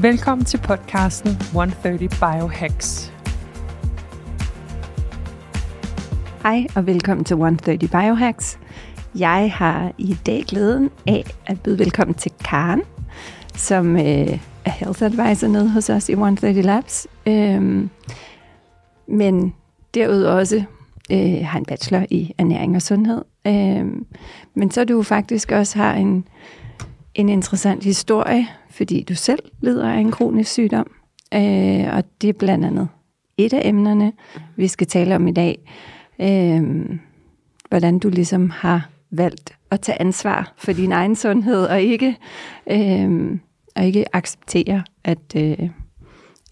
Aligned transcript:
Velkommen 0.00 0.44
til 0.44 0.58
podcasten 0.58 1.30
130 1.30 2.08
Biohacks. 2.08 3.12
Hej 6.42 6.66
og 6.76 6.86
velkommen 6.86 7.24
til 7.24 7.34
130 7.34 7.88
Biohacks. 7.88 8.58
Jeg 9.18 9.52
har 9.54 9.92
i 9.98 10.16
dag 10.26 10.44
glæden 10.48 10.90
af 11.06 11.24
at 11.46 11.60
byde 11.60 11.78
velkommen 11.78 12.14
til 12.14 12.32
Karen, 12.44 12.82
som 13.54 13.96
øh, 13.96 14.38
er 14.64 14.70
health 14.70 15.02
advisor 15.02 15.48
nede 15.48 15.70
hos 15.70 15.90
os 15.90 16.08
i 16.08 16.12
130 16.12 16.62
Labs. 16.62 17.06
Øhm, 17.26 17.90
men 19.08 19.54
derudover 19.94 20.34
også 20.34 20.62
øh, 21.12 21.46
har 21.46 21.58
en 21.58 21.64
bachelor 21.64 22.06
i 22.10 22.34
ernæring 22.38 22.76
og 22.76 22.82
sundhed. 22.82 23.22
Øhm, 23.46 24.06
men 24.54 24.70
så 24.70 24.84
du 24.84 25.02
faktisk 25.02 25.52
også 25.52 25.78
har 25.78 25.94
en, 25.94 26.24
en 27.16 27.28
interessant 27.28 27.84
historie, 27.84 28.46
fordi 28.70 29.02
du 29.02 29.14
selv 29.14 29.42
lider 29.60 29.88
af 29.88 29.98
en 29.98 30.10
kronisk 30.10 30.52
sygdom. 30.52 30.90
Øh, 31.34 31.94
og 31.96 32.04
det 32.22 32.28
er 32.28 32.32
blandt 32.32 32.64
andet 32.64 32.88
et 33.36 33.52
af 33.52 33.60
emnerne, 33.64 34.12
vi 34.56 34.68
skal 34.68 34.86
tale 34.86 35.14
om 35.16 35.28
i 35.28 35.32
dag 35.32 35.58
øh, 36.20 36.90
hvordan 37.68 37.98
du 37.98 38.08
ligesom 38.08 38.50
har 38.50 38.88
valgt 39.10 39.58
at 39.70 39.80
tage 39.80 40.00
ansvar 40.00 40.54
for 40.56 40.72
din 40.72 40.92
egen 40.92 41.16
sundhed, 41.16 41.64
og 41.64 41.80
ikke, 41.80 42.16
øh, 42.70 43.38
og 43.76 43.84
ikke 43.84 44.16
acceptere, 44.16 44.82
at, 45.04 45.36
øh, 45.36 45.70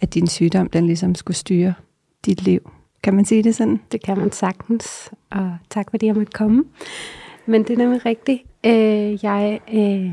at 0.01 0.15
din 0.15 0.27
sygdom 0.27 0.69
den 0.69 0.87
ligesom 0.87 1.15
skulle 1.15 1.37
styre 1.37 1.75
dit 2.27 2.43
liv. 2.43 2.71
Kan 3.03 3.15
man 3.15 3.25
sige 3.25 3.43
det 3.43 3.55
sådan? 3.55 3.81
Det 3.93 4.03
kan 4.03 4.19
man 4.19 4.33
sagtens, 4.33 5.11
og 5.31 5.56
tak 5.71 5.91
fordi 5.91 6.06
jeg 6.06 6.15
måtte 6.15 6.33
komme. 6.33 6.65
Men 7.47 7.62
det 7.62 7.71
er 7.71 7.77
nemlig 7.77 8.06
rigtigt. 8.06 8.43
Øh, 8.67 9.25
jeg 9.25 9.61
øh, 9.75 10.11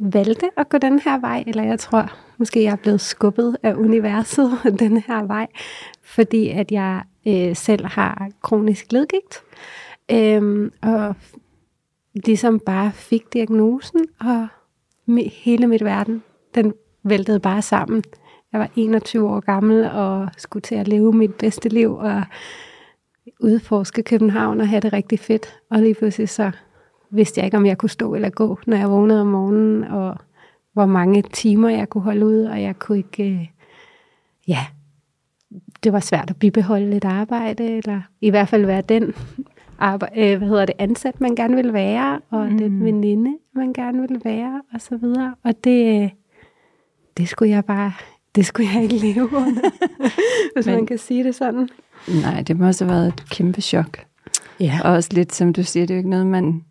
valgte 0.00 0.50
at 0.56 0.68
gå 0.68 0.78
den 0.78 0.98
her 0.98 1.20
vej, 1.20 1.44
eller 1.46 1.62
jeg 1.62 1.78
tror 1.78 2.12
måske, 2.38 2.62
jeg 2.62 2.72
er 2.72 2.76
blevet 2.76 3.00
skubbet 3.00 3.56
af 3.62 3.74
universet 3.74 4.50
den 4.78 4.96
her 4.96 5.24
vej, 5.24 5.46
fordi 6.02 6.48
at 6.48 6.72
jeg 6.72 7.02
øh, 7.26 7.56
selv 7.56 7.86
har 7.86 8.28
kronisk 8.42 8.92
ledgigt, 8.92 9.42
øh, 10.10 10.70
og 10.82 11.14
ligesom 12.14 12.60
bare 12.60 12.92
fik 12.92 13.32
diagnosen, 13.32 14.00
og 14.20 14.48
hele 15.32 15.66
mit 15.66 15.84
verden, 15.84 16.22
den 16.54 16.74
væltede 17.02 17.40
bare 17.40 17.62
sammen. 17.62 18.04
Jeg 18.52 18.60
var 18.60 18.70
21 18.76 19.28
år 19.28 19.40
gammel 19.40 19.90
og 19.92 20.28
skulle 20.36 20.62
til 20.62 20.74
at 20.74 20.88
leve 20.88 21.12
mit 21.12 21.34
bedste 21.34 21.68
liv 21.68 21.96
og 21.96 22.22
udforske 23.40 24.02
København 24.02 24.60
og 24.60 24.68
have 24.68 24.80
det 24.80 24.92
rigtig 24.92 25.18
fedt. 25.18 25.58
Og 25.70 25.78
lige 25.78 25.94
pludselig 25.94 26.28
så 26.28 26.50
vidste 27.10 27.38
jeg 27.38 27.44
ikke, 27.44 27.56
om 27.56 27.66
jeg 27.66 27.78
kunne 27.78 27.90
stå 27.90 28.14
eller 28.14 28.30
gå, 28.30 28.58
når 28.66 28.76
jeg 28.76 28.90
vågnede 28.90 29.20
om 29.20 29.26
morgenen, 29.26 29.84
og 29.84 30.16
hvor 30.72 30.86
mange 30.86 31.22
timer 31.22 31.68
jeg 31.68 31.88
kunne 31.88 32.02
holde 32.02 32.26
ud, 32.26 32.42
og 32.42 32.62
jeg 32.62 32.78
kunne 32.78 32.98
ikke, 32.98 33.30
øh, 33.30 33.46
ja, 34.48 34.66
det 35.84 35.92
var 35.92 36.00
svært 36.00 36.30
at 36.30 36.36
bibeholde 36.36 36.96
et 36.96 37.04
arbejde, 37.04 37.76
eller 37.76 38.00
i 38.20 38.30
hvert 38.30 38.48
fald 38.48 38.66
være 38.66 38.80
den 38.80 39.14
arbejde, 39.78 40.20
øh, 40.20 40.38
hvad 40.38 40.48
hedder 40.48 40.66
det, 40.66 40.74
ansat, 40.78 41.20
man 41.20 41.34
gerne 41.34 41.56
vil 41.56 41.72
være, 41.72 42.20
og 42.30 42.46
mm. 42.46 42.58
den 42.58 42.84
veninde, 42.84 43.36
man 43.54 43.72
gerne 43.72 44.00
vil 44.00 44.20
være, 44.24 44.62
og 44.74 44.80
så 44.80 44.96
videre. 44.96 45.34
Og 45.42 45.64
det, 45.64 46.10
det 47.16 47.28
skulle 47.28 47.50
jeg 47.50 47.64
bare, 47.64 47.92
det 48.34 48.46
skulle 48.46 48.68
jeg 48.74 48.82
ikke 48.82 48.96
leve 48.96 49.36
under, 49.36 49.70
hvis 50.54 50.66
Men, 50.66 50.74
man 50.74 50.86
kan 50.86 50.98
sige 50.98 51.24
det 51.24 51.34
sådan. 51.34 51.68
Nej, 52.22 52.42
det 52.42 52.58
må 52.58 52.66
også 52.66 52.84
have 52.84 52.94
været 52.94 53.08
et 53.08 53.24
kæmpe 53.30 53.60
chok. 53.60 53.98
Ja. 54.60 54.80
Og 54.84 54.92
også 54.92 55.08
lidt, 55.12 55.34
som 55.34 55.52
du 55.52 55.62
siger, 55.62 55.86
det 55.86 55.94
er 55.94 55.96
jo 55.96 55.98
ikke 55.98 56.10
noget, 56.10 56.26
man 56.26 56.64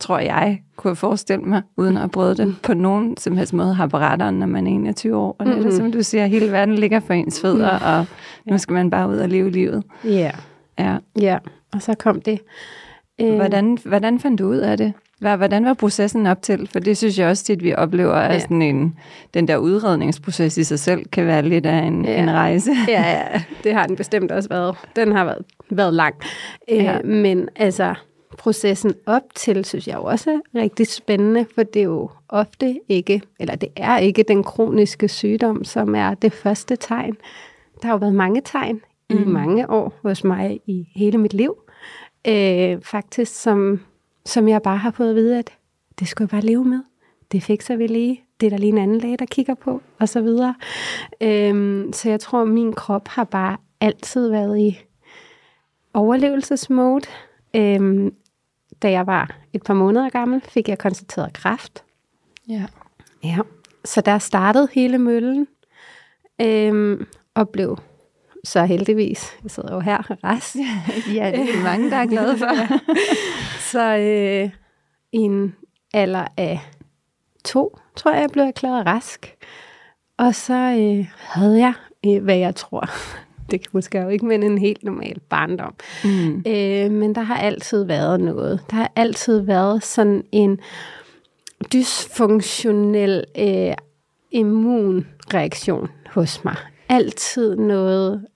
tror 0.00 0.18
jeg, 0.18 0.62
kunne 0.76 0.96
forestille 0.96 1.44
mig, 1.44 1.62
uden 1.76 1.96
at 1.96 2.10
bryde 2.10 2.36
det 2.36 2.56
på 2.62 2.74
nogen 2.74 3.16
som 3.16 3.36
helst 3.36 3.52
måde, 3.52 3.74
har 3.74 3.86
beretteren, 3.86 4.34
når 4.34 4.46
man 4.46 4.66
er 4.66 4.70
21 4.70 5.16
år. 5.16 5.36
Og 5.38 5.46
det 5.46 5.58
er 5.58 5.62
det, 5.62 5.74
som 5.74 5.92
du 5.92 6.02
siger, 6.02 6.26
hele 6.26 6.52
verden 6.52 6.74
ligger 6.74 7.00
for 7.00 7.14
ens 7.14 7.40
fødder, 7.40 7.78
mm. 7.78 7.84
og 7.84 8.06
nu 8.52 8.58
skal 8.58 8.74
man 8.74 8.90
bare 8.90 9.08
ud 9.08 9.16
og 9.16 9.28
leve 9.28 9.50
livet. 9.50 9.82
Ja. 10.04 10.10
Yeah. 10.10 10.34
Ja. 10.78 10.96
ja, 11.20 11.38
og 11.72 11.82
så 11.82 11.94
kom 11.94 12.20
det. 12.20 12.40
Øh. 13.20 13.34
Hvordan, 13.34 13.78
hvordan 13.84 14.20
fandt 14.20 14.38
du 14.38 14.46
ud 14.46 14.56
af 14.56 14.76
det? 14.76 14.92
Hvordan 15.18 15.64
var 15.64 15.74
processen 15.74 16.26
op 16.26 16.42
til? 16.42 16.68
For 16.72 16.78
det 16.78 16.96
synes 16.96 17.18
jeg 17.18 17.28
også 17.28 17.52
at 17.52 17.62
vi 17.62 17.74
oplever, 17.74 18.14
at 18.14 18.34
ja. 18.34 18.38
sådan 18.38 18.62
en, 18.62 18.98
den 19.34 19.48
der 19.48 19.56
udredningsproces 19.56 20.56
i 20.58 20.64
sig 20.64 20.78
selv 20.78 21.04
kan 21.12 21.26
være 21.26 21.42
lidt 21.42 21.66
af 21.66 21.76
en, 21.76 22.04
ja. 22.04 22.22
en 22.22 22.30
rejse. 22.30 22.70
Ja, 22.88 23.02
ja, 23.10 23.42
det 23.64 23.74
har 23.74 23.86
den 23.86 23.96
bestemt 23.96 24.30
også 24.30 24.48
været. 24.48 24.76
Den 24.96 25.12
har 25.12 25.24
været, 25.24 25.44
været 25.70 25.94
lang. 25.94 26.14
Ja. 26.68 26.98
Øh, 26.98 27.08
men 27.08 27.48
altså, 27.56 27.94
processen 28.38 28.94
op 29.06 29.22
til, 29.34 29.64
synes 29.64 29.88
jeg 29.88 29.98
også 29.98 30.30
er 30.30 30.60
rigtig 30.60 30.86
spændende, 30.86 31.46
for 31.54 31.62
det 31.62 31.80
er 31.80 31.84
jo 31.84 32.10
ofte 32.28 32.80
ikke, 32.88 33.22
eller 33.40 33.54
det 33.54 33.68
er 33.76 33.98
ikke 33.98 34.22
den 34.22 34.42
kroniske 34.42 35.08
sygdom, 35.08 35.64
som 35.64 35.94
er 35.94 36.14
det 36.14 36.32
første 36.32 36.76
tegn. 36.76 37.16
Der 37.82 37.86
har 37.86 37.94
jo 37.94 37.98
været 37.98 38.14
mange 38.14 38.42
tegn 38.44 38.80
mm. 39.10 39.16
i 39.16 39.24
mange 39.24 39.70
år 39.70 39.94
hos 40.02 40.24
mig 40.24 40.60
i 40.66 40.88
hele 40.96 41.18
mit 41.18 41.34
liv, 41.34 41.56
øh, 42.28 42.82
faktisk, 42.82 43.42
som, 43.42 43.80
som 44.26 44.48
jeg 44.48 44.62
bare 44.62 44.76
har 44.76 44.90
fået 44.90 45.10
at 45.10 45.16
vide, 45.16 45.38
at 45.38 45.52
det 45.98 46.08
skulle 46.08 46.28
jeg 46.32 46.40
bare 46.40 46.50
leve 46.50 46.64
med. 46.64 46.80
Det 47.32 47.42
fikser 47.42 47.76
vi 47.76 47.86
lige. 47.86 48.20
Det 48.40 48.46
er 48.46 48.50
der 48.50 48.58
lige 48.58 48.72
en 48.72 48.78
anden 48.78 48.98
læge, 48.98 49.16
der 49.16 49.26
kigger 49.26 49.54
på, 49.54 49.82
og 50.00 50.08
så 50.08 50.20
videre. 50.20 50.54
Øh, 51.20 51.84
så 51.92 52.10
jeg 52.10 52.20
tror, 52.20 52.44
min 52.44 52.72
krop 52.72 53.08
har 53.08 53.24
bare 53.24 53.56
altid 53.80 54.28
været 54.28 54.58
i 54.58 54.78
overlevelsesmode. 55.94 57.06
Øhm, 57.56 58.14
da 58.84 58.90
jeg 58.90 59.06
var 59.06 59.36
et 59.52 59.62
par 59.62 59.74
måneder 59.74 60.08
gammel, 60.08 60.40
fik 60.40 60.68
jeg 60.68 60.78
konstateret 60.78 61.32
kræft. 61.32 61.84
Ja. 62.48 62.66
Ja, 63.24 63.38
så 63.84 64.00
der 64.00 64.18
startede 64.18 64.68
hele 64.72 64.98
møllen, 64.98 65.46
øhm, 66.40 67.06
og 67.34 67.48
blev 67.48 67.78
så 68.44 68.64
heldigvis, 68.64 69.38
jeg 69.42 69.50
sidder 69.50 69.74
jo 69.74 69.80
her 69.80 70.24
rask. 70.24 70.56
ja, 71.18 71.32
det 71.36 71.54
er 71.54 71.62
mange, 71.62 71.90
der 71.90 71.96
er 71.96 72.06
glade 72.06 72.38
for. 72.38 72.78
så 73.72 73.96
øh, 73.96 74.50
i 75.12 75.18
en 75.18 75.56
alder 75.94 76.26
af 76.36 76.60
to, 77.44 77.78
tror 77.96 78.12
jeg, 78.12 78.20
jeg 78.20 78.30
blev 78.30 78.44
erklæret 78.44 78.86
rask. 78.86 79.36
Og 80.18 80.34
så 80.34 80.54
øh, 80.54 81.06
havde 81.18 81.58
jeg, 81.58 81.74
øh, 82.06 82.24
hvad 82.24 82.36
jeg 82.36 82.54
tror, 82.54 82.90
det 83.50 83.60
kan 83.60 83.70
måske 83.72 83.98
jo 83.98 84.08
ikke, 84.08 84.26
men 84.26 84.42
en 84.42 84.58
helt 84.58 84.84
normal 84.84 85.20
barndom. 85.28 85.74
Mm. 86.04 86.36
Øh, 86.46 86.90
men 86.90 87.14
der 87.14 87.20
har 87.20 87.36
altid 87.36 87.84
været 87.84 88.20
noget. 88.20 88.60
Der 88.70 88.76
har 88.76 88.92
altid 88.96 89.40
været 89.40 89.84
sådan 89.84 90.24
en 90.32 90.60
dysfunktionel 91.72 93.24
øh, 93.38 93.74
immunreaktion 94.30 95.88
hos 96.10 96.44
mig. 96.44 96.56
Altid 96.88 97.56
noget 97.56 98.26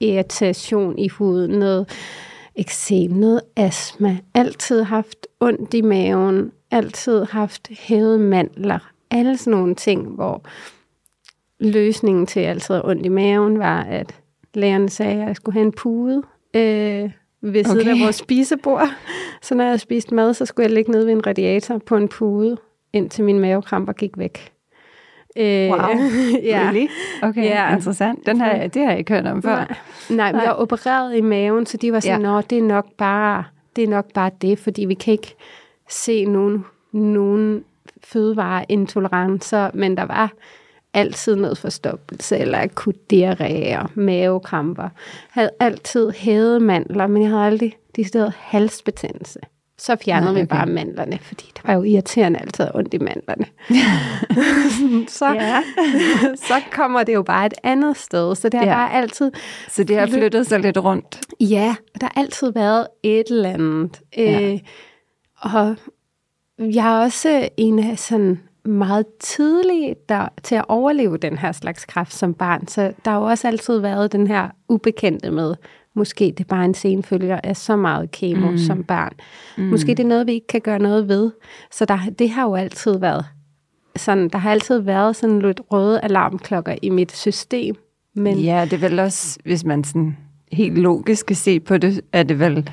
irritation 0.00 0.98
i 0.98 1.08
huden, 1.08 1.50
noget 1.50 1.88
eksem, 2.56 3.10
noget 3.10 3.40
astma. 3.56 4.18
Altid 4.34 4.82
haft 4.82 5.26
ondt 5.40 5.74
i 5.74 5.80
maven, 5.80 6.52
altid 6.70 7.24
haft 7.24 7.68
hævede 7.70 8.18
mandler. 8.18 8.90
Alle 9.10 9.36
sådan 9.36 9.50
nogle 9.50 9.74
ting, 9.74 10.08
hvor 10.08 10.42
løsningen 11.60 12.26
til 12.26 12.40
altid 12.40 12.80
ondt 12.84 13.06
i 13.06 13.08
maven 13.08 13.58
var, 13.58 13.82
at 13.82 14.14
lægerne 14.58 14.88
sagde, 14.88 15.22
at 15.22 15.28
jeg 15.28 15.36
skulle 15.36 15.54
have 15.54 15.66
en 15.66 15.72
pude 15.72 16.22
øh, 16.54 17.10
ved 17.40 17.64
siden 17.64 17.80
okay. 17.80 17.90
af 17.90 18.00
vores 18.04 18.16
spisebord. 18.16 18.88
Så 19.42 19.54
når 19.54 19.64
jeg 19.64 19.80
spiste 19.80 20.14
mad, 20.14 20.34
så 20.34 20.46
skulle 20.46 20.64
jeg 20.64 20.74
ligge 20.74 20.92
nede 20.92 21.06
ved 21.06 21.12
en 21.12 21.26
radiator 21.26 21.78
på 21.78 21.96
en 21.96 22.08
pude, 22.08 22.56
indtil 22.92 23.24
min 23.24 23.40
mavekramper 23.40 23.92
gik 23.92 24.18
væk. 24.18 24.52
Øh, 25.36 25.70
wow, 25.70 25.78
ja. 26.42 26.60
really? 26.64 26.86
Okay, 27.22 27.44
ja. 27.44 27.74
interessant. 27.74 28.26
Den 28.26 28.40
har, 28.40 28.66
det 28.66 28.82
har 28.82 28.90
jeg 28.90 28.98
ikke 28.98 29.12
hørt 29.12 29.26
om 29.26 29.42
før. 29.42 29.56
Nej, 30.10 30.32
Nej 30.32 30.40
jeg 30.40 30.48
er 30.48 30.54
opereret 30.54 31.16
i 31.16 31.20
maven, 31.20 31.66
så 31.66 31.76
de 31.76 31.92
var 31.92 32.00
sådan, 32.00 32.22
ja. 32.22 32.40
det 32.50 32.58
er 32.58 32.62
nok 32.62 32.86
bare 32.98 33.44
det, 33.76 33.84
er 33.84 33.88
nok 33.88 34.12
bare 34.12 34.30
det 34.42 34.58
fordi 34.58 34.84
vi 34.84 34.94
kan 34.94 35.12
ikke 35.12 35.34
se 35.88 36.24
nogen, 36.24 36.64
nogen 36.92 37.64
fødevareintolerancer, 38.04 39.70
men 39.74 39.96
der 39.96 40.02
var 40.02 40.32
altid 40.94 41.36
noget 41.36 41.58
forstoppelse, 41.58 42.38
eller 42.38 42.58
akut 42.58 42.96
diarré 43.12 43.78
og 43.78 43.90
mavekramper. 43.94 44.88
Havde 45.30 45.50
altid 45.60 46.10
hævet 46.10 46.62
mandler, 46.62 47.06
men 47.06 47.22
jeg 47.22 47.30
havde 47.30 47.42
aldrig 47.46 47.76
de 47.96 48.04
steder 48.04 48.30
halsbetændelse. 48.38 49.38
Så 49.80 49.96
fjernede 50.04 50.32
Nej, 50.32 50.40
vi 50.42 50.46
bare 50.46 50.62
okay. 50.62 50.72
mandlerne, 50.72 51.18
fordi 51.22 51.44
det 51.56 51.60
var 51.64 51.74
jo 51.74 51.82
irriterende 51.82 52.38
altid 52.40 52.66
ondt 52.74 52.94
i 52.94 52.98
mandlerne. 52.98 53.46
så, 55.08 55.26
Ja. 55.34 55.62
så 56.48 56.54
kommer 56.72 57.02
det 57.02 57.14
jo 57.14 57.22
bare 57.22 57.46
et 57.46 57.54
andet 57.62 57.96
sted. 57.96 58.34
Så 58.34 58.48
det 58.48 58.60
har 58.60 58.66
Ja. 58.66 58.74
bare 58.74 58.92
altid 58.92 59.30
Så 59.68 59.84
det 59.84 59.98
har 59.98 60.06
flyttet 60.06 60.46
sig 60.46 60.60
lidt 60.60 60.78
rundt. 60.78 61.20
Ja, 61.40 61.74
der 62.00 62.06
har 62.14 62.20
altid 62.22 62.52
været 62.52 62.86
et 63.02 63.26
eller 63.30 63.48
andet. 63.50 64.00
Ja. 64.16 64.52
Øh, 64.52 64.58
og 65.40 65.76
jeg 66.58 66.86
er 66.96 67.00
også 67.04 67.48
en 67.56 67.78
af 67.78 67.98
sådan 67.98 68.40
meget 68.68 69.06
tidlig 69.20 69.96
der, 70.08 70.28
til 70.42 70.54
at 70.54 70.64
overleve 70.68 71.16
den 71.16 71.38
her 71.38 71.52
slags 71.52 71.84
kræft 71.84 72.14
som 72.14 72.34
barn. 72.34 72.68
Så 72.68 72.92
der 73.04 73.10
har 73.10 73.18
jo 73.18 73.24
også 73.24 73.48
altid 73.48 73.78
været 73.78 74.12
den 74.12 74.26
her 74.26 74.48
ubekendte 74.68 75.30
med, 75.30 75.54
måske 75.94 76.24
det 76.24 76.40
er 76.40 76.48
bare 76.48 76.64
en 76.64 76.74
senfølger 76.74 77.40
af 77.44 77.56
så 77.56 77.76
meget 77.76 78.10
kemo 78.10 78.50
mm. 78.50 78.58
som 78.58 78.84
barn. 78.84 79.12
Mm. 79.58 79.64
Måske 79.64 79.88
det 79.88 80.00
er 80.00 80.08
noget, 80.08 80.26
vi 80.26 80.32
ikke 80.32 80.46
kan 80.46 80.60
gøre 80.60 80.78
noget 80.78 81.08
ved. 81.08 81.30
Så 81.70 81.84
der, 81.84 81.98
det 82.18 82.30
har 82.30 82.42
jo 82.42 82.54
altid 82.54 82.98
været 82.98 83.24
sådan, 83.96 84.28
der 84.28 84.38
har 84.38 84.50
altid 84.50 84.78
været 84.78 85.16
sådan 85.16 85.42
lidt 85.42 85.60
røde 85.72 86.00
alarmklokker 86.00 86.74
i 86.82 86.90
mit 86.90 87.16
system. 87.16 87.74
Men 88.14 88.38
Ja, 88.38 88.64
det 88.64 88.72
er 88.72 88.88
vel 88.88 88.98
også, 88.98 89.38
hvis 89.44 89.64
man 89.64 89.84
sådan 89.84 90.16
helt 90.52 90.78
logisk 90.78 91.20
skal 91.20 91.36
se 91.36 91.60
på 91.60 91.78
det, 91.78 92.00
er 92.12 92.22
det 92.22 92.40
vel 92.40 92.70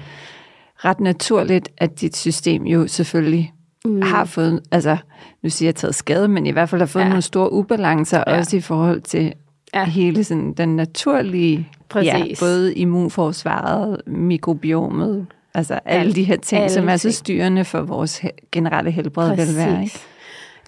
ret 0.75 0.99
naturligt, 0.99 1.69
at 1.77 2.01
dit 2.01 2.15
system 2.15 2.63
jo 2.63 2.87
selvfølgelig 2.87 3.53
mm. 3.85 4.01
har 4.01 4.25
fået, 4.25 4.61
altså 4.71 4.97
nu 5.43 5.49
siger 5.49 5.67
jeg 5.67 5.75
taget 5.75 5.95
skade, 5.95 6.27
men 6.27 6.45
i 6.45 6.51
hvert 6.51 6.69
fald 6.69 6.81
har 6.81 6.85
fået 6.85 7.03
Ja. 7.03 7.07
nogle 7.07 7.21
store 7.21 7.51
ubalancer, 7.53 8.23
Ja. 8.27 8.37
også 8.37 8.57
i 8.57 8.61
forhold 8.61 9.01
til 9.01 9.33
Ja. 9.73 9.83
hele 9.85 10.23
sådan, 10.23 10.53
den 10.53 10.75
naturlige, 10.75 11.69
Præcis. 11.89 12.13
ja, 12.13 12.25
både 12.39 12.73
immunforsvaret, 12.75 14.01
mikrobiomet, 14.07 15.25
altså 15.53 15.79
alle 15.85 16.13
de 16.13 16.23
her 16.23 16.37
ting, 16.37 16.61
alle 16.61 16.73
som 16.73 16.89
er 16.89 16.97
så 16.97 17.11
styrende 17.11 17.65
for 17.65 17.81
vores 17.81 18.21
generelle 18.51 18.91
helbred 18.91 19.31
og 19.31 19.37
velvære. 19.37 19.83
Ikke? 19.83 19.99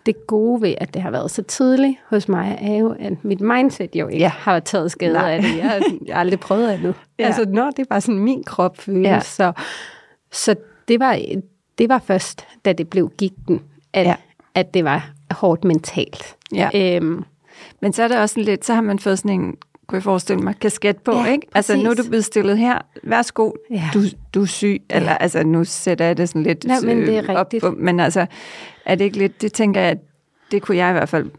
Det 0.05 0.27
gode 0.27 0.61
ved, 0.61 0.73
at 0.77 0.93
det 0.93 1.01
har 1.01 1.11
været 1.11 1.31
så 1.31 1.41
tidligt 1.43 1.95
hos 2.09 2.27
mig, 2.29 2.57
er 2.61 2.75
jo, 2.77 2.95
at 2.99 3.23
mit 3.25 3.41
mindset 3.41 3.89
jo 3.95 4.07
ikke 4.07 4.23
ja. 4.23 4.29
Har 4.29 4.59
taget 4.59 4.91
skade 4.91 5.13
Nej. 5.13 5.31
af 5.31 5.41
det. 5.41 5.57
Jeg, 5.57 5.81
jeg 6.05 6.15
har 6.15 6.19
aldrig 6.19 6.39
prøvet 6.39 6.69
andet. 6.69 6.95
ja. 7.19 7.25
Altså, 7.25 7.45
når 7.49 7.69
det 7.69 7.79
er 7.79 7.85
bare 7.89 8.01
sådan 8.01 8.19
min 8.19 8.43
krop 8.43 8.77
føles. 8.77 9.03
Ja. 9.07 9.19
Så, 9.19 9.51
så 10.31 10.55
det, 10.87 10.99
var, 10.99 11.19
det 11.77 11.89
var 11.89 11.99
først, 11.99 12.47
da 12.65 12.73
det 12.73 12.89
blev 12.89 13.11
gigten, 13.17 13.61
at, 13.93 14.05
ja. 14.05 14.15
At 14.55 14.73
det 14.73 14.83
var 14.83 15.11
hårdt 15.31 15.63
mentalt. 15.63 16.35
Ja. 16.53 16.95
Øhm, 16.95 17.23
Men 17.81 17.93
så 17.93 18.03
er 18.03 18.07
det 18.07 18.17
også 18.17 18.33
sådan 18.33 18.43
lidt, 18.43 18.65
så 18.65 18.73
har 18.73 18.81
man 18.81 18.99
fået 18.99 19.19
sådan 19.19 19.39
en, 19.39 19.55
kunne 19.87 19.95
jeg 19.95 20.03
forestille 20.03 20.41
mig, 20.41 20.55
kasket 20.59 20.97
på, 20.97 21.11
Ja, 21.11 21.25
ikke? 21.25 21.47
Altså 21.55 21.75
nu 21.75 21.89
er 21.89 21.93
du 21.93 22.03
blevet 22.07 22.25
stillet 22.25 22.57
her, 22.57 22.79
værsgo, 23.03 23.51
Ja. 23.71 23.89
du, 23.93 23.99
du 24.33 24.41
er 24.41 24.45
syg, 24.45 24.81
ja. 24.89 24.95
eller 24.95 25.11
altså 25.11 25.43
nu 25.43 25.63
sætter 25.63 26.05
jeg 26.05 26.17
det 26.17 26.29
sådan 26.29 26.43
lidt 26.43 26.65
Nej, 26.65 26.79
men 26.79 26.97
det 26.97 27.17
er 27.17 27.23
øh, 27.23 27.29
op 27.29 27.45
rigtigt. 27.45 27.61
på, 27.61 27.71
men 27.71 27.99
altså 27.99 28.25
er 28.85 28.95
det 28.95 29.05
ikke 29.05 29.17
lidt, 29.17 29.41
det 29.41 29.53
tænker 29.53 29.81
jeg, 29.81 29.97
det 30.51 30.61
kunne 30.61 30.77
jeg 30.77 30.89
i 30.89 30.93
hvert 30.93 31.09
fald 31.09 31.31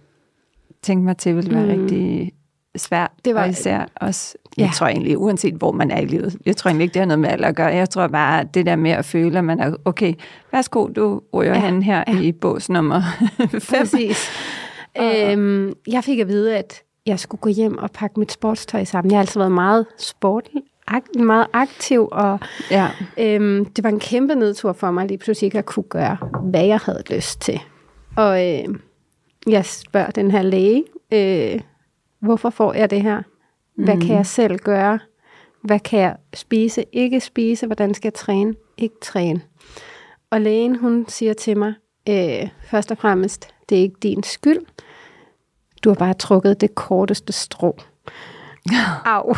tænke 0.82 1.04
mig 1.04 1.16
til, 1.16 1.36
ville 1.36 1.54
være 1.54 1.76
mm. 1.76 1.82
rigtig 1.82 2.32
svært, 2.76 3.10
Det 3.24 3.34
var- 3.34 3.42
og 3.42 3.48
især 3.48 3.84
også, 3.96 4.34
Ja. 4.58 4.62
jeg 4.62 4.70
tror 4.74 4.86
egentlig, 4.86 5.18
uanset 5.18 5.54
hvor 5.54 5.72
man 5.72 5.90
er 5.90 6.00
i 6.00 6.04
livet, 6.06 6.36
jeg 6.46 6.56
tror 6.56 6.68
egentlig 6.68 6.84
ikke, 6.84 6.94
det 6.94 7.00
har 7.00 7.06
noget 7.06 7.18
med 7.18 7.28
alder 7.28 7.48
at 7.48 7.56
gøre, 7.56 7.66
jeg 7.66 7.90
tror 7.90 8.06
bare, 8.06 8.40
at 8.40 8.54
det 8.54 8.66
der 8.66 8.76
med 8.76 8.90
at 8.90 9.04
føle, 9.04 9.38
at 9.38 9.44
man 9.44 9.60
er, 9.60 9.74
okay, 9.84 10.14
værsgo, 10.52 10.86
du 10.96 11.20
ryger 11.34 11.54
Ja, 11.54 11.60
hen 11.66 11.82
her 11.82 12.04
ja. 12.08 12.20
i 12.20 12.32
bås 12.32 12.68
nummer 12.70 13.02
5. 13.50 13.60
Præcis. 13.80 14.30
øhm, 15.00 15.72
jeg 15.86 16.04
fik 16.04 16.18
at 16.18 16.28
vide, 16.28 16.56
at 16.58 16.82
jeg 17.06 17.18
skulle 17.20 17.40
gå 17.40 17.48
hjem 17.48 17.78
og 17.78 17.90
pakke 17.90 18.20
mit 18.20 18.32
sportstøj 18.32 18.84
sammen. 18.84 19.10
Jeg 19.10 19.16
har 19.16 19.20
altid 19.20 19.40
været 19.40 19.52
meget 19.52 19.86
sport, 19.98 20.48
ak- 20.90 21.22
meget 21.22 21.46
aktiv, 21.52 22.08
og 22.12 22.38
Ja. 22.70 22.88
øhm, 23.18 23.64
det 23.64 23.84
var 23.84 23.90
en 23.90 24.00
kæmpe 24.00 24.34
nedtur 24.34 24.72
for 24.72 24.90
mig 24.90 25.06
lige 25.08 25.18
pludselig 25.18 25.46
ikke 25.46 25.58
at 25.58 25.66
kunne 25.66 25.84
gøre, 25.88 26.16
hvad 26.42 26.64
jeg 26.66 26.78
havde 26.84 27.02
lyst 27.10 27.40
til. 27.40 27.60
Og 28.16 28.46
øh, 28.48 28.64
jeg 29.46 29.64
spørger 29.64 30.10
den 30.10 30.30
her 30.30 30.42
læge, 30.42 30.84
øh, 31.12 31.60
hvorfor 32.20 32.50
får 32.50 32.72
jeg 32.72 32.90
det 32.90 33.02
her? 33.02 33.22
Hvad 33.74 33.94
mm. 33.94 34.00
kan 34.00 34.16
jeg 34.16 34.26
selv 34.26 34.58
gøre? 34.58 34.98
Hvad 35.62 35.80
kan 35.80 36.00
jeg 36.00 36.16
spise? 36.34 36.84
Ikke 36.92 37.20
spise? 37.20 37.66
Hvordan 37.66 37.94
skal 37.94 38.06
jeg 38.06 38.14
træne? 38.14 38.54
Ikke 38.76 38.94
træne. 39.02 39.40
Og 40.30 40.40
lægen, 40.40 40.76
hun 40.76 41.04
siger 41.08 41.32
til 41.32 41.56
mig, 41.56 41.74
øh, 42.08 42.48
først 42.64 42.90
og 42.90 42.98
fremmest, 42.98 43.48
det 43.68 43.78
er 43.78 43.82
ikke 43.82 43.96
din 44.02 44.22
skyld. 44.22 44.58
Du 45.84 45.90
har 45.90 45.94
bare 45.94 46.14
trukket 46.14 46.60
det 46.60 46.74
korteste 46.74 47.32
strå. 47.32 47.78
Au. 49.04 49.34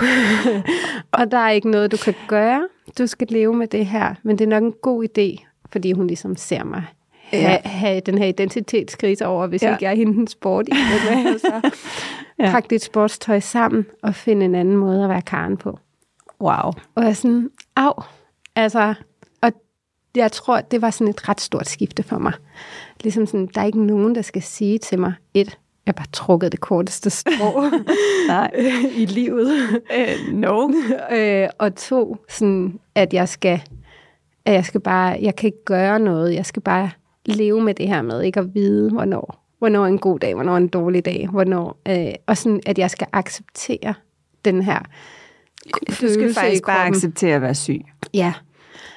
og 1.13 1.31
der 1.31 1.39
er 1.39 1.51
ikke 1.51 1.71
noget, 1.71 1.93
du 1.93 1.97
kan 1.97 2.15
gøre. 2.29 2.69
Du 2.99 3.07
skal 3.07 3.27
leve 3.31 3.55
med 3.55 3.67
det 3.67 3.87
her. 3.87 4.15
Men 4.23 4.39
det 4.39 4.45
er 4.45 4.49
nok 4.49 4.63
en 4.63 4.75
god 4.83 5.05
idé, 5.05 5.47
fordi 5.73 5.93
hun 5.93 6.07
ligesom 6.07 6.37
ser 6.37 6.65
mig 6.65 6.87
have, 7.33 7.59
have 7.65 8.01
den 8.01 8.19
her 8.19 8.27
identitetskrise 8.27 9.27
over, 9.27 9.47
hvis 9.47 9.63
ja. 9.63 9.69
Ja. 9.69 9.75
ikke 9.75 9.85
jeg 9.85 9.91
er 9.93 9.97
hende 9.97 10.29
sport 10.29 10.69
i. 10.69 10.73
så 11.39 11.71
Ja. 12.39 12.51
pak 12.51 12.71
dit 12.71 12.83
sportstøj 12.83 13.41
sammen 13.41 13.87
og 14.03 14.15
find 14.15 14.43
en 14.43 14.55
anden 14.55 14.77
måde 14.77 15.03
at 15.03 15.09
være 15.09 15.23
karen 15.23 15.57
på. 15.57 15.79
Wow. 16.41 16.73
Og 16.95 17.03
jeg 17.03 17.09
er 17.09 17.13
sådan, 17.13 17.51
au. 17.77 17.93
Altså, 18.57 18.95
og 19.43 19.53
jeg 20.17 20.33
tror, 20.33 20.61
det 20.61 20.83
var 20.83 20.91
sådan 20.91 21.09
et 21.09 21.29
ret 21.29 21.41
stort 21.41 21.69
skifte 21.69 22.03
for 22.03 22.19
mig. 22.19 22.33
Ligesom 23.03 23.27
sådan, 23.27 23.49
der 23.55 23.61
er 23.61 23.65
ikke 23.65 23.87
nogen, 23.87 24.15
der 24.15 24.23
skal 24.23 24.43
sige 24.43 24.79
til 24.79 24.99
mig, 24.99 25.13
et, 25.35 25.59
jeg 25.87 25.95
bare 25.95 26.07
trukket 26.13 26.53
det 26.53 26.61
korteste 26.61 27.11
strå 27.11 27.63
Nej. 28.29 28.51
i 29.03 29.05
livet. 29.07 29.53
Uh, 29.73 30.35
no. 30.35 30.71
øh, 31.13 31.49
og 31.59 31.75
to, 31.75 32.17
sådan, 32.29 32.81
at 32.95 33.15
jeg 33.15 33.29
skal, 33.29 33.63
at 34.45 34.55
jeg 34.55 34.65
skal 34.65 34.81
bare, 34.81 35.19
jeg 35.21 35.37
kan 35.37 35.47
ikke 35.47 35.65
gøre 35.65 36.01
noget. 36.01 36.35
Jeg 36.35 36.47
skal 36.47 36.63
bare 36.63 36.91
leve 37.27 37.61
med 37.63 37.75
det 37.75 37.89
her 37.89 38.03
med, 38.03 38.23
ikke 38.23 38.41
at 38.41 38.55
vide, 38.55 38.91
hvornår. 38.91 39.47
Hvornår 39.59 39.87
en 39.87 39.99
god 39.99 40.19
dag, 40.19 40.35
hvornår 40.35 40.57
en 40.57 40.69
dårlig 40.69 41.05
dag, 41.05 41.29
hvornår, 41.31 41.79
øh, 41.89 42.13
og 42.27 42.37
sådan, 42.37 42.61
at 42.67 42.79
jeg 42.79 42.91
skal 42.91 43.07
acceptere 43.13 43.95
den 44.45 44.63
her 44.63 44.79
Du 45.89 45.95
skal 45.95 46.35
faktisk 46.35 46.67
bare 46.67 46.87
acceptere 46.87 47.35
at 47.37 47.43
være 47.43 47.55
syg. 47.55 47.81
Ja, 48.15 48.33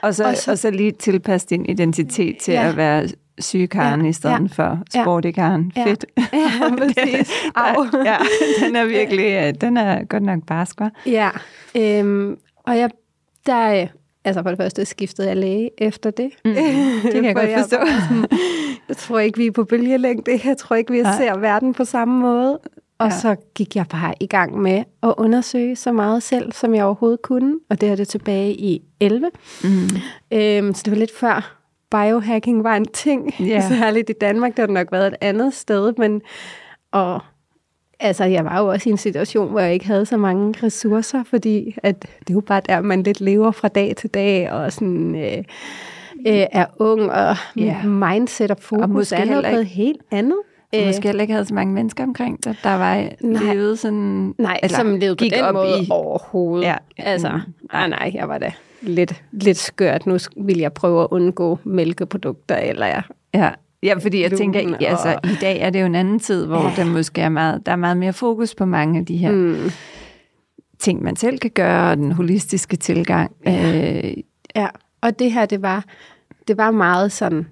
Og 0.02 0.16
så, 0.16 0.24
Og 0.28 0.38
så- 0.38 0.52
og 0.52 0.58
så 0.58 0.72
lige 0.72 0.92
tilpasse 0.92 1.48
din 1.48 1.66
identitet 1.66 2.38
til 2.38 2.54
Ja. 2.54 2.70
at 2.70 2.78
være 2.78 3.08
sygekaren 3.40 4.00
Ja, 4.00 4.06
ja. 4.06 4.10
i 4.10 4.14
stedet 4.14 4.40
ja, 4.58 4.64
for 4.64 4.80
ja. 4.96 5.04
sportikaren. 5.04 5.72
Ja. 5.76 5.86
Fedt. 5.86 6.06
Ja, 6.18 6.50
præcis. 6.80 7.32
Ja, 8.06 8.18
den 8.66 8.76
er 8.76 8.86
virkelig, 8.86 9.26
øh, 9.48 9.54
den 9.62 9.78
er 9.78 10.04
godt 10.04 10.24
nok 10.24 10.40
barsk, 10.48 10.82
hva'? 10.82 10.90
Ja, 11.12 11.30
øhm, 11.78 12.38
og 12.64 12.78
jeg, 12.78 12.90
der, 13.46 13.88
altså 14.26 14.42
for 14.44 14.50
det 14.50 14.58
første 14.58 14.86
skiftede 14.86 15.28
jeg 15.28 15.38
læge 15.38 15.70
efter 15.78 16.12
det. 16.12 16.30
Mm, 16.46 16.54
det 17.04 17.14
kan 17.14 17.26
jeg 17.26 17.36
For 17.36 17.46
godt 17.46 17.60
forstå. 17.60 17.78
jeg 18.90 18.98
tror 18.98 19.20
ikke, 19.20 19.38
vi 19.38 19.46
er 19.48 19.52
på 19.52 19.64
bølgelængde. 19.64 20.40
Jeg 20.46 20.58
tror 20.58 20.76
ikke, 20.76 20.92
vi 20.92 21.02
Nej. 21.02 21.18
ser 21.18 21.38
verden 21.38 21.74
på 21.74 21.86
samme 21.86 22.20
måde. 22.20 22.60
Og 23.00 23.08
Ja. 23.08 23.18
så 23.20 23.36
gik 23.56 23.76
jeg 23.76 23.86
bare 23.90 24.14
i 24.20 24.28
gang 24.28 24.62
med 24.62 24.84
at 25.04 25.14
undersøge 25.18 25.76
så 25.76 25.92
meget 25.92 26.24
selv, 26.24 26.52
som 26.52 26.76
jeg 26.76 26.86
overhovedet 26.86 27.22
kunne. 27.22 27.60
Og 27.70 27.82
det 27.82 27.90
er 27.90 27.96
det 27.96 28.08
tilbage 28.08 28.54
i 28.54 28.82
11. 29.00 29.32
Mm. 29.64 29.70
Øhm, 30.32 30.74
så 30.74 30.82
det 30.86 30.92
var 30.92 30.98
lidt 30.98 31.16
før 31.18 31.58
biohacking 31.92 32.64
var 32.64 32.76
en 32.76 32.86
ting. 32.86 33.34
Ja. 33.40 33.68
Særligt 33.80 34.10
i 34.10 34.14
Danmark, 34.22 34.58
der 34.58 34.62
har 34.62 34.68
det 34.68 34.74
nok 34.74 34.92
været 34.92 35.08
et 35.08 35.16
andet 35.22 35.54
sted. 35.54 35.94
Men, 35.98 36.22
og 36.92 37.20
altså, 38.00 38.24
jeg 38.24 38.46
var 38.46 38.60
jo 38.60 38.68
også 38.68 38.90
i 38.90 38.92
en 38.92 38.98
situation, 38.98 39.50
hvor 39.52 39.60
jeg 39.60 39.74
ikke 39.74 39.88
havde 39.88 40.06
så 40.06 40.18
mange 40.18 40.54
ressourcer, 40.64 41.24
fordi 41.24 41.76
at 41.84 42.02
det 42.02 42.30
er 42.30 42.34
jo 42.34 42.40
bare 42.42 42.62
der, 42.70 42.82
man 42.82 43.04
lidt 43.04 43.22
lever 43.22 43.52
fra 43.52 43.68
dag 43.68 43.94
til 43.98 44.10
dag, 44.10 44.52
og 44.52 44.74
sådan... 44.74 45.16
Øh, 45.16 45.38
øh, 46.28 46.46
er 46.52 46.66
ung, 46.80 47.12
og 47.12 47.36
Ja. 47.56 47.84
mindset 47.84 48.52
og 48.52 48.58
fokus 48.60 48.82
Og 48.84 48.90
måske 48.90 49.16
er 49.16 49.26
noget 49.26 49.66
helt 49.66 50.02
andet. 50.12 50.38
Og 50.74 50.80
Øh, 50.80 50.86
måske 50.88 51.08
heller 51.08 51.22
ikke 51.22 51.34
havde 51.34 51.46
så 51.46 51.54
mange 51.54 51.74
mennesker 51.74 52.04
omkring 52.04 52.44
dig, 52.46 52.56
der 52.64 52.74
var 52.74 52.96
Nej. 53.22 53.54
levet 53.54 53.80
sådan... 53.80 54.36
Nej, 54.38 54.60
eller 54.64 54.78
som 54.78 54.96
levede 54.96 55.16
på 55.16 55.24
den 55.24 55.42
op 55.44 55.54
måde 55.54 55.82
i- 55.84 55.88
overhovedet. 55.90 56.66
Ja. 56.68 56.76
Altså, 56.98 57.30
Mm. 57.32 57.54
nej, 57.74 57.88
nej, 57.90 58.12
jeg 58.14 58.30
var 58.30 58.38
da 58.38 58.52
lidt, 58.82 59.24
lidt 59.32 59.58
skørt. 59.58 60.06
Nu 60.06 60.18
vil 60.38 60.58
jeg 60.58 60.74
prøve 60.74 61.02
at 61.02 61.08
undgå 61.12 61.60
mælkeprodukter, 61.64 62.56
eller 62.56 62.86
jeg... 62.86 63.02
Ja. 63.34 63.50
Ja, 63.84 63.94
fordi 63.94 64.22
jeg 64.22 64.32
tænker, 64.32 64.60
ja, 64.82 64.90
altså, 64.90 65.20
og- 65.24 65.30
i 65.30 65.36
dag 65.42 65.60
er 65.62 65.70
det 65.70 65.82
jo 65.82 65.86
en 65.86 65.96
anden 65.96 66.20
tid, 66.20 66.46
hvor 66.46 66.64
Ja. 66.70 66.72
der 66.76 66.86
måske 66.86 67.22
er 67.22 67.30
meget, 67.30 67.66
der 67.66 67.72
er 67.72 67.76
meget 67.76 67.98
mere 67.98 68.14
fokus 68.14 68.56
på 68.56 68.66
mange 68.66 69.00
af 69.00 69.06
de 69.06 69.18
her 69.18 69.32
Mm, 69.32 69.70
ting, 70.80 71.04
man 71.04 71.16
selv 71.16 71.40
kan 71.40 71.52
gøre, 71.52 71.92
og 71.92 71.98
den 71.98 72.12
holistiske 72.12 72.76
tilgang. 72.78 73.32
Øh, 73.48 74.14
ja, 74.56 74.68
og 75.02 75.20
det 75.20 75.32
her, 75.32 75.46
det 75.46 75.62
var, 75.62 75.86
det 76.48 76.58
var 76.58 76.72
meget 76.72 77.12
sådan... 77.12 77.48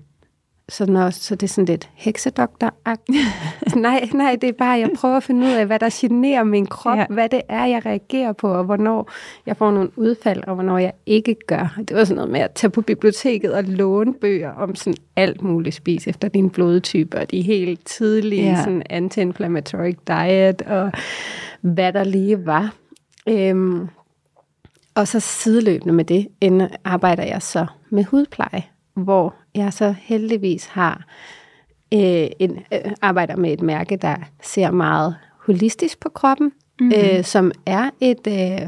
Sådan 0.72 0.96
også, 0.96 1.24
så 1.24 1.36
det 1.36 1.44
er 1.44 1.48
sådan 1.48 1.66
lidt 1.66 1.90
heksedoktor 1.94 2.74
nej, 3.76 4.10
nej, 4.14 4.38
det 4.42 4.50
er 4.50 4.54
bare, 4.54 4.80
jeg 4.80 4.90
prøver 4.98 5.18
at 5.18 5.24
finde 5.24 5.48
ud 5.48 5.52
af, 5.52 5.66
hvad 5.66 5.80
der 5.80 5.90
generer 5.94 6.44
min 6.44 6.66
krop, 6.66 6.98
ja. 6.98 7.06
Hvad 7.10 7.30
det 7.30 7.42
er, 7.50 7.66
jeg 7.66 7.86
reagerer 7.86 8.34
på, 8.34 8.54
og 8.54 8.64
hvornår 8.64 9.12
jeg 9.46 9.58
får 9.58 9.72
nogle 9.72 9.90
udfald, 9.96 10.44
og 10.48 10.54
hvornår 10.56 10.78
jeg 10.78 10.94
ikke 11.06 11.36
gør. 11.48 11.76
Det 11.88 11.96
var 11.96 12.04
sådan 12.04 12.16
noget 12.16 12.32
med 12.32 12.40
at 12.40 12.52
tage 12.52 12.72
på 12.72 12.82
biblioteket 12.82 13.54
og 13.54 13.64
låne 13.64 14.14
bøger 14.14 14.52
om 14.52 14.76
sådan 14.76 14.98
alt 15.16 15.42
muligt 15.42 15.76
spis 15.76 16.08
efter 16.08 16.28
din 16.28 16.50
blodtype, 16.50 17.18
og 17.20 17.32
de 17.32 17.42
helt 17.42 17.86
tidlige 17.86 18.50
Ja. 18.50 18.64
sådan 18.64 18.84
anti-inflammatory 18.90 19.92
diet, 20.08 20.62
og 20.62 20.92
hvad 21.62 21.94
der 21.94 22.04
lige 22.04 22.46
var. 22.46 22.74
Øhm, 23.30 23.88
og 24.96 25.08
så 25.08 25.20
sideløbende 25.20 25.94
med 25.94 26.06
det 26.06 26.28
ende 26.42 26.70
arbejder 26.86 27.24
jeg 27.24 27.42
så 27.42 27.66
med 27.90 28.04
hudpleje, 28.04 28.64
hvor 28.94 29.36
jeg 29.56 29.74
så 29.74 29.96
heldigvis 30.02 30.66
har 30.66 31.06
øh, 31.94 32.28
en, 32.40 32.60
øh, 32.74 32.80
arbejder 33.02 33.36
med 33.36 33.54
et 33.54 33.62
mærke, 33.62 33.98
der 33.98 34.16
ser 34.42 34.72
meget 34.72 35.16
holistisk 35.38 36.00
på 36.00 36.10
kroppen, 36.10 36.52
mm-hmm. 36.80 36.94
øh, 36.98 37.24
som 37.24 37.52
er 37.66 37.90
et, 38.00 38.28
øh, 38.28 38.68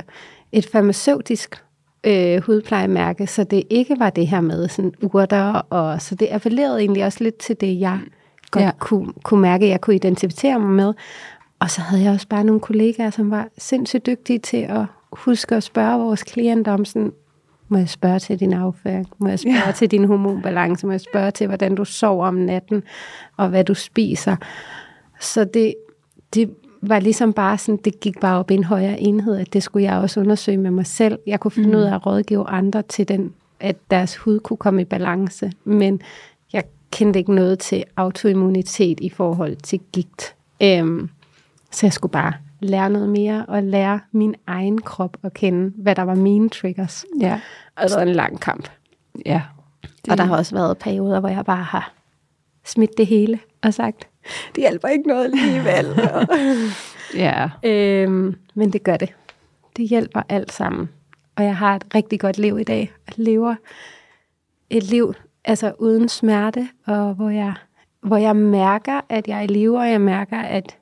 et 0.51 0.65
farmaceutisk 0.65 1.63
øh, 2.03 2.41
hudplejemærke, 2.41 3.27
så 3.27 3.43
det 3.43 3.63
ikke 3.69 3.99
var 3.99 4.09
det 4.09 4.27
her 4.27 4.41
med 4.41 4.67
sådan 4.67 4.93
urter, 5.01 5.53
og 5.53 6.01
så 6.01 6.15
det 6.15 6.27
appellerede 6.31 6.79
egentlig 6.79 7.05
også 7.05 7.23
lidt 7.23 7.37
til 7.37 7.61
det, 7.61 7.79
jeg 7.79 7.99
godt 8.51 8.65
ja. 8.65 8.71
kunne, 8.79 9.13
kunne 9.23 9.41
mærke, 9.41 9.67
jeg 9.67 9.81
kunne 9.81 9.95
identificere 9.95 10.59
mig 10.59 10.69
med. 10.69 10.93
Og 11.59 11.71
så 11.71 11.81
havde 11.81 12.03
jeg 12.03 12.13
også 12.13 12.27
bare 12.27 12.43
nogle 12.43 12.61
kollegaer, 12.61 13.09
som 13.09 13.31
var 13.31 13.47
sindssygt 13.57 14.05
dygtige 14.05 14.39
til 14.39 14.57
at 14.57 14.85
huske 15.11 15.55
at 15.55 15.63
spørge 15.63 15.99
vores 15.99 16.23
klienter 16.23 16.71
om 16.71 16.85
sådan, 16.85 17.11
må 17.67 17.77
jeg 17.77 17.89
spørge 17.89 18.19
til 18.19 18.39
din 18.39 18.53
afføring? 18.53 19.07
Må 19.17 19.27
jeg 19.27 19.39
spørge 19.39 19.65
ja. 19.65 19.71
til 19.71 19.91
din 19.91 20.05
hormonbalance? 20.05 20.85
Må 20.85 20.91
jeg 20.91 21.01
spørge 21.01 21.31
til, 21.31 21.47
hvordan 21.47 21.75
du 21.75 21.85
sover 21.85 22.27
om 22.27 22.33
natten? 22.33 22.83
Og 23.37 23.49
hvad 23.49 23.63
du 23.63 23.73
spiser? 23.73 24.35
Så 25.19 25.43
det, 25.43 25.75
det 26.33 26.49
var 26.81 26.99
ligesom 26.99 27.33
bare 27.33 27.57
sådan, 27.57 27.79
det 27.85 27.99
gik 27.99 28.19
bare 28.19 28.39
op 28.39 28.51
i 28.51 28.53
en 28.53 28.63
højere 28.63 28.99
enhed, 28.99 29.37
at 29.37 29.53
det 29.53 29.63
skulle 29.63 29.83
jeg 29.83 29.97
også 29.97 30.19
undersøge 30.19 30.57
med 30.57 30.71
mig 30.71 30.85
selv. 30.85 31.19
Jeg 31.27 31.39
kunne 31.39 31.51
finde 31.51 31.69
mm. 31.69 31.75
ud 31.75 31.81
af 31.81 31.95
at 31.95 32.05
rådgive 32.05 32.47
andre 32.47 32.81
til 32.81 33.07
den, 33.07 33.33
at 33.59 33.75
deres 33.91 34.17
hud 34.17 34.39
kunne 34.39 34.57
komme 34.57 34.81
i 34.81 34.85
balance. 34.85 35.51
Men 35.63 36.01
jeg 36.53 36.63
kendte 36.91 37.19
ikke 37.19 37.35
noget 37.35 37.59
til 37.59 37.83
autoimmunitet 37.97 38.99
i 38.99 39.09
forhold 39.09 39.55
til 39.55 39.79
gigt. 39.91 40.35
Øhm, 40.63 41.09
så 41.71 41.85
jeg 41.85 41.93
skulle 41.93 42.11
bare 42.11 42.33
lære 42.63 42.89
noget 42.89 43.09
mere 43.09 43.45
og 43.47 43.63
lære 43.63 43.99
min 44.11 44.35
egen 44.47 44.81
krop 44.81 45.17
at 45.23 45.33
kende, 45.33 45.73
hvad 45.75 45.95
der 45.95 46.01
var 46.01 46.15
mine 46.15 46.49
triggers. 46.49 47.05
Ja. 47.21 47.39
Var 47.77 48.01
en 48.01 48.07
lang 48.07 48.39
kamp. 48.39 48.69
Ja. 49.25 49.41
Det... 49.81 50.11
Og 50.11 50.17
der 50.17 50.23
har 50.23 50.37
også 50.37 50.55
været 50.55 50.77
perioder, 50.77 51.19
hvor 51.19 51.29
jeg 51.29 51.45
bare 51.45 51.63
har 51.63 51.93
smidt 52.65 52.97
det 52.97 53.07
hele 53.07 53.39
og 53.61 53.73
sagt, 53.73 54.07
det 54.55 54.63
hjælper 54.63 54.87
ikke 54.87 55.07
noget 55.07 55.23
alligevel. 55.23 55.85
ja. 57.25 57.49
Øhm, 57.63 58.35
men 58.53 58.73
det 58.73 58.83
gør 58.83 58.97
det. 58.97 59.13
Det 59.77 59.89
hjælper 59.89 60.21
alt 60.29 60.51
sammen. 60.51 60.89
Og 61.35 61.43
jeg 61.43 61.57
har 61.57 61.75
et 61.75 61.85
rigtig 61.95 62.19
godt 62.19 62.37
liv 62.37 62.59
i 62.59 62.63
dag. 62.63 62.91
Jeg 63.07 63.25
lever 63.25 63.55
et 64.69 64.83
liv 64.83 65.13
altså 65.45 65.73
uden 65.79 66.09
smerte, 66.09 66.69
og 66.85 67.13
hvor 67.13 67.29
jeg, 67.29 67.53
hvor 68.01 68.17
jeg 68.17 68.35
mærker, 68.35 69.01
at 69.09 69.27
jeg 69.27 69.43
er 69.43 69.47
live, 69.47 69.79
og 69.79 69.89
jeg 69.89 70.01
mærker, 70.01 70.37
at 70.37 70.77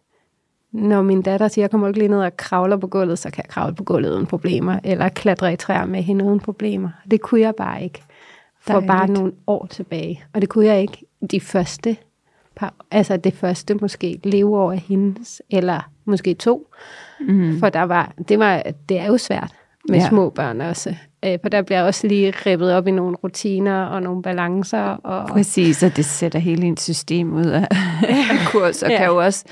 når 0.72 1.02
min 1.02 1.22
datter 1.22 1.48
siger, 1.48 1.64
jeg 1.64 1.72
kommer 1.72 1.88
ikke 1.88 2.00
lige 2.00 2.10
ned 2.10 2.20
og 2.20 2.38
kravler 2.38 2.78
på 2.78 2.88
gulvet, 2.88 3.20
så 3.20 3.30
kan 3.30 3.44
jeg 3.44 3.50
kravle 3.50 3.76
på 3.76 3.84
gulvet 3.84 4.12
uden 4.12 4.26
problemer, 4.26 4.80
eller 4.84 5.10
klatre 5.10 5.54
i 5.54 5.56
træer 5.56 5.86
med 5.86 6.02
hende 6.02 6.26
uden 6.26 6.40
problemer. 6.40 6.90
Det 7.12 7.22
kunne 7.22 7.42
jeg 7.42 7.56
bare 7.56 7.84
ikke 7.84 8.04
for 8.62 8.74
Dejligt. 8.74 8.88
bare 8.88 9.08
nogle 9.08 9.32
år 9.48 9.66
tilbage. 9.66 10.24
Og 10.34 10.42
det 10.42 10.50
kunne 10.50 10.66
jeg 10.66 10.82
ikke 10.82 11.06
de 11.32 11.40
første 11.40 11.98
par, 12.56 12.74
altså 12.92 13.18
det 13.18 13.34
første 13.34 13.76
måske 13.76 14.20
leveår 14.24 14.72
af 14.72 14.78
hendes, 14.78 15.42
eller 15.50 15.90
måske 16.06 16.34
to. 16.34 16.68
Mm. 17.20 17.60
For 17.60 17.70
der 17.70 17.84
var, 17.84 18.14
det, 18.30 18.40
var, 18.40 18.64
det 18.90 19.00
er 19.00 19.06
jo 19.06 19.18
svært 19.18 19.54
med 19.90 20.00
ja. 20.00 20.10
små 20.10 20.30
børn 20.30 20.62
også. 20.62 20.96
Øh, 21.26 21.38
for 21.42 21.50
der 21.50 21.62
bliver 21.62 21.84
også 21.84 22.08
lige 22.08 22.32
ribbet 22.46 22.74
op 22.74 22.88
i 22.88 22.92
nogle 22.92 23.16
rutiner 23.24 23.84
og 23.86 24.04
nogle 24.04 24.22
balancer. 24.22 24.84
Og 24.84 25.30
Præcis, 25.30 25.84
og 25.84 25.96
det 25.96 26.06
sætter 26.06 26.40
hele 26.40 26.66
ens 26.66 26.82
system 26.82 27.34
ud 27.34 27.46
af, 27.46 27.68
af 28.32 28.48
kurs, 28.48 28.84
og 28.84 28.90
ja. 28.90 28.98
kan 28.98 29.06
jo 29.08 29.24
også 29.24 29.46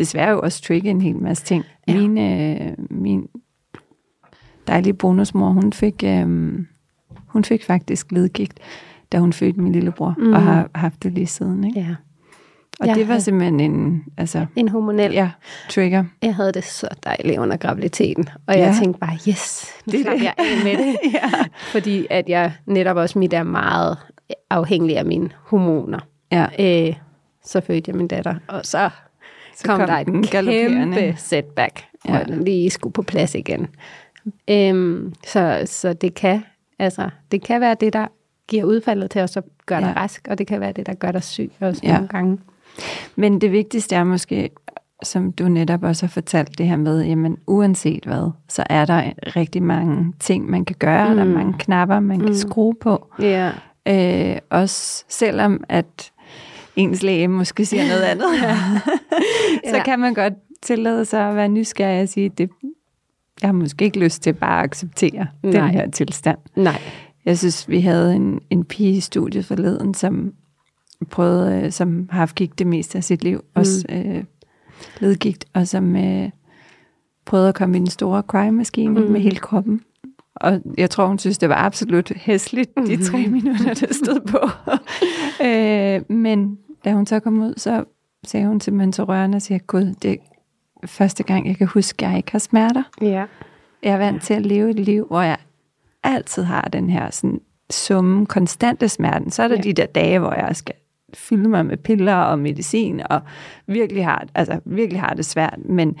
desværre 0.00 0.30
jo 0.30 0.40
også 0.40 0.62
trigge 0.62 0.90
en 0.90 1.00
hel 1.00 1.16
masse 1.16 1.44
ting. 1.44 1.64
Ja. 1.88 1.94
Min, 1.94 2.18
øh, 2.18 2.72
min 2.90 3.28
dejlige 4.66 4.94
bonusmor, 4.94 5.50
hun 5.50 5.72
fik, 5.72 6.04
øh, 6.04 6.58
hun 7.26 7.44
fik 7.44 7.64
faktisk 7.64 8.12
ledgigt, 8.12 8.60
da 9.12 9.18
hun 9.18 9.32
fødte 9.32 9.60
min 9.60 9.72
lillebror, 9.72 10.14
mm. 10.18 10.32
og 10.32 10.42
har 10.42 10.70
haft 10.74 11.02
det 11.02 11.12
lige 11.12 11.26
siden. 11.26 11.64
Ikke? 11.64 11.80
Ja. 11.80 11.94
Og 12.80 12.86
jeg 12.86 12.96
det 12.96 13.08
var 13.08 13.18
simpelthen 13.18 13.60
en... 13.60 14.04
Altså, 14.16 14.46
en 14.56 14.68
hormonel 14.68 15.12
ja, 15.12 15.30
trigger. 15.70 16.04
Jeg 16.22 16.34
havde 16.34 16.52
det 16.52 16.64
så 16.64 16.88
dejligt 17.04 17.38
under 17.38 17.56
graviditeten, 17.56 18.28
og 18.46 18.54
ja. 18.54 18.60
jeg 18.60 18.76
tænkte 18.82 19.00
bare, 19.00 19.18
yes, 19.28 19.74
nu 19.86 19.92
det 19.92 20.00
slap 20.00 20.22
jeg 20.22 20.34
af 20.38 20.64
med 20.64 20.86
det. 20.86 20.96
ja. 21.14 21.30
Fordi 21.72 22.06
at 22.10 22.28
jeg 22.28 22.52
netop 22.66 22.96
også 22.96 23.18
mit 23.18 23.32
er 23.32 23.42
meget 23.42 23.98
afhængig 24.50 24.98
af 24.98 25.04
mine 25.04 25.30
hormoner. 25.44 25.98
Ja. 26.32 26.46
Øh, 26.88 26.96
så 27.44 27.60
fødte 27.60 27.88
jeg 27.88 27.96
min 27.96 28.08
datter, 28.08 28.34
og 28.48 28.60
så, 28.66 28.90
så 29.60 29.66
kom, 29.66 29.78
kom 29.78 29.86
der 29.86 29.94
et 29.96 30.30
kæmpe 30.30 31.14
setback, 31.18 31.84
ja. 32.08 32.10
hvor 32.10 32.24
den 32.24 32.44
lige 32.44 32.70
skulle 32.70 32.92
på 32.92 33.02
plads 33.02 33.34
igen. 33.34 33.66
Øhm, 34.50 35.14
så, 35.26 35.62
så 35.66 35.92
det 35.92 36.14
kan 36.14 36.42
altså 36.80 37.10
det 37.32 37.42
kan 37.42 37.60
være 37.60 37.76
det, 37.80 37.92
der 37.92 38.06
giver 38.48 38.64
udfaldet 38.64 39.10
til 39.10 39.22
og 39.22 39.44
gør 39.66 39.80
dig 39.80 39.92
ja. 39.96 40.02
rask, 40.02 40.28
og 40.30 40.38
det 40.38 40.46
kan 40.46 40.60
være 40.60 40.72
det, 40.72 40.86
der 40.86 40.94
gør 40.94 41.12
dig 41.12 41.22
syg 41.22 41.50
også 41.60 41.80
ja. 41.84 41.92
nogle 41.92 42.08
gange. 42.08 42.38
Men 43.16 43.40
det 43.40 43.52
vigtigste 43.52 43.96
er 43.96 44.04
måske, 44.04 44.50
som 45.02 45.32
du 45.32 45.48
netop 45.48 45.82
også 45.82 46.06
har 46.06 46.10
fortalt 46.10 46.58
det 46.58 46.66
her 46.66 46.76
med, 46.76 47.04
jamen 47.04 47.36
uanset 47.46 48.04
hvad, 48.04 48.30
så 48.48 48.64
er 48.70 48.84
der 48.84 49.02
rigtig 49.36 49.62
mange 49.62 50.12
ting, 50.20 50.50
man 50.50 50.64
kan 50.64 50.76
gøre, 50.78 51.08
mm. 51.08 51.16
der 51.16 51.22
er 51.22 51.28
mange 51.28 51.54
knapper, 51.58 52.00
man 52.00 52.18
mm. 52.18 52.26
kan 52.26 52.36
skrue 52.36 52.74
på. 52.80 53.06
Yeah. 53.22 53.52
Øh, 53.88 54.38
også 54.50 55.04
selvom 55.08 55.64
at 55.68 56.12
ens 56.76 57.02
læge 57.02 57.28
måske 57.28 57.66
siger 57.66 57.88
noget 57.88 58.02
andet, 58.02 58.26
så 59.70 59.76
ja. 59.76 59.84
kan 59.84 59.98
man 59.98 60.14
godt 60.14 60.34
tillade 60.62 61.04
sig 61.04 61.28
at 61.28 61.36
være 61.36 61.48
nysgerrig 61.48 62.02
og 62.02 62.08
sige, 62.08 62.28
det, 62.28 62.50
jeg 63.42 63.48
har 63.48 63.52
måske 63.52 63.84
ikke 63.84 63.98
lyst 63.98 64.22
til 64.22 64.32
bare 64.32 64.58
at 64.58 64.64
acceptere 64.64 65.26
Nej. 65.42 65.52
den 65.52 65.70
her 65.70 65.90
tilstand. 65.90 66.38
Nej. 66.56 66.80
Jeg 67.24 67.38
synes, 67.38 67.68
vi 67.68 67.80
havde 67.80 68.14
en, 68.14 68.40
en 68.50 68.64
pige 68.64 68.96
i 68.96 69.00
studiet 69.00 69.44
forleden, 69.44 69.94
som 69.94 70.32
prøvet, 71.10 71.64
øh, 71.64 71.72
som 71.72 72.08
har 72.10 72.18
haft 72.18 72.34
gigt 72.34 72.58
det 72.58 72.66
meste 72.66 72.98
af 72.98 73.04
sit 73.04 73.24
liv, 73.24 73.36
mm. 73.38 73.50
også 73.54 73.86
øh, 73.88 74.24
ledgigt, 75.00 75.44
og 75.54 75.68
som 75.68 75.96
øh, 75.96 76.30
prøvede 77.24 77.48
at 77.48 77.54
komme 77.54 77.76
i 77.76 77.80
den 77.80 77.86
store 77.86 78.22
cry-maskine 78.22 79.00
mm. 79.00 79.10
med 79.10 79.20
hele 79.20 79.36
kroppen. 79.36 79.80
Og 80.40 80.60
jeg 80.78 80.90
tror, 80.90 81.06
hun 81.06 81.18
synes, 81.18 81.38
det 81.38 81.48
var 81.48 81.54
absolut 81.54 82.12
hæsligt, 82.16 82.70
de 82.76 82.96
mm. 82.96 83.02
tre 83.02 83.26
minutter, 83.26 83.74
der 83.74 83.94
stod 83.94 84.20
på. 84.20 84.40
øh, 85.46 86.16
men 86.16 86.58
da 86.84 86.92
hun 86.92 87.06
så 87.06 87.20
kom 87.20 87.42
ud, 87.42 87.54
så 87.56 87.84
sagde 88.24 88.46
hun 88.46 88.60
til 88.60 88.72
mentorøren 88.72 89.34
og 89.34 89.42
siger, 89.42 89.58
Gud, 89.58 89.94
det 90.02 90.18
er 90.82 90.86
første 90.86 91.22
gang, 91.22 91.48
jeg 91.48 91.56
kan 91.56 91.66
huske, 91.66 92.04
at 92.04 92.10
jeg 92.10 92.16
ikke 92.16 92.32
har 92.32 92.38
smerter. 92.38 92.82
Ja. 93.00 93.24
Jeg 93.82 93.92
er 93.92 93.98
vant 93.98 94.16
ja. 94.16 94.20
til 94.20 94.34
at 94.34 94.46
leve 94.46 94.70
et 94.70 94.80
liv, 94.80 95.06
hvor 95.06 95.22
jeg 95.22 95.38
altid 96.02 96.42
har 96.42 96.62
den 96.62 96.90
her 96.90 97.10
sådan, 97.10 97.40
summe, 97.70 98.26
konstante 98.26 98.88
smerten. 98.88 99.30
Så 99.30 99.42
er 99.42 99.48
der 99.48 99.56
ja. 99.56 99.62
de 99.62 99.72
der 99.72 99.86
dage, 99.86 100.18
hvor 100.18 100.32
jeg 100.32 100.56
skal 100.56 100.74
fylde 101.14 101.48
mig 101.48 101.66
med 101.66 101.76
piller 101.76 102.14
og 102.14 102.38
medicin, 102.38 103.00
og 103.10 103.20
virkelig 103.66 104.04
har, 104.04 104.26
altså, 104.34 104.60
virkelig 104.64 105.00
har 105.00 105.14
det 105.14 105.26
svært. 105.26 105.58
Men 105.64 105.96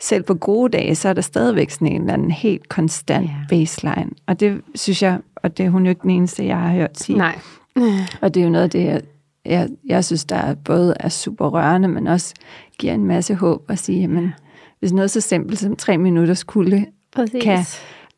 selv 0.00 0.22
på 0.22 0.34
gode 0.34 0.72
dage, 0.72 0.94
så 0.94 1.08
er 1.08 1.12
der 1.12 1.22
stadigvæk 1.22 1.70
sådan 1.70 1.88
en 1.88 2.00
eller 2.00 2.12
anden 2.12 2.30
helt 2.30 2.68
konstant 2.68 3.26
ja. 3.26 3.34
baseline. 3.48 4.10
Og 4.26 4.40
det 4.40 4.60
synes 4.74 5.02
jeg, 5.02 5.20
og 5.36 5.58
det 5.58 5.66
er 5.66 5.70
hun 5.70 5.84
jo 5.84 5.88
ikke 5.88 6.02
den 6.02 6.10
eneste, 6.10 6.46
jeg 6.46 6.58
har 6.58 6.72
hørt 6.72 6.98
sige. 6.98 7.18
Nej. 7.18 7.38
og 8.22 8.34
det 8.34 8.40
er 8.40 8.44
jo 8.44 8.50
noget 8.50 8.64
af 8.64 8.70
det, 8.70 8.84
jeg, 8.84 9.02
jeg, 9.44 9.68
jeg 9.86 10.04
synes, 10.04 10.24
der 10.24 10.36
er 10.36 10.54
både 10.54 10.94
er 11.00 11.08
super 11.08 11.48
rørende, 11.48 11.88
men 11.88 12.06
også 12.06 12.34
giver 12.78 12.94
en 12.94 13.04
masse 13.04 13.34
håb 13.34 13.70
at 13.70 13.78
sige, 13.78 14.00
jamen, 14.00 14.34
hvis 14.80 14.92
noget 14.92 15.10
så 15.10 15.20
simpelt 15.20 15.58
som 15.58 15.76
tre 15.76 15.98
minutters 15.98 16.44
kulde 16.44 16.86
Præcis. 17.16 17.42
kan 17.42 17.58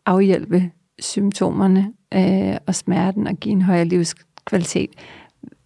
afhjælpe 0.07 0.71
symptomerne 0.99 1.93
øh, 2.15 2.57
og 2.67 2.75
smerten 2.75 3.27
og 3.27 3.35
give 3.35 3.53
en 3.53 3.63
højere 3.63 3.85
livskvalitet, 3.85 4.91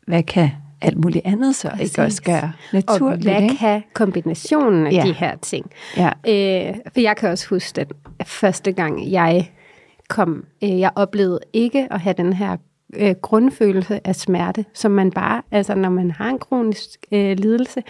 hvad 0.06 0.22
kan 0.22 0.50
alt 0.82 1.04
muligt 1.04 1.26
andet 1.26 1.56
så 1.56 1.68
Præcis. 1.68 1.92
ikke 1.92 2.02
også 2.02 2.22
gøre 2.22 2.52
naturligt. 2.72 3.26
Og 3.26 3.32
hvad 3.32 3.42
ikke? 3.42 3.56
kan 3.56 3.82
kombinationen 3.94 4.86
af 4.86 4.92
ja. 4.92 5.02
de 5.06 5.12
her 5.12 5.36
ting? 5.36 5.70
Ja. 5.96 6.08
Øh, 6.08 6.74
for 6.92 7.00
jeg 7.00 7.16
kan 7.16 7.30
også 7.30 7.48
huske, 7.48 7.80
at 7.80 7.92
første 8.26 8.72
gang 8.72 9.10
jeg 9.10 9.50
kom, 10.08 10.44
øh, 10.64 10.80
jeg 10.80 10.90
oplevede 10.96 11.40
ikke 11.52 11.88
at 11.90 12.00
have 12.00 12.14
den 12.18 12.32
her 12.32 12.56
øh, 12.96 13.14
grundfølelse 13.22 14.06
af 14.06 14.16
smerte, 14.16 14.64
som 14.74 14.90
man 14.90 15.10
bare, 15.10 15.42
altså 15.50 15.74
når 15.74 15.90
man 15.90 16.10
har 16.10 16.28
en 16.28 16.38
kronisk 16.38 17.06
øh, 17.12 17.38
lidelse, 17.38 17.82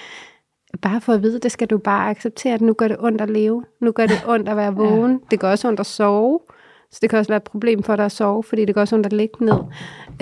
bare 0.82 1.00
for 1.00 1.12
at 1.12 1.22
vide, 1.22 1.40
det 1.40 1.52
skal 1.52 1.68
du 1.68 1.78
bare 1.78 2.10
acceptere, 2.10 2.54
at 2.54 2.60
nu 2.60 2.72
gør 2.72 2.88
det 2.88 2.96
ondt 3.00 3.20
at 3.20 3.30
leve, 3.30 3.64
nu 3.80 3.92
gør 3.92 4.06
det 4.06 4.22
ondt 4.32 4.48
at 4.48 4.56
være 4.56 4.74
vågen, 4.74 5.12
ja. 5.12 5.18
det 5.30 5.40
gør 5.40 5.50
også 5.50 5.68
ondt 5.68 5.80
at 5.80 5.86
sove, 5.86 6.40
så 6.90 6.98
det 7.02 7.10
kan 7.10 7.18
også 7.18 7.28
være 7.28 7.36
et 7.36 7.42
problem 7.42 7.82
for 7.82 7.96
dig 7.96 8.04
at 8.04 8.12
sove, 8.12 8.42
fordi 8.42 8.64
det 8.64 8.74
gør 8.74 8.80
også 8.80 8.96
ondt 8.96 9.06
at 9.06 9.12
ligge 9.12 9.44
ned. 9.44 9.58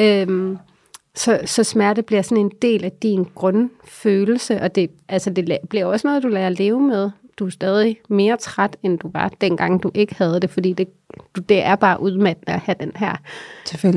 Øhm, 0.00 0.58
så, 1.18 1.40
så 1.44 1.64
smerte 1.64 2.02
bliver 2.02 2.22
sådan 2.22 2.44
en 2.44 2.52
del 2.62 2.84
af 2.84 2.92
din 2.92 3.26
grundfølelse, 3.34 4.60
og 4.60 4.74
det, 4.74 4.90
altså 5.08 5.30
det 5.30 5.58
bliver 5.70 5.84
også 5.84 6.06
noget, 6.06 6.22
du 6.22 6.28
lærer 6.28 6.46
at 6.46 6.58
leve 6.58 6.80
med. 6.80 7.10
Du 7.38 7.46
er 7.46 7.50
stadig 7.50 8.00
mere 8.08 8.36
træt, 8.36 8.76
end 8.82 8.98
du 8.98 9.10
var, 9.14 9.32
dengang 9.40 9.82
du 9.82 9.90
ikke 9.94 10.14
havde 10.14 10.40
det, 10.40 10.50
fordi 10.50 10.72
det, 10.72 10.88
det 11.48 11.64
er 11.64 11.76
bare 11.76 12.00
udmattende 12.00 12.54
at 12.54 12.60
have 12.60 12.76
den 12.80 12.92
her 12.96 13.16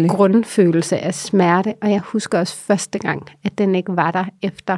grundfølelse 0.09 0.97
af 0.97 1.13
smerte. 1.13 1.73
Og 1.81 1.91
jeg 1.91 1.99
husker 1.99 2.39
også 2.39 2.55
første 2.55 2.99
gang, 2.99 3.27
at 3.43 3.57
den 3.57 3.75
ikke 3.75 3.95
var 3.95 4.11
der 4.11 4.25
efter, 4.41 4.77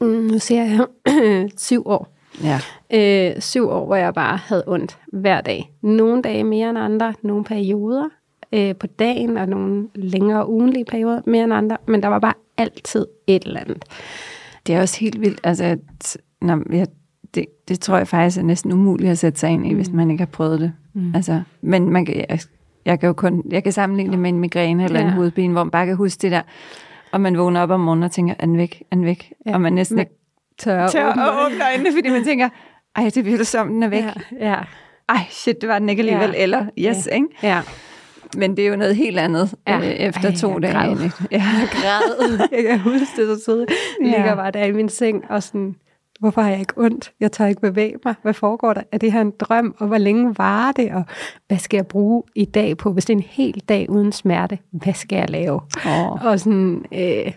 mm, 0.00 0.06
nu 0.06 0.38
ser 0.38 0.62
jeg, 0.62 0.86
syv 1.58 1.82
år. 1.86 2.08
Ja. 2.42 2.60
Øh, 2.90 3.40
syv 3.40 3.68
år, 3.68 3.86
hvor 3.86 3.96
jeg 3.96 4.14
bare 4.14 4.36
havde 4.36 4.64
ondt 4.66 4.98
hver 5.12 5.40
dag. 5.40 5.70
Nogle 5.82 6.22
dage 6.22 6.44
mere 6.44 6.70
end 6.70 6.78
andre, 6.78 7.14
nogle 7.22 7.44
perioder. 7.44 8.08
Øh, 8.52 8.76
på 8.76 8.86
dagen, 8.86 9.36
og 9.36 9.48
nogle 9.48 9.88
længere 9.94 10.48
ugenlige 10.48 10.84
perioder, 10.84 11.20
mere 11.26 11.44
end 11.44 11.52
andre, 11.52 11.76
men 11.86 12.02
der 12.02 12.08
var 12.08 12.18
bare 12.18 12.34
altid 12.56 13.06
et 13.26 13.42
eller 13.44 13.60
andet. 13.60 13.84
Det 14.66 14.74
er 14.74 14.80
også 14.80 15.00
helt 15.00 15.20
vildt. 15.20 15.40
Altså, 15.44 15.64
at, 15.64 16.16
når 16.40 16.74
jeg, 16.74 16.86
det, 17.34 17.46
det 17.68 17.80
tror 17.80 17.96
jeg 17.96 18.08
faktisk 18.08 18.38
er 18.38 18.42
næsten 18.42 18.72
umuligt 18.72 19.10
at 19.10 19.18
sætte 19.18 19.40
sig 19.40 19.50
ind 19.50 19.66
i, 19.66 19.70
mm. 19.70 19.76
hvis 19.76 19.90
man 19.90 20.10
ikke 20.10 20.20
har 20.20 20.26
prøvet 20.26 20.60
det. 20.60 20.72
Mm. 20.94 21.14
Altså, 21.14 21.42
men 21.60 21.90
man 21.90 22.06
kan, 22.06 22.24
jeg, 22.28 22.40
jeg 22.84 23.00
kan 23.00 23.06
jo 23.06 23.12
kun 23.12 23.42
jeg 23.50 23.62
kan 23.62 23.72
sammenligne 23.72 24.12
det 24.12 24.18
med 24.18 24.30
en 24.30 24.38
migræne 24.38 24.84
eller 24.84 25.00
ja. 25.00 25.06
en 25.06 25.12
hovedpine, 25.12 25.52
hvor 25.52 25.64
man 25.64 25.70
bare 25.70 25.86
kan 25.86 25.96
huske 25.96 26.22
det 26.22 26.30
der, 26.30 26.42
og 27.12 27.20
man 27.20 27.38
vågner 27.38 27.60
op 27.60 27.70
om 27.70 27.80
morgenen 27.80 28.02
og 28.02 28.10
tænker, 28.10 28.34
er 28.38 28.46
den 28.46 28.56
væk, 28.56 28.82
er 28.90 28.96
den 28.96 29.04
væk? 29.04 29.32
Ja. 29.46 29.54
Og 29.54 29.60
man 29.60 29.72
næsten 29.72 29.98
ikke 29.98 30.12
tør, 30.58 30.88
tør 30.88 31.06
at 31.06 31.46
åbne 31.46 31.64
øjnene, 31.64 31.92
fordi 31.96 32.08
man 32.08 32.24
tænker, 32.24 32.48
ej, 32.96 33.10
det 33.14 33.24
bliver 33.24 33.44
som, 33.44 33.68
den 33.68 33.82
er 33.82 33.88
væk. 33.88 34.04
Ja. 34.40 34.50
ja. 34.50 34.56
Ej, 35.08 35.24
shit, 35.30 35.60
det 35.60 35.68
var 35.68 35.78
den 35.78 35.88
ikke 35.88 36.00
alligevel. 36.00 36.30
Ja. 36.30 36.42
Eller, 36.42 36.66
yes, 36.78 37.06
ja. 37.06 37.14
ikke? 37.14 37.26
Ja. 37.42 37.60
Men 38.36 38.56
det 38.56 38.64
er 38.64 38.68
jo 38.68 38.76
noget 38.76 38.96
helt 38.96 39.18
andet 39.18 39.54
ja. 39.68 39.78
øh, 39.78 39.84
efter 39.84 40.28
Ej, 40.28 40.34
to 40.34 40.58
dage. 40.58 40.72
Græd. 40.72 40.96
Ja, 41.30 41.44
jeg 41.60 41.68
græd. 41.70 42.38
jeg 42.56 42.64
kan 42.64 42.78
huske 42.78 43.06
det 43.16 43.38
så 43.38 43.44
tidligt. 43.44 43.70
Jeg 44.00 44.08
ja. 44.10 44.16
ligger 44.16 44.34
bare 44.34 44.50
der 44.50 44.64
i 44.64 44.72
min 44.72 44.88
seng 44.88 45.24
og 45.28 45.42
sådan, 45.42 45.74
hvorfor 46.20 46.40
har 46.40 46.50
jeg 46.50 46.60
ikke 46.60 46.74
ondt? 46.76 47.12
Jeg 47.20 47.32
tør 47.32 47.46
ikke 47.46 47.60
bevæge 47.60 47.94
mig. 48.04 48.14
Hvad 48.22 48.34
foregår 48.34 48.72
der? 48.72 48.82
Er 48.92 48.98
det 48.98 49.12
her 49.12 49.20
en 49.20 49.32
drøm? 49.40 49.74
Og 49.78 49.86
hvor 49.86 49.98
længe 49.98 50.34
varer 50.38 50.72
det? 50.72 50.90
Og 50.92 51.04
hvad 51.48 51.58
skal 51.58 51.76
jeg 51.76 51.86
bruge 51.86 52.22
i 52.34 52.44
dag 52.44 52.76
på? 52.76 52.92
Hvis 52.92 53.04
det 53.04 53.12
er 53.12 53.16
en 53.16 53.24
hel 53.28 53.62
dag 53.68 53.90
uden 53.90 54.12
smerte, 54.12 54.58
hvad 54.70 54.94
skal 54.94 55.16
jeg 55.16 55.30
lave? 55.30 55.60
Oh. 55.86 56.24
Og 56.24 56.40
sådan, 56.40 56.84
øh, 56.92 57.32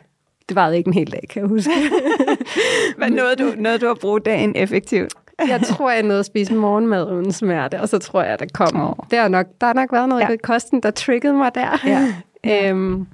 det 0.50 0.56
varede 0.56 0.78
ikke 0.78 0.88
en 0.88 0.94
hel 0.94 1.12
dag, 1.12 1.24
kan 1.30 1.42
jeg 1.42 1.50
huske. 1.50 1.72
Hvad 2.98 3.10
nåede 3.10 3.36
du, 3.36 3.54
nåede 3.58 3.78
du 3.78 3.90
at 3.92 4.00
bruge 4.00 4.20
dagen 4.20 4.56
effektivt? 4.56 5.14
Jeg 5.39 5.62
tror, 5.62 5.92
jeg 5.92 6.04
nåede 6.04 6.20
at 6.20 6.25
spise 6.25 6.54
morgenmad 6.54 7.12
uden 7.12 7.32
smerte, 7.32 7.82
og 7.82 7.89
så 7.89 8.00
tror 8.00 8.24
jeg, 8.24 8.39
det 8.39 8.54
kom. 8.54 8.82
Oh. 8.82 8.94
Det 9.12 9.20
har 9.20 9.27
nok, 9.27 9.46
der 9.62 9.68
har 9.68 9.74
nok 9.74 9.92
været 9.92 10.10
noget 10.10 10.22
ja. 10.22 10.30
i 10.30 10.38
kosten, 10.38 10.84
der 10.84 10.92
triggede 10.92 11.34
mig 11.34 11.56
der. 11.56 11.77
Ja. 11.86 12.13
øhm, 12.70 13.08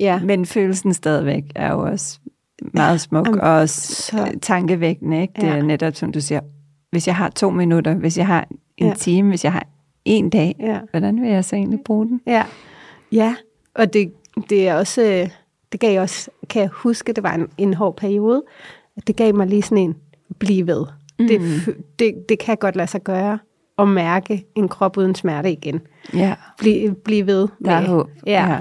ja. 0.00 0.20
Men 0.24 0.46
følelsen 0.46 0.94
stadigvæk 0.94 1.44
er 1.54 1.72
jo 1.72 1.80
også 1.80 2.18
meget 2.74 3.00
smuk 3.00 3.28
um, 3.28 3.38
og 3.42 3.50
også 3.50 3.92
så... 3.92 4.38
tankevækkende. 4.42 5.22
Ikke? 5.22 5.34
Det 5.36 5.46
ja. 5.46 5.56
er 5.56 5.62
netop, 5.62 5.94
som 5.94 6.12
du 6.12 6.20
siger, 6.20 6.40
hvis 6.90 7.06
jeg 7.06 7.16
har 7.16 7.28
to 7.28 7.50
minutter, 7.50 7.94
hvis 7.94 8.18
jeg 8.18 8.26
har 8.26 8.46
en 8.76 8.86
ja. 8.86 8.94
time, 8.94 9.28
hvis 9.28 9.44
jeg 9.44 9.52
har 9.52 9.66
en 10.04 10.30
dag, 10.30 10.56
ja. 10.60 10.80
hvordan 10.90 11.22
vil 11.22 11.30
jeg 11.30 11.44
så 11.44 11.56
egentlig 11.56 11.80
bruge 11.84 12.06
den? 12.06 12.20
Ja, 12.26 12.44
ja. 13.12 13.34
og 13.74 13.92
det, 13.92 14.12
det 14.50 14.68
er 14.68 14.74
også, 14.74 15.30
det 15.72 15.80
gav 15.80 16.00
også, 16.00 16.30
kan 16.50 16.62
jeg 16.62 16.68
huske, 16.72 17.12
det 17.12 17.22
var 17.22 17.34
en, 17.34 17.48
en 17.58 17.74
hård 17.74 17.96
periode, 17.96 18.42
det 19.06 19.16
gav 19.16 19.34
mig 19.34 19.46
lige 19.46 19.62
sådan 19.62 19.78
en, 19.78 19.96
blive 20.38 20.66
ved. 20.66 20.86
Mm. 21.18 21.28
Det, 21.28 21.40
det, 21.98 22.14
det 22.28 22.38
kan 22.38 22.56
godt 22.56 22.76
lade 22.76 22.88
sig 22.88 23.02
gøre 23.02 23.38
at 23.78 23.88
mærke 23.88 24.44
en 24.54 24.68
krop 24.68 24.96
uden 24.96 25.14
smerte 25.14 25.52
igen. 25.52 25.80
Ja. 26.14 26.34
Bliv, 26.58 26.94
bliv 26.94 27.26
ved. 27.26 27.48
Der 27.64 27.72
er 27.72 27.86
håb. 27.86 28.10
Ja. 28.26 28.50
ja. 28.50 28.58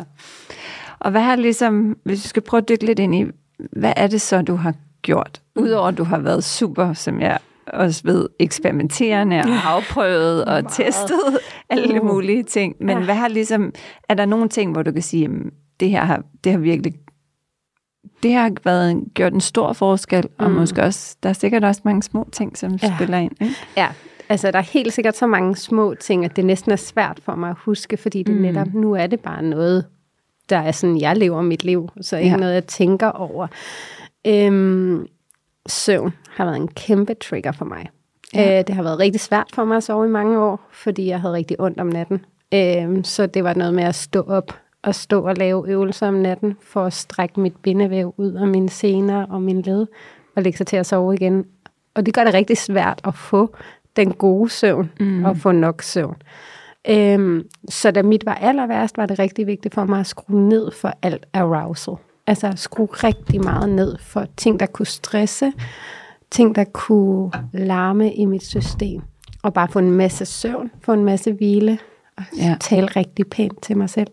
Og 0.99 1.11
hvad 1.11 1.21
har 1.21 1.35
ligesom, 1.35 1.97
hvis 2.03 2.23
vi 2.23 2.27
skal 2.27 2.41
prøve 2.41 2.61
at 2.61 2.69
dykke 2.69 2.85
lidt 2.85 2.99
ind 2.99 3.15
i, 3.15 3.25
hvad 3.71 3.93
er 3.95 4.07
det 4.07 4.21
så, 4.21 4.41
du 4.41 4.55
har 4.55 4.73
gjort? 5.01 5.41
Mm. 5.55 5.63
Udover 5.63 5.87
at 5.87 5.97
du 5.97 6.03
har 6.03 6.19
været 6.19 6.43
super, 6.43 6.93
som 6.93 7.21
jeg 7.21 7.39
også 7.67 8.01
ved, 8.03 8.29
eksperimenterende 8.39 9.39
og 9.39 9.71
afprøvet 9.71 10.45
og 10.45 10.51
Meget. 10.51 10.67
testet 10.69 11.39
alle 11.69 12.01
uh. 12.01 12.07
mulige 12.07 12.43
ting. 12.43 12.75
Men 12.79 12.97
ja. 12.97 13.03
hvad 13.03 13.15
har 13.15 13.27
ligesom, 13.27 13.73
er 14.09 14.13
der 14.13 14.25
nogle 14.25 14.49
ting, 14.49 14.71
hvor 14.71 14.83
du 14.83 14.91
kan 14.91 15.01
sige, 15.01 15.25
at 15.25 15.31
det 15.79 15.89
her 15.89 16.05
har, 16.05 16.23
det 16.43 16.51
har 16.51 16.59
virkelig 16.59 16.93
det 18.24 18.34
har 18.34 18.51
været 18.63 19.03
gjort 19.13 19.34
en 19.34 19.41
stor 19.41 19.74
forskel, 19.74 20.27
mm. 20.39 20.46
og 20.46 20.51
måske 20.51 20.81
også, 20.81 21.15
der 21.24 21.29
er 21.29 21.34
sikkert 21.34 21.63
også 21.63 21.81
mange 21.86 22.03
små 22.03 22.27
ting, 22.31 22.58
som 22.58 22.72
ja. 22.72 22.96
spiller 22.98 23.17
ind. 23.17 23.31
Ikke? 23.41 23.55
Ja, 23.77 23.88
altså 24.29 24.51
der 24.51 24.58
er 24.58 24.63
helt 24.63 24.93
sikkert 24.93 25.17
så 25.17 25.27
mange 25.27 25.55
små 25.55 25.93
ting, 25.93 26.25
at 26.25 26.36
det 26.36 26.46
næsten 26.46 26.72
er 26.72 26.75
svært 26.75 27.20
for 27.24 27.36
mig 27.36 27.50
at 27.50 27.55
huske, 27.60 27.98
fordi 27.98 28.24
det 28.24 28.36
mm. 28.36 28.41
netop, 28.41 28.74
nu 28.74 28.93
er 28.93 29.08
det 29.08 29.20
bare 29.20 29.43
noget, 29.43 29.86
der 30.50 30.58
er 30.58 30.72
sådan, 30.72 31.01
jeg 31.01 31.17
lever 31.17 31.41
mit 31.41 31.63
liv, 31.63 31.89
så 32.01 32.17
ikke 32.17 32.29
ja. 32.29 32.38
noget, 32.38 32.53
jeg 32.53 32.65
tænker 32.65 33.08
over. 33.08 33.48
Øhm, 34.27 35.08
søvn 35.67 36.13
har 36.29 36.46
været 36.46 36.58
en 36.58 36.67
kæmpe 36.67 37.13
trigger 37.13 37.51
for 37.51 37.65
mig. 37.65 37.89
Ja. 38.34 38.60
Øh, 38.60 38.67
det 38.67 38.75
har 38.75 38.84
været 38.84 39.00
rigtig 39.00 39.22
svært 39.22 39.48
for 39.53 39.65
mig 39.65 39.77
at 39.77 39.84
sove 39.84 40.05
i 40.05 40.10
mange 40.10 40.39
år, 40.39 40.60
fordi 40.72 41.07
jeg 41.07 41.22
havde 41.22 41.33
rigtig 41.33 41.61
ondt 41.61 41.79
om 41.79 41.87
natten. 41.87 42.25
Øh, 42.53 43.03
så 43.03 43.25
det 43.25 43.44
var 43.44 43.53
noget 43.53 43.74
med 43.74 43.83
at 43.83 43.96
stå 43.96 44.22
op 44.22 44.60
at 44.83 44.96
stå 44.96 45.22
og 45.22 45.37
lave 45.37 45.70
øvelser 45.70 46.07
om 46.07 46.13
natten, 46.13 46.57
for 46.61 46.83
at 46.83 46.94
strække 46.94 47.39
mit 47.39 47.55
bindevæv 47.55 48.13
ud 48.17 48.33
af 48.33 48.48
mine 48.48 48.70
sener 48.70 49.25
og 49.25 49.41
min 49.41 49.61
led, 49.61 49.87
og 50.35 50.44
lægge 50.44 50.57
sig 50.57 50.67
til 50.67 50.77
at 50.77 50.85
sove 50.85 51.13
igen. 51.13 51.46
Og 51.94 52.05
det 52.05 52.13
gør 52.13 52.24
det 52.24 52.33
rigtig 52.33 52.57
svært 52.57 53.01
at 53.03 53.15
få 53.15 53.55
den 53.96 54.13
gode 54.13 54.50
søvn, 54.50 54.91
mm. 55.00 55.25
og 55.25 55.37
få 55.37 55.51
nok 55.51 55.81
søvn. 55.81 56.15
Øhm, 56.89 57.44
så 57.70 57.91
da 57.91 58.03
mit 58.03 58.25
var 58.25 58.33
aller 58.33 58.67
værst, 58.67 58.98
var 58.98 59.05
det 59.05 59.20
rigtig 59.20 59.48
vigtigt 59.48 59.74
for 59.74 59.85
mig 59.85 60.00
at 60.00 60.07
skrue 60.07 60.50
ned 60.50 60.72
for 60.72 60.94
alt 61.01 61.25
arousal. 61.33 61.96
Altså 62.27 62.48
at 62.48 62.59
skrue 62.59 62.87
rigtig 62.91 63.44
meget 63.44 63.70
ned 63.70 63.98
for 64.00 64.25
ting, 64.37 64.59
der 64.59 64.65
kunne 64.65 64.85
stresse, 64.85 65.53
ting, 66.31 66.55
der 66.55 66.63
kunne 66.63 67.31
larme 67.53 68.13
i 68.13 68.25
mit 68.25 68.44
system. 68.44 69.01
Og 69.44 69.53
bare 69.53 69.67
få 69.67 69.79
en 69.79 69.91
masse 69.91 70.25
søvn, 70.25 70.72
få 70.81 70.94
en 70.94 71.05
masse 71.05 71.31
hvile, 71.31 71.79
ja. 72.38 72.55
tale 72.60 72.86
rigtig 72.88 73.27
pænt 73.27 73.62
til 73.62 73.77
mig 73.77 73.90
selv. 73.90 74.07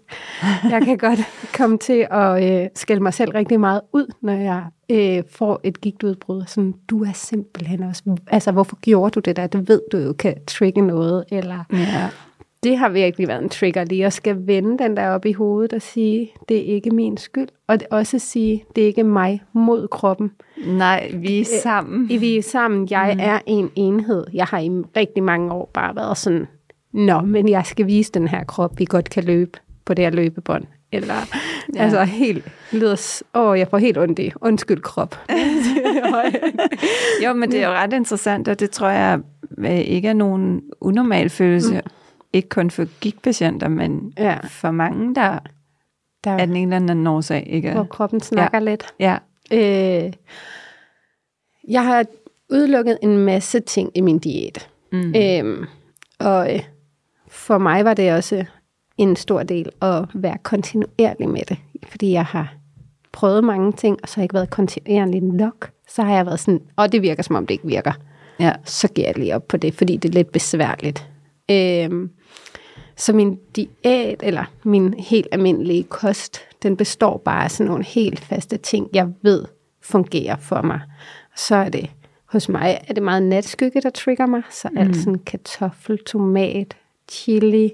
Jeg 0.70 0.82
kan 0.84 0.98
godt 0.98 1.20
komme 1.54 1.78
til 1.78 2.06
at 2.10 2.62
øh, 2.62 2.68
skælde 2.74 3.02
mig 3.02 3.14
selv 3.14 3.32
rigtig 3.32 3.60
meget 3.60 3.80
ud, 3.92 4.12
når 4.22 4.32
jeg 4.32 4.64
øh, 4.90 5.22
får 5.30 5.60
et 5.64 5.80
gigtudbrud. 5.80 6.44
Sådan, 6.46 6.74
du 6.90 7.04
er 7.04 7.12
simpelthen 7.12 7.82
også... 7.82 8.16
Altså, 8.26 8.52
hvorfor 8.52 8.76
gjorde 8.80 9.10
du 9.10 9.20
det 9.20 9.36
der? 9.36 9.46
Det 9.46 9.68
ved 9.68 9.80
du 9.92 9.98
jo 9.98 10.12
kan 10.12 10.34
trigge 10.46 10.82
noget. 10.82 11.24
Eller, 11.30 11.64
ja. 11.72 12.08
Det 12.62 12.78
har 12.78 12.88
virkelig 12.88 13.28
været 13.28 13.42
en 13.42 13.48
trigger 13.48 13.84
lige 13.84 14.06
at 14.06 14.12
skal 14.12 14.46
vende 14.46 14.78
den 14.78 14.96
der 14.96 15.08
op 15.08 15.26
i 15.26 15.32
hovedet 15.32 15.72
og 15.72 15.82
sige, 15.82 16.30
det 16.48 16.56
er 16.56 16.74
ikke 16.74 16.90
min 16.90 17.16
skyld. 17.16 17.48
Og 17.66 17.78
også 17.90 18.18
sige, 18.18 18.64
det 18.76 18.82
er 18.82 18.86
ikke 18.86 19.04
mig 19.04 19.42
mod 19.52 19.88
kroppen. 19.88 20.30
Nej, 20.66 21.10
vi 21.14 21.36
er 21.36 21.40
øh, 21.40 21.62
sammen. 21.62 22.10
Øh, 22.12 22.20
vi 22.20 22.36
er 22.36 22.42
sammen. 22.42 22.88
Jeg 22.90 23.12
mm. 23.14 23.20
er 23.22 23.38
en 23.46 23.70
enhed. 23.76 24.24
Jeg 24.34 24.44
har 24.46 24.58
i 24.58 24.68
rigtig 24.96 25.22
mange 25.22 25.52
år 25.52 25.70
bare 25.74 25.96
været 25.96 26.18
sådan, 26.18 26.46
nå, 26.98 27.20
men 27.20 27.48
jeg 27.48 27.66
skal 27.66 27.86
vise 27.86 28.12
den 28.12 28.28
her 28.28 28.44
krop, 28.44 28.78
vi 28.78 28.84
godt 28.84 29.10
kan 29.10 29.24
løbe 29.24 29.58
på 29.84 29.94
det 29.94 30.04
her 30.04 30.10
løbebånd. 30.10 30.64
Eller, 30.92 31.14
ja. 31.74 31.82
altså 31.82 32.04
helt, 32.04 32.44
lyder, 32.72 33.22
åh, 33.34 33.58
jeg 33.58 33.68
får 33.68 33.78
helt 33.78 33.98
ondt 33.98 34.18
i, 34.18 34.32
undskyld 34.40 34.82
krop. 34.82 35.18
jo, 37.24 37.32
men 37.32 37.50
det 37.50 37.62
er 37.62 37.68
jo 37.68 37.72
ret 37.72 37.92
interessant, 37.92 38.48
og 38.48 38.60
det 38.60 38.70
tror 38.70 38.88
jeg 38.88 39.20
ikke 39.66 40.08
er 40.08 40.12
nogen 40.12 40.62
unormal 40.80 41.30
følelse, 41.30 41.74
mm. 41.74 41.90
ikke 42.32 42.48
kun 42.48 42.70
for 42.70 42.84
gigtpatienter, 43.00 43.68
men 43.68 44.12
ja. 44.18 44.38
for 44.42 44.70
mange, 44.70 45.14
der, 45.14 45.38
der 46.24 46.30
er 46.30 46.46
den 46.46 46.56
ene 46.56 46.76
eller 46.76 46.90
anden 46.90 47.06
årsag. 47.06 47.46
Ikke? 47.50 47.72
Hvor 47.72 47.84
kroppen 47.84 48.20
snakker 48.20 48.58
ja. 48.58 48.64
lidt. 48.64 48.86
Ja. 49.00 49.16
Øh, 49.52 50.12
jeg 51.68 51.84
har 51.84 52.04
udelukket 52.50 52.98
en 53.02 53.18
masse 53.18 53.60
ting 53.60 53.90
i 53.94 54.00
min 54.00 54.18
diæt. 54.18 54.68
Mm. 54.92 55.14
Øh, 55.16 55.66
og 56.20 56.54
øh, 56.54 56.60
for 57.48 57.58
mig 57.58 57.84
var 57.84 57.94
det 57.94 58.12
også 58.12 58.44
en 58.98 59.16
stor 59.16 59.42
del 59.42 59.70
at 59.82 60.04
være 60.14 60.38
kontinuerlig 60.42 61.28
med 61.28 61.40
det. 61.48 61.58
Fordi 61.86 62.12
jeg 62.12 62.24
har 62.24 62.54
prøvet 63.12 63.44
mange 63.44 63.72
ting, 63.72 63.98
og 64.02 64.08
så 64.08 64.14
har 64.14 64.22
jeg 64.22 64.24
ikke 64.24 64.34
været 64.34 64.50
kontinuerlig 64.50 65.22
nok. 65.22 65.70
Så 65.88 66.02
har 66.02 66.14
jeg 66.14 66.26
været 66.26 66.40
sådan, 66.40 66.60
og 66.76 66.92
det 66.92 67.02
virker 67.02 67.22
som 67.22 67.36
om 67.36 67.46
det 67.46 67.54
ikke 67.54 67.66
virker. 67.66 67.92
Ja. 68.40 68.52
Så 68.64 68.88
giver 68.88 69.06
jeg 69.08 69.18
lige 69.18 69.34
op 69.34 69.48
på 69.48 69.56
det, 69.56 69.74
fordi 69.74 69.96
det 69.96 70.08
er 70.08 70.12
lidt 70.12 70.32
besværligt. 70.32 71.08
Øhm, 71.50 72.10
så 72.96 73.12
min 73.12 73.38
diæt, 73.56 74.22
eller 74.22 74.44
min 74.64 74.94
helt 74.94 75.26
almindelige 75.32 75.82
kost, 75.82 76.40
den 76.62 76.76
består 76.76 77.22
bare 77.24 77.44
af 77.44 77.50
sådan 77.50 77.70
nogle 77.70 77.84
helt 77.84 78.20
faste 78.20 78.56
ting, 78.56 78.88
jeg 78.92 79.08
ved 79.22 79.44
fungerer 79.82 80.36
for 80.36 80.62
mig. 80.62 80.80
Så 81.36 81.54
er 81.54 81.68
det, 81.68 81.90
hos 82.24 82.48
mig 82.48 82.80
er 82.88 82.94
det 82.94 83.02
meget 83.02 83.22
natskygge, 83.22 83.80
der 83.80 83.90
trigger 83.90 84.26
mig. 84.26 84.42
Så 84.50 84.68
mm. 84.72 84.78
alt 84.78 84.96
sådan 84.96 85.18
kartoffel, 85.18 85.98
tomat, 85.98 86.76
chili, 87.10 87.72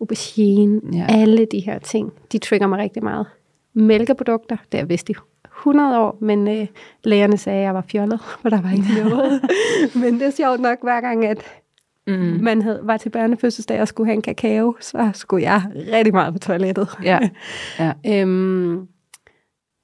aubergine, 0.00 0.80
ja. 0.92 1.06
alle 1.08 1.46
de 1.46 1.60
her 1.60 1.78
ting, 1.78 2.12
de 2.32 2.38
trigger 2.38 2.66
mig 2.66 2.78
rigtig 2.78 3.04
meget. 3.04 3.26
Mælkeprodukter, 3.74 4.56
det 4.72 4.80
er 4.80 4.84
vist 4.84 5.10
i 5.10 5.14
100 5.58 5.98
år, 5.98 6.18
men 6.20 6.48
øh, 6.48 6.66
lægerne 7.04 7.36
sagde, 7.36 7.58
at 7.58 7.64
jeg 7.64 7.74
var 7.74 7.84
fjollet, 7.88 8.20
for 8.42 8.48
der 8.48 8.60
var 8.60 8.70
ikke 8.70 9.04
noget. 9.04 9.42
men 10.02 10.14
det 10.14 10.26
er 10.26 10.30
sjovt 10.30 10.60
nok, 10.60 10.78
hver 10.82 11.00
gang, 11.00 11.26
at 11.26 11.42
mm. 12.06 12.38
man 12.42 12.62
havde, 12.62 12.80
var 12.82 12.96
til 12.96 13.10
børnefødselsdag 13.10 13.80
og 13.80 13.88
skulle 13.88 14.06
have 14.06 14.14
en 14.14 14.22
kakao, 14.22 14.76
så 14.80 15.10
skulle 15.14 15.42
jeg 15.42 15.62
rigtig 15.74 16.14
meget 16.14 16.32
på 16.32 16.38
toilettet. 16.38 16.88
Ja. 17.04 17.18
ja. 17.78 17.92
øhm, 18.20 18.86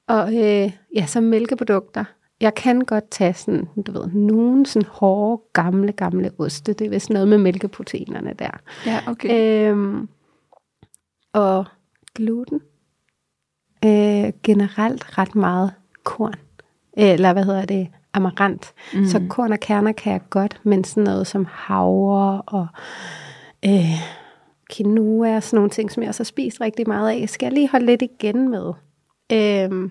og 0.09 0.35
øh, 0.35 0.71
ja, 0.97 1.07
så 1.07 1.21
mælkeprodukter 1.21 2.05
jeg 2.41 2.55
kan 2.55 2.81
godt 2.81 3.11
tage 3.11 3.35
sådan, 3.35 3.69
du 3.87 3.93
ved, 3.93 4.07
nogle 4.07 4.67
sådan 4.67 4.89
hårde, 4.89 5.43
gamle, 5.53 5.93
gamle 5.93 6.31
oste. 6.39 6.73
Det 6.73 6.85
er 6.85 6.91
vist 6.91 7.11
noget 7.11 7.29
med 7.29 7.39
mælkeproteinerne 7.39 8.35
der. 8.39 8.51
Ja, 8.87 9.01
okay. 9.07 9.71
Øhm, 9.71 10.09
og 11.33 11.65
gluten. 12.15 12.61
Øh, 13.85 14.33
generelt 14.43 15.19
ret 15.19 15.35
meget 15.35 15.73
korn. 16.05 16.35
Eller 16.93 17.33
hvad 17.33 17.45
hedder 17.45 17.65
det? 17.65 17.89
Amarant. 18.15 18.73
Mm. 18.95 19.05
Så 19.05 19.27
korn 19.29 19.53
og 19.53 19.61
kerner 19.61 19.93
kan 19.93 20.13
jeg 20.13 20.21
godt, 20.31 20.61
men 20.63 20.85
sådan 20.85 21.05
noget 21.05 21.27
som 21.27 21.47
havre 21.51 22.43
og 22.47 22.67
øh, 23.65 24.01
quinoa 24.73 25.37
og 25.37 25.43
sådan 25.43 25.57
nogle 25.57 25.71
ting, 25.71 25.91
som 25.91 26.03
jeg 26.03 26.09
også 26.09 26.21
har 26.21 26.25
spist 26.25 26.61
rigtig 26.61 26.89
meget 26.89 27.11
af, 27.11 27.29
skal 27.29 27.47
jeg 27.47 27.53
lige 27.53 27.69
holde 27.69 27.87
lidt 27.87 28.03
igen 28.03 28.49
med. 28.49 28.73
Øhm, 29.33 29.91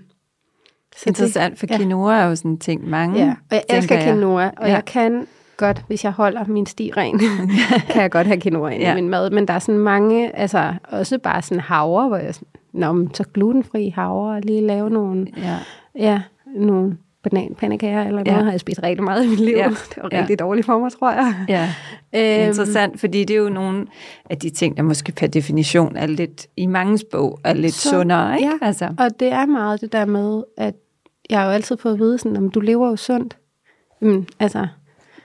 så 0.98 1.04
Interessant, 1.08 1.60
for 1.60 1.68
quinoa 1.68 2.14
ja. 2.14 2.22
er 2.22 2.26
jo 2.28 2.36
sådan 2.36 2.52
en 2.52 2.58
ting, 2.58 2.90
mange 2.90 3.20
Ja, 3.20 3.30
og 3.30 3.56
jeg 3.56 3.64
elsker 3.70 4.04
quinoa, 4.04 4.52
og 4.58 4.68
ja. 4.68 4.74
jeg 4.74 4.86
kan 4.86 5.28
godt, 5.58 5.84
hvis 5.88 6.04
jeg 6.04 6.12
holder 6.12 6.46
min 6.46 6.66
sti 6.66 6.92
ren, 6.98 7.20
kan 7.92 8.02
jeg 8.02 8.12
godt 8.12 8.28
have 8.28 8.42
quinoa 8.42 8.70
ind 8.70 8.82
ja. 8.82 8.92
i 8.92 8.96
min 8.96 9.10
mad. 9.10 9.30
Men 9.30 9.48
der 9.48 9.54
er 9.54 9.60
sådan 9.60 9.80
mange, 9.80 10.38
altså 10.38 10.74
også 10.84 11.18
bare 11.18 11.42
sådan 11.42 11.62
havre, 11.62 12.08
hvor 12.08 12.18
jeg 12.18 12.34
Nå, 12.74 13.08
så 13.14 13.24
glutenfri 13.34 13.90
havre, 13.90 14.36
og 14.36 14.42
lige 14.42 14.62
lave 14.62 14.90
nogle, 14.90 15.28
ja. 15.38 15.58
Ja, 15.96 16.22
nogle 16.56 16.98
bananpandekager 17.24 18.04
eller 18.04 18.24
noget, 18.24 18.38
ja. 18.38 18.44
har 18.44 18.52
jeg 18.52 18.60
spist 18.60 18.84
rigtig 18.84 19.04
meget 19.04 19.26
i 19.26 19.28
mit 19.28 19.40
liv. 19.40 19.56
Ja. 19.58 19.68
Det 19.96 19.98
var 20.04 20.14
rigtig 20.14 20.40
ja. 20.40 20.46
dårligt 20.46 20.66
for 20.66 20.80
mig, 20.80 20.92
tror 20.92 21.12
jeg. 21.12 21.36
Ja. 21.50 21.70
Øhm, 22.16 22.48
Interessant, 22.48 23.00
fordi 23.00 23.24
det 23.24 23.34
er 23.34 23.38
jo 23.38 23.50
nogle 23.50 23.86
af 24.30 24.38
de 24.38 24.50
ting, 24.50 24.78
der 24.78 24.84
måske 24.84 25.12
per 25.12 25.28
definition 25.28 25.96
er 25.96 26.06
lidt, 26.06 26.48
i 26.58 26.66
mange 26.66 27.00
bog, 27.12 27.40
er 27.44 27.54
lidt 27.54 27.74
så, 27.74 27.90
sundere, 27.90 28.40
ikke? 28.40 28.52
Ja, 28.62 28.68
altså. 28.68 28.86
og 28.98 29.20
det 29.20 29.32
er 29.32 29.46
meget 29.46 29.82
det 29.82 29.92
der 29.92 30.06
med, 30.06 30.44
at 30.58 30.76
jeg 31.30 31.40
har 31.40 31.46
jo 31.46 31.52
altid 31.52 31.78
fået 31.78 31.94
at 31.94 32.00
vide 32.00 32.18
sådan, 32.18 32.48
at 32.48 32.56
du 32.56 32.60
lever 32.60 32.90
jo 32.90 32.96
sundt. 32.96 33.38
Jamen, 34.02 34.28
altså, 34.40 34.68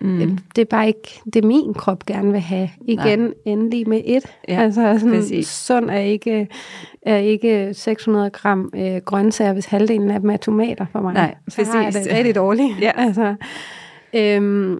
Mm. 0.02 0.38
Det 0.56 0.62
er 0.62 0.66
bare 0.66 0.86
ikke 0.86 1.20
det, 1.34 1.44
min 1.44 1.74
krop 1.74 2.06
gerne 2.06 2.32
vil 2.32 2.40
have. 2.40 2.70
Igen, 2.88 3.20
Nej. 3.20 3.32
endelig 3.44 3.88
med 3.88 4.02
et. 4.04 4.36
Ja, 4.48 4.60
altså, 4.60 4.96
sådan, 5.00 5.42
sund 5.42 5.90
er 5.90 5.98
ikke, 5.98 6.48
er 7.02 7.16
ikke 7.16 7.74
600 7.74 8.30
gram 8.30 8.72
øh, 8.76 8.96
grøntsager, 8.96 9.52
hvis 9.52 9.64
halvdelen 9.66 10.10
af 10.10 10.20
dem 10.20 10.30
er 10.30 10.36
tomater 10.36 10.86
for 10.92 11.00
mig. 11.00 11.14
Nej, 11.14 11.34
så 11.48 11.64
har 11.64 11.82
jeg 11.82 11.92
det 11.94 12.06
rigtig 12.12 12.34
dårligt. 12.34 12.80
ja. 12.80 12.90
Altså, 13.06 13.34
øhm, 14.14 14.78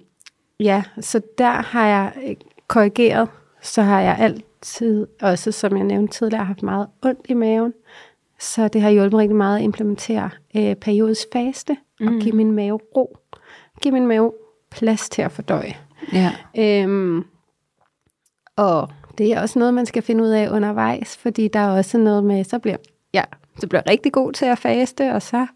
ja, 0.60 0.82
så 1.00 1.20
der 1.38 1.50
har 1.62 1.86
jeg 1.86 2.12
øh, 2.28 2.34
korrigeret. 2.68 3.28
Så 3.62 3.82
har 3.82 4.00
jeg 4.00 4.16
altid, 4.18 5.06
også 5.20 5.52
som 5.52 5.76
jeg 5.76 5.84
nævnte 5.84 6.14
tidligere, 6.18 6.44
haft 6.44 6.62
meget 6.62 6.86
ondt 7.02 7.26
i 7.28 7.34
maven. 7.34 7.72
Så 8.42 8.68
det 8.68 8.82
har 8.82 8.90
hjulpet 8.90 9.18
rigtig 9.18 9.36
meget 9.36 9.58
at 9.58 9.64
implementere 9.64 10.30
øh, 10.56 10.74
periodisk 10.74 11.26
faste 11.32 11.76
mm. 12.00 12.06
og 12.06 12.12
give 12.20 12.36
min 12.36 12.52
mave 12.52 12.80
ro. 12.96 13.16
Give 13.82 13.92
min 13.92 14.06
mave 14.06 14.32
plads 14.70 15.08
til 15.08 15.22
at 15.22 15.32
fordøje. 15.32 15.76
Ja. 16.12 16.32
Øhm, 16.58 17.24
og 18.56 18.88
det 19.18 19.32
er 19.32 19.40
også 19.40 19.58
noget, 19.58 19.74
man 19.74 19.86
skal 19.86 20.02
finde 20.02 20.24
ud 20.24 20.28
af 20.28 20.50
undervejs, 20.50 21.16
fordi 21.16 21.48
der 21.48 21.60
er 21.60 21.76
også 21.76 21.98
noget 21.98 22.24
med, 22.24 22.44
så 22.44 22.58
bliver 22.58 22.76
ja, 23.14 23.22
så 23.58 23.66
bliver 23.66 23.82
jeg 23.86 23.92
rigtig 23.92 24.12
god 24.12 24.32
til 24.32 24.46
at 24.46 24.58
faste, 24.58 25.12
og 25.12 25.22
så 25.22 25.46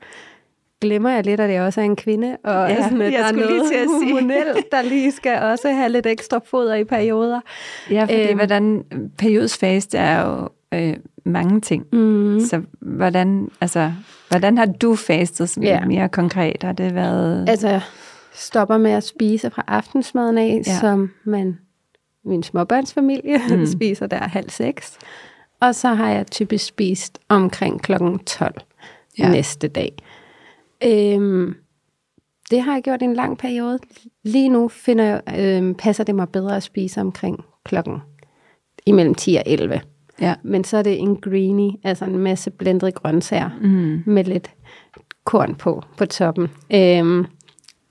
glemmer 0.80 1.10
jeg 1.10 1.24
lidt, 1.24 1.40
at 1.40 1.50
det 1.50 1.60
også 1.60 1.80
er 1.80 1.84
en 1.84 1.96
kvinde, 1.96 2.36
og 2.44 2.68
ja, 2.70 2.82
sådan, 2.82 3.02
at 3.02 3.12
der 3.12 3.24
er 3.24 3.32
noget 3.32 3.50
lige 3.50 3.68
til 3.68 3.74
at 3.74 3.88
sige. 4.00 4.12
hormonelt, 4.12 4.72
der 4.72 4.82
lige 4.82 5.12
skal 5.12 5.42
også 5.42 5.72
have 5.72 5.88
lidt 5.88 6.06
ekstra 6.06 6.40
foder 6.44 6.74
i 6.74 6.84
perioder. 6.84 7.40
Ja, 7.90 8.02
fordi 8.02 8.28
øhm, 8.28 8.36
hvordan 8.36 8.84
periodisk 9.18 9.60
faste 9.60 9.98
er 9.98 10.26
jo 10.26 10.48
øh, 10.74 10.96
mange 11.26 11.60
ting. 11.60 11.86
Mm. 11.92 12.40
Så 12.40 12.62
hvordan, 12.80 13.48
altså, 13.60 13.92
hvordan 14.28 14.58
har 14.58 14.66
du 14.66 14.94
fastet 14.94 15.48
sådan 15.48 15.68
ja. 15.68 15.84
mere 15.84 16.08
konkret? 16.08 16.62
Har 16.62 16.72
det 16.72 16.94
været... 16.94 17.48
Altså, 17.48 17.80
stopper 18.34 18.78
med 18.78 18.90
at 18.90 19.04
spise 19.04 19.50
fra 19.50 19.64
aftensmaden 19.66 20.38
af, 20.38 20.62
ja. 20.66 20.80
som 20.80 21.10
man, 21.24 21.58
min 22.24 22.42
småbørnsfamilie, 22.42 23.40
mm. 23.56 23.66
spiser 23.66 24.06
der 24.06 24.28
halv 24.28 24.50
seks. 24.50 24.98
Og 25.60 25.74
så 25.74 25.88
har 25.88 26.10
jeg 26.10 26.26
typisk 26.26 26.66
spist 26.66 27.18
omkring 27.28 27.82
klokken 27.82 28.18
12 28.18 28.54
ja. 29.18 29.30
næste 29.30 29.68
dag. 29.68 29.92
Øhm, 30.84 31.54
det 32.50 32.62
har 32.62 32.72
jeg 32.72 32.82
gjort 32.82 33.02
i 33.02 33.04
en 33.04 33.14
lang 33.14 33.38
periode. 33.38 33.78
Lige 34.24 34.48
nu 34.48 34.68
finder 34.68 35.04
jeg, 35.04 35.22
øhm, 35.38 35.74
passer 35.74 36.04
det 36.04 36.14
mig 36.14 36.28
bedre 36.28 36.56
at 36.56 36.62
spise 36.62 37.00
omkring 37.00 37.44
klokken 37.64 37.98
imellem 38.86 39.14
10 39.14 39.34
og 39.34 39.42
11. 39.46 39.80
Ja. 40.20 40.34
Men 40.42 40.64
så 40.64 40.76
er 40.76 40.82
det 40.82 41.00
en 41.00 41.16
greenie, 41.16 41.72
altså 41.84 42.04
en 42.04 42.18
masse 42.18 42.50
blendet 42.50 42.94
grøntsager 42.94 43.50
mm. 43.60 44.02
med 44.06 44.24
lidt 44.24 44.50
korn 45.24 45.54
på 45.54 45.82
på 45.96 46.06
toppen. 46.06 46.48
Øhm, 46.74 47.26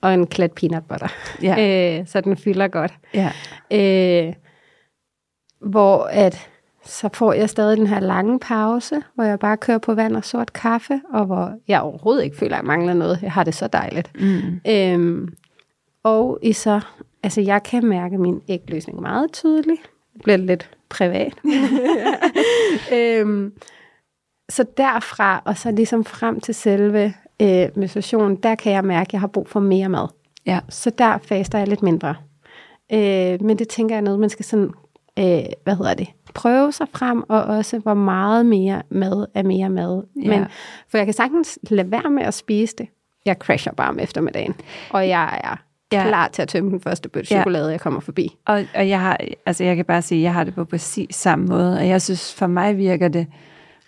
og 0.02 0.14
en 0.14 0.28
klat 0.28 0.52
peanut 0.52 0.84
butter. 0.84 1.08
Ja. 1.42 1.56
Øh, 2.00 2.08
så 2.08 2.22
den 2.22 2.38
fylder 2.38 2.68
godt. 2.68 2.94
Ja. 3.14 3.32
Øh, 3.72 4.34
hvor 5.60 6.04
at 6.04 6.50
så 6.86 7.10
får 7.14 7.34
jeg 7.34 7.50
stadig 7.50 7.78
den 7.78 7.88
her 7.88 8.00
lange 8.00 8.40
pause, 8.40 9.02
hvor 9.16 9.24
jeg 9.24 9.40
bare 9.40 9.58
kører 9.58 9.78
på 9.78 9.94
vand 9.94 10.16
og 10.16 10.24
sort 10.24 10.54
kaffe, 10.54 11.02
og 11.14 11.26
hvor 11.26 11.54
jeg 11.68 11.82
overhovedet 11.82 12.24
ikke 12.24 12.38
føler, 12.38 12.56
at 12.56 12.62
jeg 12.62 12.68
mangler 12.68 12.94
noget. 12.94 13.20
Jeg 13.22 13.32
har 13.32 13.44
det 13.44 13.56
så 13.56 13.68
dejligt. 13.68 14.12
Mm. 14.22 14.62
Øhm, 14.68 15.34
og 16.04 16.40
i 16.42 16.54
så, 16.54 16.82
altså 17.24 17.42
jeg 17.42 17.64
kan 17.64 17.86
mærke 17.86 18.18
min 18.18 18.42
ægløsning 18.48 19.02
meget 19.02 19.32
tydeligt. 19.32 19.82
Det 20.14 20.24
bliver 20.24 20.38
lidt 20.38 20.75
privat. 20.90 21.34
øhm, 22.94 23.54
så 24.50 24.66
derfra, 24.78 25.42
og 25.46 25.58
så 25.58 25.72
ligesom 25.72 26.06
frem 26.06 26.40
til 26.40 26.56
selve 26.56 27.14
øh, 27.42 27.68
menstruation, 27.76 28.36
der 28.36 28.56
kan 28.56 28.72
jeg 28.72 28.86
mærke, 28.86 29.10
at 29.10 29.14
jeg 29.14 29.20
har 29.20 29.28
brug 29.28 29.48
for 29.48 29.60
mere 29.60 29.90
mad. 29.90 30.08
Ja. 30.46 30.60
Så 30.70 30.90
der 30.90 31.18
faster 31.18 31.58
jeg 31.58 31.68
lidt 31.68 31.84
mindre. 31.84 32.16
Øh, 32.92 33.44
men 33.44 33.60
det 33.60 33.68
tænker 33.68 33.96
jeg 33.96 34.02
noget, 34.02 34.20
man 34.20 34.30
skal 34.30 34.46
sådan, 34.46 34.72
øh, 35.20 35.46
hvad 35.64 35.76
hedder 35.76 35.94
det, 35.94 36.08
prøve 36.34 36.72
sig 36.72 36.88
frem, 36.94 37.24
og 37.30 37.44
også 37.44 37.80
hvor 37.80 37.94
meget 37.94 38.46
mere 38.46 38.82
mad 38.90 39.26
er 39.34 39.44
mere 39.44 39.70
mad. 39.70 40.04
Ja. 40.24 40.30
Men, 40.30 40.46
for 40.90 40.98
jeg 40.98 41.08
kan 41.08 41.14
sagtens 41.14 41.60
lade 41.70 41.92
være 41.92 42.10
med 42.10 42.24
at 42.24 42.34
spise 42.34 42.76
det. 42.76 42.88
Jeg 43.26 43.36
crasher 43.40 43.74
bare 43.74 43.90
om 43.90 44.00
eftermiddagen, 44.00 44.56
og 44.90 45.08
jeg 45.08 45.42
er 45.44 45.65
ja. 45.94 46.08
klar 46.08 46.28
til 46.28 46.42
at 46.42 46.48
tømme 46.48 46.70
den 46.70 46.80
første 46.80 47.10
bøtte 47.10 47.28
chokolade, 47.28 47.66
ja. 47.66 47.72
jeg 47.72 47.80
kommer 47.80 48.00
forbi. 48.00 48.36
Og, 48.46 48.64
og 48.76 48.90
jeg, 48.90 49.00
har, 49.00 49.18
altså 49.46 49.64
jeg 49.64 49.76
kan 49.76 49.86
bare 49.86 50.02
sige, 50.02 50.20
at 50.20 50.24
jeg 50.24 50.34
har 50.34 50.44
det 50.44 50.56
på 50.56 50.66
præcis 50.66 51.16
samme 51.16 51.46
måde, 51.46 51.78
og 51.78 51.88
jeg 51.88 52.02
synes, 52.02 52.34
for 52.34 52.48
mig 52.48 52.78
virker 52.78 53.08
det 53.08 53.28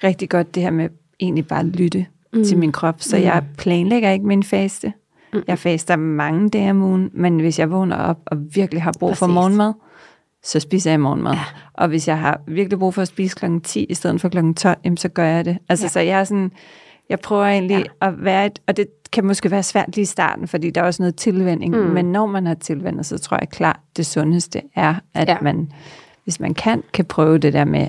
rigtig 0.04 0.30
godt, 0.30 0.56
det 0.56 0.64
her 0.64 0.72
med 0.72 0.90
egentlig 1.20 1.48
bare 1.48 1.60
at 1.60 1.66
lytte 1.66 2.06
mm. 2.34 2.44
til 2.44 2.58
min 2.58 2.72
krop. 2.72 2.96
Så 3.02 3.18
mm. 3.18 3.24
jeg 3.24 3.44
planlægger 3.58 4.12
ikke 4.12 4.28
min 4.28 4.44
faste. 4.44 4.94
Mm. 5.34 5.44
Jeg 5.48 5.60
faster 5.60 5.96
mange 5.96 6.50
dage 6.50 6.70
om 6.70 6.82
ugen, 6.82 7.10
men 7.14 7.40
hvis 7.40 7.60
jeg 7.60 7.72
vågner 7.72 7.96
op 7.96 8.20
og 8.26 8.38
virkelig 8.56 8.84
har 8.84 8.94
brug 9.00 9.10
Præcis. 9.10 9.20
for 9.20 9.28
morgenmad, 9.28 9.74
så 10.44 10.60
spiser 10.60 10.92
jeg 10.92 11.00
morgenmad. 11.00 11.34
Ja. 11.34 11.44
Og 11.74 11.88
hvis 11.88 12.08
jeg 12.08 12.20
har 12.20 12.42
virkelig 12.48 12.80
brug 12.80 12.94
for 12.94 13.02
at 13.02 13.08
spise 13.08 13.36
klokken 13.36 13.62
10 13.62 13.84
i 13.84 13.94
stedet 13.94 14.22
for 14.22 14.30
klokken 14.30 14.54
12, 14.54 14.78
jamen, 14.84 14.98
så 14.98 15.10
gør 15.10 15.26
jeg 15.26 15.46
det. 15.46 15.58
Altså, 15.70 15.86
ja. 15.86 15.90
så 15.90 16.00
jeg 16.00 16.20
er 16.20 16.24
sådan, 16.24 16.52
jeg 17.10 17.20
prøver 17.20 17.46
egentlig 17.46 17.86
ja. 18.02 18.08
at 18.08 18.24
være 18.26 18.46
et, 18.46 18.60
og 18.68 18.78
det 18.78 18.88
kan 19.12 19.26
måske 19.26 19.52
være 19.52 19.64
svært 19.64 19.96
lige 19.96 20.02
i 20.02 20.06
starten, 20.06 20.48
fordi 20.48 20.70
der 20.70 20.82
er 20.82 20.86
også 20.86 21.02
noget 21.02 21.16
tilvænding, 21.16 21.78
mm. 21.78 21.84
men 21.84 22.12
når 22.12 22.26
man 22.26 22.46
har 22.46 22.54
tilvændet, 22.54 23.06
så 23.06 23.18
tror 23.18 23.38
jeg 23.42 23.50
klart, 23.50 23.80
det 23.98 24.06
sundeste 24.06 24.62
er, 24.76 24.96
at 25.14 25.28
ja. 25.28 25.38
man, 25.42 25.72
hvis 26.24 26.40
man 26.40 26.54
kan, 26.54 26.84
kan 26.94 27.06
prøve 27.06 27.38
det 27.38 27.54
der 27.54 27.66
med 27.66 27.88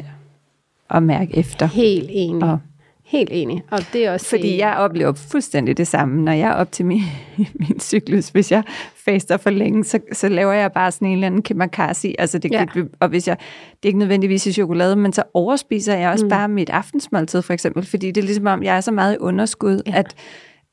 at 0.90 1.02
mærke 1.02 1.36
efter. 1.36 1.66
Helt 1.66 2.08
enig. 2.12 2.42
Og 2.42 2.58
Helt 3.08 3.28
enig. 3.32 3.62
Og 3.70 3.78
det 3.92 4.06
er 4.06 4.12
også 4.12 4.26
Fordi 4.26 4.58
jeg 4.58 4.76
oplever 4.76 5.12
fuldstændig 5.12 5.76
det 5.76 5.86
samme, 5.86 6.22
når 6.22 6.32
jeg 6.32 6.48
er 6.48 6.54
op 6.54 6.72
til 6.72 6.86
min, 6.86 7.00
min 7.68 7.80
cyklus. 7.80 8.28
Hvis 8.28 8.52
jeg 8.52 8.62
faster 9.04 9.36
for 9.36 9.50
længe, 9.50 9.84
så, 9.84 9.98
så 10.12 10.28
laver 10.28 10.52
jeg 10.52 10.72
bare 10.72 10.92
sådan 10.92 11.08
en 11.08 11.14
eller 11.14 11.26
anden 11.26 11.42
kemakasi. 11.42 12.14
Altså 12.18 12.38
det, 12.38 12.52
ja. 12.52 12.64
og 13.00 13.08
hvis 13.08 13.28
jeg, 13.28 13.36
det 13.70 13.84
er 13.84 13.86
ikke 13.88 13.98
nødvendigvis 13.98 14.46
i 14.46 14.52
chokolade, 14.52 14.96
men 14.96 15.12
så 15.12 15.22
overspiser 15.34 15.96
jeg 15.96 16.10
også 16.10 16.24
mm. 16.24 16.28
bare 16.28 16.48
mit 16.48 16.70
aftensmåltid 16.70 17.42
for 17.42 17.52
eksempel, 17.52 17.86
fordi 17.86 18.06
det 18.10 18.20
er 18.20 18.24
ligesom 18.24 18.46
om, 18.46 18.62
jeg 18.62 18.76
er 18.76 18.80
så 18.80 18.92
meget 18.92 19.14
i 19.14 19.18
underskud, 19.20 19.82
ja. 19.86 19.92
at, 19.94 20.14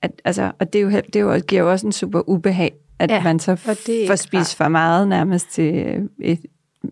at 0.02 0.12
altså, 0.26 0.52
og 0.60 0.74
det, 0.74 0.80
er 0.80 0.84
jo, 0.84 0.90
det 0.90 1.16
er 1.16 1.20
jo, 1.20 1.40
giver 1.48 1.62
jo 1.62 1.72
også 1.72 1.88
en 1.88 1.92
super 1.92 2.30
ubehag, 2.30 2.74
at 3.00 3.12
ja, 3.12 3.24
man 3.24 3.40
så 3.40 3.56
får 3.56 4.16
spist 4.16 4.56
for 4.56 4.68
meget 4.68 5.08
nærmest 5.08 5.50
til 5.52 6.00
et, 6.22 6.40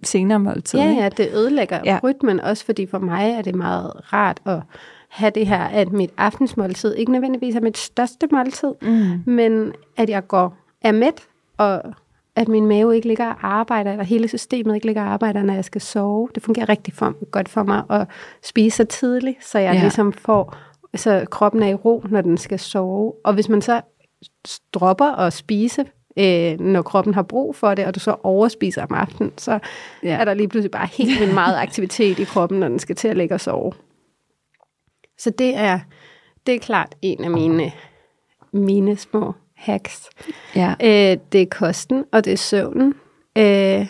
senere 0.03 0.39
måltid. 0.39 0.79
Ja, 0.79 0.89
ja, 0.89 1.09
det 1.09 1.29
ødelægger 1.33 1.79
ja. 1.85 1.99
rytmen, 2.03 2.39
også 2.39 2.65
fordi 2.65 2.85
for 2.85 2.99
mig 2.99 3.31
er 3.31 3.41
det 3.41 3.55
meget 3.55 3.91
rart 4.13 4.41
at 4.45 4.59
have 5.13 5.31
det 5.35 5.47
her, 5.47 5.59
at 5.59 5.91
mit 5.91 6.09
aftensmåltid 6.17 6.95
ikke 6.95 7.11
nødvendigvis 7.11 7.55
er 7.55 7.61
mit 7.61 7.77
største 7.77 8.27
måltid, 8.31 8.73
mm. 8.81 9.33
men 9.33 9.73
at 9.97 10.09
jeg 10.09 10.27
går 10.27 10.57
er 10.81 10.91
mæt, 10.91 11.27
og 11.57 11.81
at 12.35 12.47
min 12.47 12.67
mave 12.67 12.95
ikke 12.95 13.07
ligger 13.07 13.25
og 13.25 13.35
arbejder, 13.41 13.91
eller 13.91 14.03
hele 14.03 14.27
systemet 14.27 14.75
ikke 14.75 14.85
ligger 14.85 15.01
og 15.01 15.07
arbejder, 15.07 15.43
når 15.43 15.53
jeg 15.53 15.65
skal 15.65 15.81
sove. 15.81 16.29
Det 16.35 16.43
fungerer 16.43 16.69
rigtig 16.69 16.93
for, 16.93 17.29
godt 17.31 17.49
for 17.49 17.63
mig 17.63 17.83
at 17.89 18.07
spise 18.43 18.77
så 18.77 18.83
tidligt, 18.83 19.45
så 19.45 19.59
jeg 19.59 19.73
ja. 19.73 19.81
ligesom 19.81 20.13
får, 20.13 20.55
så 20.95 21.25
kroppen 21.31 21.63
er 21.63 21.67
i 21.67 21.73
ro, 21.73 22.03
når 22.09 22.21
den 22.21 22.37
skal 22.37 22.59
sove. 22.59 23.13
Og 23.23 23.33
hvis 23.33 23.49
man 23.49 23.61
så 23.61 23.81
dropper 24.73 25.11
at 25.19 25.33
spise, 25.33 25.85
øh, 26.17 26.59
når 26.59 26.81
kroppen 26.81 27.13
har 27.13 27.23
brug 27.23 27.55
for 27.55 27.73
det, 27.73 27.85
og 27.85 27.95
du 27.95 27.99
så 27.99 28.15
overspiser 28.23 28.83
om 28.83 28.93
aftenen, 28.93 29.31
så 29.37 29.59
ja. 30.03 30.17
er 30.17 30.25
der 30.25 30.33
lige 30.33 30.47
pludselig 30.47 30.71
bare 30.71 30.87
helt 30.87 31.19
vildt 31.19 31.33
meget 31.33 31.57
aktivitet 31.57 32.19
i 32.19 32.23
kroppen, 32.23 32.59
når 32.59 32.67
den 32.67 32.79
skal 32.79 32.95
til 32.95 33.07
at 33.07 33.17
ligge 33.17 33.35
og 33.35 33.41
sove. 33.41 33.73
Så 35.23 35.29
det 35.29 35.55
er, 35.57 35.79
det 36.45 36.55
er 36.55 36.59
klart 36.59 36.95
en 37.01 37.23
af 37.23 37.31
mine, 37.31 37.71
mine 38.51 38.97
små 38.97 39.33
hacks. 39.55 40.09
Ja. 40.55 40.73
Øh, 40.81 41.17
det 41.31 41.41
er 41.41 41.45
kosten, 41.51 42.05
og 42.11 42.25
det 42.25 42.33
er 42.33 42.37
søvnen. 42.37 42.93
Øh, 43.37 43.87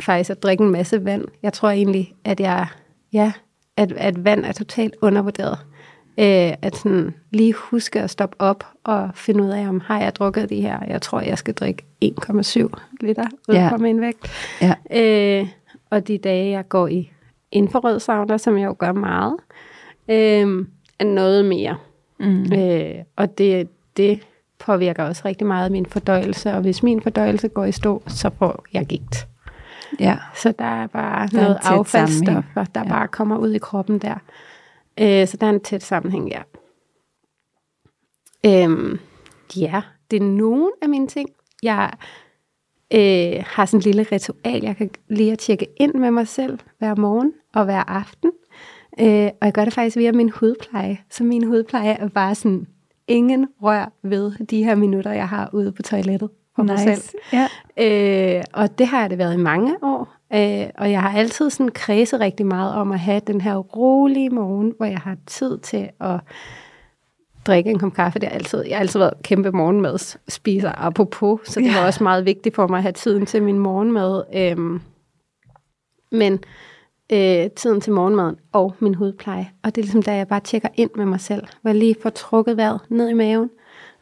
faktisk 0.00 0.30
at 0.30 0.42
drikke 0.42 0.64
en 0.64 0.70
masse 0.70 1.04
vand. 1.04 1.24
Jeg 1.42 1.52
tror 1.52 1.70
egentlig, 1.70 2.14
at 2.24 2.40
jeg, 2.40 2.66
ja, 3.12 3.32
at, 3.76 3.92
at 3.92 4.24
vand 4.24 4.44
er 4.44 4.52
totalt 4.52 4.94
undervurderet. 5.02 5.58
Øh, 6.18 6.54
at 6.62 6.76
sådan 6.76 7.14
lige 7.30 7.52
huske 7.52 8.00
at 8.00 8.10
stoppe 8.10 8.36
op 8.38 8.64
og 8.84 9.10
finde 9.14 9.44
ud 9.44 9.48
af, 9.48 9.68
om 9.68 9.80
har 9.80 10.00
jeg 10.00 10.16
drukket 10.16 10.48
det 10.48 10.62
her. 10.62 10.78
Jeg 10.88 11.02
tror, 11.02 11.20
jeg 11.20 11.38
skal 11.38 11.54
drikke 11.54 11.84
1,7 12.04 12.10
liter 13.00 13.26
ud 13.48 13.54
ja. 13.54 13.68
fra 13.68 13.76
min 13.76 14.00
vægt. 14.00 14.30
Ja. 14.60 14.74
Øh, 14.90 15.48
og 15.90 16.08
de 16.08 16.18
dage, 16.18 16.50
jeg 16.50 16.68
går 16.68 16.88
i 16.88 17.10
infrarød 17.52 18.00
sauna, 18.00 18.38
som 18.38 18.58
jeg 18.58 18.66
jo 18.66 18.76
gør 18.78 18.92
meget, 18.92 19.36
øh, 20.08 20.66
er 20.98 21.04
noget 21.04 21.44
mere. 21.44 21.76
Mm. 22.18 22.52
Øh, 22.52 22.94
og 23.16 23.38
det, 23.38 23.68
det 23.96 24.20
påvirker 24.58 25.04
også 25.04 25.22
rigtig 25.24 25.46
meget 25.46 25.72
min 25.72 25.86
fordøjelse, 25.86 26.52
og 26.52 26.60
hvis 26.60 26.82
min 26.82 27.02
fordøjelse 27.02 27.48
går 27.48 27.64
i 27.64 27.72
stå, 27.72 28.02
så 28.06 28.30
får 28.38 28.64
jeg 28.72 28.86
gigt. 28.86 29.28
Ja. 30.00 30.18
Så 30.34 30.52
der 30.58 30.64
er 30.64 30.86
bare 30.86 31.26
Der 31.28 31.38
er 31.38 31.42
noget 31.42 31.58
affaldsstoffer, 31.62 32.64
der 32.74 32.80
Ja. 32.80 32.88
bare 32.88 33.08
kommer 33.08 33.36
ud 33.38 33.52
i 33.52 33.58
kroppen 33.58 33.98
der. 33.98 34.14
Øh, 35.00 35.26
så 35.26 35.36
der 35.36 35.46
er 35.46 35.50
en 35.50 35.60
tæt 35.60 35.82
sammenhæng, 35.82 36.28
ja. 36.30 36.42
Øhm, 38.46 38.98
ja, 39.56 39.82
det 40.10 40.16
er 40.16 40.26
nogle 40.26 40.70
af 40.82 40.88
mine 40.88 41.06
ting. 41.06 41.28
Jeg 41.62 41.92
øh, 42.94 43.44
har 43.46 43.66
sådan 43.66 43.78
en 43.78 43.82
lille 43.82 44.06
ritual, 44.12 44.62
jeg 44.62 44.76
kan 44.76 44.90
lige 45.08 45.32
at 45.32 45.38
tjekke 45.38 45.66
ind 45.76 45.94
med 45.94 46.10
mig 46.10 46.28
selv 46.28 46.58
hver 46.78 46.94
morgen 46.96 47.32
og 47.54 47.64
hver 47.64 47.90
aften. 47.90 48.32
Øh, 49.00 49.30
og 49.40 49.46
jeg 49.46 49.52
gør 49.52 49.64
det 49.64 49.74
faktisk 49.74 49.96
via 49.96 50.12
min 50.12 50.30
hudpleje. 50.30 50.98
Så 51.10 51.24
min 51.24 51.44
hudpleje 51.44 51.92
er 51.92 52.08
bare 52.08 52.34
sådan, 52.34 52.66
ingen 53.08 53.48
rør 53.62 53.92
ved 54.02 54.32
de 54.46 54.64
her 54.64 54.74
minutter, 54.74 55.12
jeg 55.12 55.28
har 55.28 55.50
ude 55.52 55.72
på 55.72 55.82
toilettet 55.82 56.30
for 56.56 56.62
mig 56.62 56.78
selv. 56.78 57.02
Ja. 57.32 57.48
Øh, 58.38 58.44
og 58.52 58.78
det 58.78 58.86
har 58.86 59.00
jeg 59.00 59.10
det 59.10 59.18
været 59.18 59.34
i 59.34 59.42
mange 59.42 59.74
år. 59.82 60.08
Øh, 60.34 60.66
og 60.78 60.90
jeg 60.90 61.02
har 61.02 61.18
altid 61.18 61.50
sådan 61.50 61.68
kredset 61.72 62.20
rigtig 62.20 62.46
meget 62.46 62.74
om 62.74 62.92
at 62.92 63.00
have 63.00 63.20
den 63.26 63.40
her 63.40 63.56
rolige 63.56 64.30
morgen, 64.30 64.74
hvor 64.76 64.86
jeg 64.86 64.98
har 64.98 65.16
tid 65.26 65.58
til 65.58 65.88
at 66.00 66.20
drikke 67.46 67.70
en 67.70 67.78
kop 67.78 67.92
kaffe. 67.92 68.18
Det 68.18 68.26
er 68.26 68.30
altid, 68.30 68.64
jeg 68.68 68.76
har 68.76 68.80
altid 68.80 69.00
været 69.00 69.14
kæmpe 69.22 69.50
morgenmadsspiser, 69.52 70.72
apropos, 70.76 71.40
så 71.44 71.60
det 71.60 71.68
var 71.74 71.80
Ja. 71.80 71.86
også 71.86 72.02
meget 72.02 72.24
vigtigt 72.24 72.54
for 72.54 72.66
mig 72.66 72.76
at 72.76 72.82
have 72.82 72.92
tiden 72.92 73.26
til 73.26 73.42
min 73.42 73.58
morgenmad. 73.58 74.22
Øhm, 74.34 74.80
men 76.12 76.38
øh, 77.12 77.50
tiden 77.50 77.80
til 77.80 77.92
morgenmaden 77.92 78.36
og 78.52 78.74
min 78.78 78.94
hudpleje. 78.94 79.50
Og 79.62 79.74
det 79.74 79.80
er 79.80 79.84
ligesom, 79.84 80.02
da 80.02 80.14
jeg 80.16 80.28
bare 80.28 80.40
tjekker 80.40 80.68
ind 80.74 80.90
med 80.96 81.06
mig 81.06 81.20
selv, 81.20 81.46
hvor 81.60 81.70
jeg 81.70 81.78
lige 81.78 81.96
får 82.02 82.10
trukket 82.10 82.56
vejret 82.56 82.80
ned 82.88 83.08
i 83.08 83.12
maven, 83.12 83.50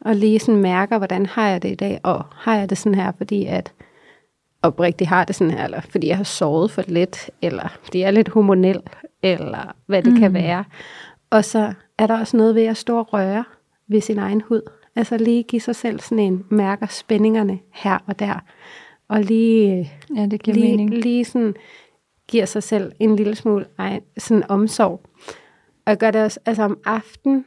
og 0.01 0.17
lige 0.17 0.39
sådan 0.39 0.61
mærker, 0.61 0.99
hvordan 0.99 1.27
har 1.27 1.49
jeg 1.49 1.63
det 1.63 1.71
i 1.71 1.75
dag, 1.75 2.01
og 2.03 2.25
har 2.35 2.57
jeg 2.57 2.71
det 2.71 2.79
sådan 2.79 2.95
her, 2.95 3.13
fordi 3.19 3.47
at 3.47 3.73
oprigtigt 4.63 5.09
har 5.09 5.25
det 5.25 5.35
sådan 5.35 5.51
her, 5.51 5.65
eller 5.65 5.81
fordi 5.81 6.09
jeg 6.09 6.17
har 6.17 6.25
sovet 6.25 6.71
for 6.71 6.83
lidt, 6.89 7.31
eller 7.43 7.79
fordi 7.83 7.99
jeg 7.99 8.07
er 8.07 8.11
lidt 8.11 8.29
hormonel, 8.29 8.83
eller 9.23 9.75
hvad 9.87 10.03
det 10.03 10.13
mm. 10.13 10.19
kan 10.19 10.35
være. 10.35 10.65
Og 11.31 11.45
så 11.45 11.73
er 11.99 12.07
der 12.07 12.21
også 12.21 12.37
noget 12.37 12.55
ved 12.55 12.65
at 12.65 12.77
stå 12.77 12.99
og 12.99 13.13
røre 13.13 13.45
ved 13.89 14.01
sin 14.01 14.19
egen 14.19 14.43
hud. 14.49 14.63
Altså 14.97 15.17
lige 15.17 15.43
give 15.43 15.61
sig 15.61 15.77
selv 15.77 16.01
sådan 16.01 16.19
en, 16.19 16.45
mærker 16.49 16.87
spændingerne 16.87 17.59
her 17.73 17.99
og 18.07 18.19
der, 18.19 18.43
og 19.09 19.21
lige, 19.21 19.93
Ja, 20.17 20.27
det 20.27 20.43
giver 20.43 20.55
lige, 20.55 20.77
mening. 20.77 20.91
lige 20.91 21.25
sådan 21.25 21.55
giver 22.31 22.45
sig 22.45 22.63
selv 22.63 22.93
en 23.01 23.17
lille 23.17 23.35
smule 23.35 23.67
ej, 23.79 24.01
sådan 24.19 24.51
omsorg. 24.51 25.01
Og 25.87 25.99
gør 25.99 26.11
det 26.11 26.23
også, 26.25 26.41
altså 26.47 26.63
om 26.63 26.79
aftenen 26.85 27.45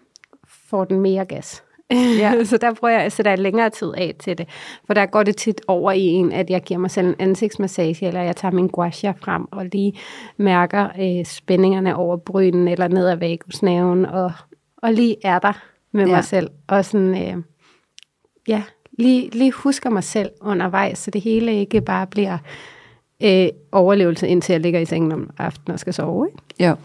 får 0.70 0.84
den 0.86 1.00
mere 1.00 1.26
gas. 1.26 1.64
Ja. 1.92 2.44
så 2.44 2.58
der 2.58 2.74
bruger 2.74 3.00
jeg, 3.00 3.12
så 3.12 3.24
der 3.24 3.30
er 3.32 3.36
længere 3.36 3.70
tid 3.70 3.92
af 3.98 4.16
til 4.20 4.38
det. 4.38 4.48
For 4.88 4.94
der 4.94 5.06
går 5.06 5.24
det 5.24 5.38
tit 5.38 5.62
over 5.68 5.92
i 5.92 6.02
en, 6.02 6.32
at 6.32 6.50
jeg 6.50 6.62
giver 6.64 6.80
mig 6.80 6.92
selv 6.92 7.08
en 7.08 7.16
ansigtsmassage, 7.20 8.08
eller 8.08 8.22
jeg 8.22 8.36
tager 8.36 8.52
min 8.52 8.68
gua 8.68 8.90
sha 8.92 9.12
frem 9.12 9.46
og 9.52 9.66
lige 9.66 9.94
mærker 10.38 10.90
øh, 11.00 11.26
spændingerne 11.26 11.96
over 11.96 12.18
brynen, 12.18 12.68
eller 12.68 12.88
ned 12.88 13.08
ad 13.08 13.16
vagusnerven, 13.18 14.06
og, 14.06 14.32
og 14.78 14.94
lige 14.94 15.16
er 15.24 15.40
der 15.40 15.54
med 15.92 16.06
Ja. 16.06 16.12
mig 16.12 16.24
selv. 16.24 16.50
Og 16.68 16.86
sådan, 16.86 17.24
øh, 17.24 17.44
ja, 18.48 18.64
lige, 19.00 19.30
lige 19.30 19.52
husker 19.52 19.90
mig 19.90 20.04
selv 20.04 20.30
undervejs, 20.42 20.98
så 20.98 21.12
det 21.12 21.22
hele 21.22 21.60
ikke 21.60 21.82
bare 21.82 22.08
bliver 22.08 22.38
øh, 23.24 23.48
overlevelse, 23.72 24.28
indtil 24.28 24.54
jeg 24.54 24.62
ligger 24.62 24.80
i 24.80 24.86
sengen 24.86 25.12
om 25.12 25.30
aftenen 25.38 25.74
og 25.74 25.80
skal 25.80 25.94
sove. 25.94 26.28
Ikke? 26.28 26.64
Jo. 26.70 26.76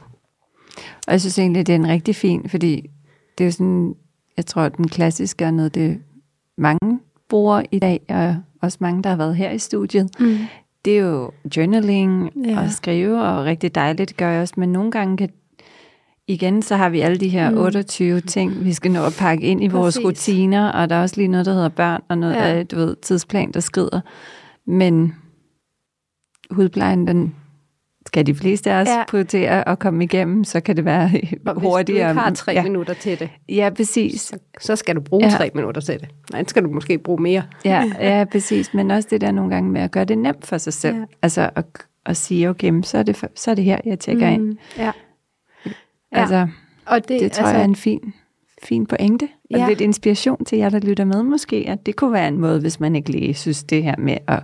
Og 1.07 1.13
jeg 1.13 1.21
synes 1.21 1.39
egentlig, 1.39 1.67
det 1.67 1.73
er 1.73 1.77
en 1.77 1.89
rigtig 1.89 2.17
fin, 2.17 2.49
fordi 2.49 2.91
det 3.39 3.45
er 3.45 3.49
jo 3.49 3.53
sådan, 3.53 3.95
jeg 4.37 4.47
tror, 4.47 4.63
at 4.63 4.77
den 4.77 4.89
klassiske 4.89 5.45
er 5.45 5.51
noget, 5.51 5.75
det 5.75 5.99
mange 6.59 6.99
bruger 7.29 7.63
i 7.73 7.79
dag, 7.79 8.01
og 8.09 8.37
også 8.63 8.79
mange, 8.81 9.03
der 9.03 9.11
har 9.11 9.17
været 9.17 9.37
her 9.37 9.51
i 9.51 9.59
studiet. 9.59 10.11
Mm. 10.21 10.37
Det 10.85 10.99
er 10.99 11.03
jo 11.03 11.31
journaling 11.57 12.31
Ja. 12.45 12.51
ja. 12.51 12.61
og 12.61 12.71
skrive, 12.71 13.23
og 13.23 13.45
rigtig 13.45 13.75
dejligt 13.75 14.17
gør 14.17 14.31
jeg 14.31 14.43
også, 14.43 14.55
men 14.57 14.73
nogle 14.73 14.91
gange 14.91 15.17
kan 15.17 15.29
Igen, 16.31 16.63
så 16.63 16.77
har 16.77 16.89
vi 16.89 17.01
alle 17.01 17.17
de 17.17 17.29
her 17.29 17.57
28 17.57 18.21
ting, 18.21 18.65
vi 18.65 18.73
skal 18.73 18.91
nå 18.91 19.05
at 19.05 19.17
pakke 19.19 19.47
ind 19.47 19.65
i 19.65 19.67
vores 19.67 19.95
Præcis. 19.95 20.05
rutiner, 20.05 20.73
og 20.73 20.91
der 20.91 20.97
er 20.97 21.03
også 21.03 21.17
lige 21.17 21.29
noget, 21.29 21.47
der 21.47 21.53
hedder 21.53 21.69
børn, 21.69 22.03
og 22.09 22.19
noget 22.19 22.35
Ja. 22.35 22.49
ja. 22.49 22.55
af, 22.59 22.67
du 22.67 22.77
ved, 22.77 22.97
tidsplan, 23.03 23.53
der 23.53 23.61
skrider. 23.61 24.01
Men 24.67 25.15
hudplejen, 26.51 27.07
den 27.07 27.35
skal 28.07 28.27
de 28.27 28.35
fleste 28.35 28.71
af 28.71 28.81
os 28.81 28.89
Ja. 28.89 28.99
ja. 28.99 29.05
prioritere 29.09 29.69
at 29.69 29.79
komme 29.79 30.05
igennem, 30.05 30.45
så 30.45 30.61
kan 30.61 30.77
det 30.77 30.85
være 30.85 31.05
Og 31.47 31.55
hvis 31.55 31.63
hurtigere. 31.63 32.05
du 32.05 32.11
ikke 32.11 32.21
har 32.21 32.31
tre 32.31 32.53
ja. 32.53 32.63
minutter 32.63 32.95
til 32.95 33.19
det, 33.21 33.31
ja, 33.49 33.71
præcis. 33.77 34.21
så, 34.21 34.39
så 34.61 34.77
skal 34.77 34.97
du 34.97 35.01
bruge 35.01 35.25
ja. 35.25 35.31
Ja. 35.31 35.37
tre 35.37 35.51
minutter 35.55 35.81
til 35.81 36.01
det. 36.01 36.09
Nej, 36.33 36.45
skal 36.47 36.63
du 36.65 36.71
måske 36.71 36.99
bruge 36.99 37.23
mere. 37.23 37.43
Ja, 37.65 37.93
ja, 38.01 38.25
præcis. 38.33 38.75
Men 38.75 38.91
også 38.91 39.09
det 39.11 39.21
der 39.21 39.31
nogle 39.31 39.55
gange 39.55 39.71
med 39.71 39.81
at 39.81 39.91
gøre 39.91 40.05
det 40.05 40.19
nemt 40.19 40.47
for 40.47 40.59
sig 40.59 40.73
selv. 40.73 40.95
Ja. 40.95 41.01
Ja. 41.01 41.07
Altså 41.23 41.51
at, 41.55 41.65
at 42.07 42.17
sige, 42.17 42.51
okay, 42.51 42.83
så 42.83 42.99
er, 42.99 43.03
det, 43.03 43.25
så 43.35 43.51
er 43.51 43.55
det 43.55 43.65
her, 43.65 43.79
jeg 43.85 43.99
tjekker 43.99 44.27
mm. 44.29 44.35
ind. 44.35 44.57
Ja. 44.79 44.93
Altså, 46.13 46.49
Og 46.87 47.09
det, 47.09 47.21
det 47.21 47.33
tror 47.33 47.45
altså, 47.45 47.55
jeg 47.55 47.61
er 47.61 47.65
en 47.65 47.77
fin, 47.77 48.15
fin 48.63 48.87
pointe. 48.87 49.29
Og 49.55 49.59
Ja. 49.59 49.69
lidt 49.69 49.81
inspiration 49.81 50.45
til 50.45 50.59
jer, 50.59 50.69
der 50.69 50.79
lytter 50.79 51.05
med 51.05 51.23
måske, 51.23 51.65
at 51.69 51.87
det 51.87 51.97
kunne 51.97 52.13
være 52.13 52.29
en 52.29 52.39
måde, 52.39 52.61
hvis 52.61 52.81
man 52.81 52.97
ikke 52.97 53.11
lige 53.11 53.35
synes 53.35 53.65
det 53.65 53.83
her 53.83 53.95
med 53.99 54.17
at 54.27 54.43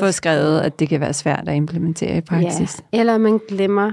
få 0.00 0.10
skrevet, 0.12 0.60
at 0.60 0.80
det 0.80 0.88
kan 0.88 1.00
være 1.00 1.12
svært 1.12 1.48
at 1.48 1.56
implementere 1.56 2.16
i 2.16 2.20
praksis. 2.20 2.82
Ja. 2.92 3.00
Eller 3.00 3.18
man 3.18 3.40
glemmer 3.48 3.92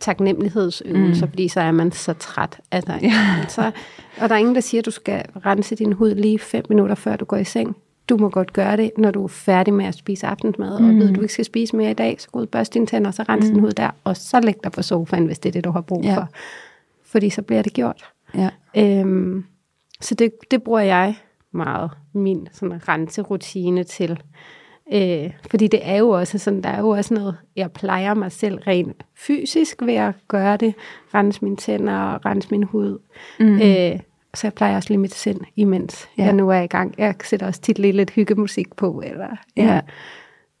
taknemmelighedsøvelser, 0.00 1.26
mm. 1.26 1.30
fordi 1.30 1.48
så 1.48 1.60
er 1.60 1.70
man 1.70 1.92
så 1.92 2.12
træt. 2.12 2.60
Altså, 2.72 2.92
ja. 3.02 3.12
så, 3.48 3.70
og 4.20 4.28
der 4.28 4.34
er 4.34 4.38
ingen, 4.38 4.54
der 4.54 4.60
siger, 4.60 4.80
at 4.80 4.86
du 4.86 4.90
skal 4.90 5.22
rense 5.46 5.74
din 5.76 5.92
hud 5.92 6.14
lige 6.14 6.38
fem 6.38 6.64
minutter, 6.68 6.94
før 6.94 7.16
du 7.16 7.24
går 7.24 7.36
i 7.36 7.44
seng. 7.44 7.76
Du 8.08 8.16
må 8.16 8.28
godt 8.28 8.52
gøre 8.52 8.76
det, 8.76 8.90
når 8.98 9.10
du 9.10 9.24
er 9.24 9.28
færdig 9.28 9.74
med 9.74 9.84
at 9.84 9.94
spise 9.94 10.26
aftensmad, 10.26 10.80
mm. 10.80 10.88
og 10.88 10.94
ved, 10.94 11.08
at 11.08 11.14
du 11.16 11.20
ikke 11.20 11.32
skal 11.32 11.44
spise 11.44 11.76
mere 11.76 11.90
i 11.90 11.94
dag, 11.94 12.16
så 12.20 12.28
gå 12.32 12.38
ud 12.38 12.44
og 12.44 12.48
børste 12.48 12.74
dine 12.74 12.86
tænder, 12.86 13.08
og 13.08 13.14
så 13.14 13.22
rense 13.28 13.48
mm. 13.48 13.54
din 13.54 13.60
hud 13.60 13.72
der, 13.72 13.90
og 14.04 14.16
så 14.16 14.40
læg 14.40 14.54
dig 14.64 14.72
på 14.72 14.82
sofaen, 14.82 15.26
hvis 15.26 15.38
det 15.38 15.48
er 15.48 15.52
det, 15.52 15.64
du 15.64 15.70
har 15.70 15.80
brug 15.80 16.04
Ja. 16.04 16.16
for. 16.16 16.28
Fordi 17.04 17.30
så 17.30 17.42
bliver 17.42 17.62
det 17.62 17.72
gjort. 17.72 18.04
Ja. 18.36 18.50
Øhm, 18.76 19.44
så 20.00 20.14
det, 20.14 20.32
det 20.50 20.62
bruger 20.62 20.80
jeg 20.80 21.14
meget, 21.52 21.90
min 22.12 22.48
sådan 22.52 22.88
renserutine 22.88 23.84
til. 23.84 24.20
Øh, 24.92 25.30
fordi 25.50 25.66
det 25.66 25.80
er 25.82 25.96
jo 25.96 26.08
også 26.08 26.38
sådan, 26.38 26.62
der 26.62 26.68
er 26.68 26.80
jo 26.80 26.88
også 26.88 27.14
noget, 27.14 27.36
jeg 27.56 27.72
plejer 27.72 28.14
mig 28.14 28.32
selv 28.32 28.58
rent 28.58 29.02
fysisk 29.18 29.82
ved 29.82 29.94
at 29.94 30.14
gøre 30.28 30.56
det, 30.56 30.74
rense 31.14 31.44
mine 31.44 31.56
tænder 31.56 31.98
og 31.98 32.26
rense 32.26 32.48
min 32.50 32.62
hud. 32.62 32.98
Mm. 33.40 33.54
Øh, 33.54 34.00
så 34.34 34.46
jeg 34.46 34.54
plejer 34.54 34.76
også 34.76 34.88
lige 34.90 34.98
mit 34.98 35.14
sind, 35.14 35.40
imens 35.56 36.08
ja. 36.18 36.22
Ja. 36.22 36.26
jeg 36.26 36.34
nu 36.36 36.50
er 36.50 36.60
i 36.60 36.66
gang. 36.66 36.94
Jeg 36.98 37.14
sætter 37.24 37.46
også 37.46 37.60
tit 37.60 37.78
lige 37.78 37.92
lidt 37.92 38.10
hyggemusik 38.10 38.74
på, 38.76 39.02
eller 39.06 39.26
Ja. 39.56 39.80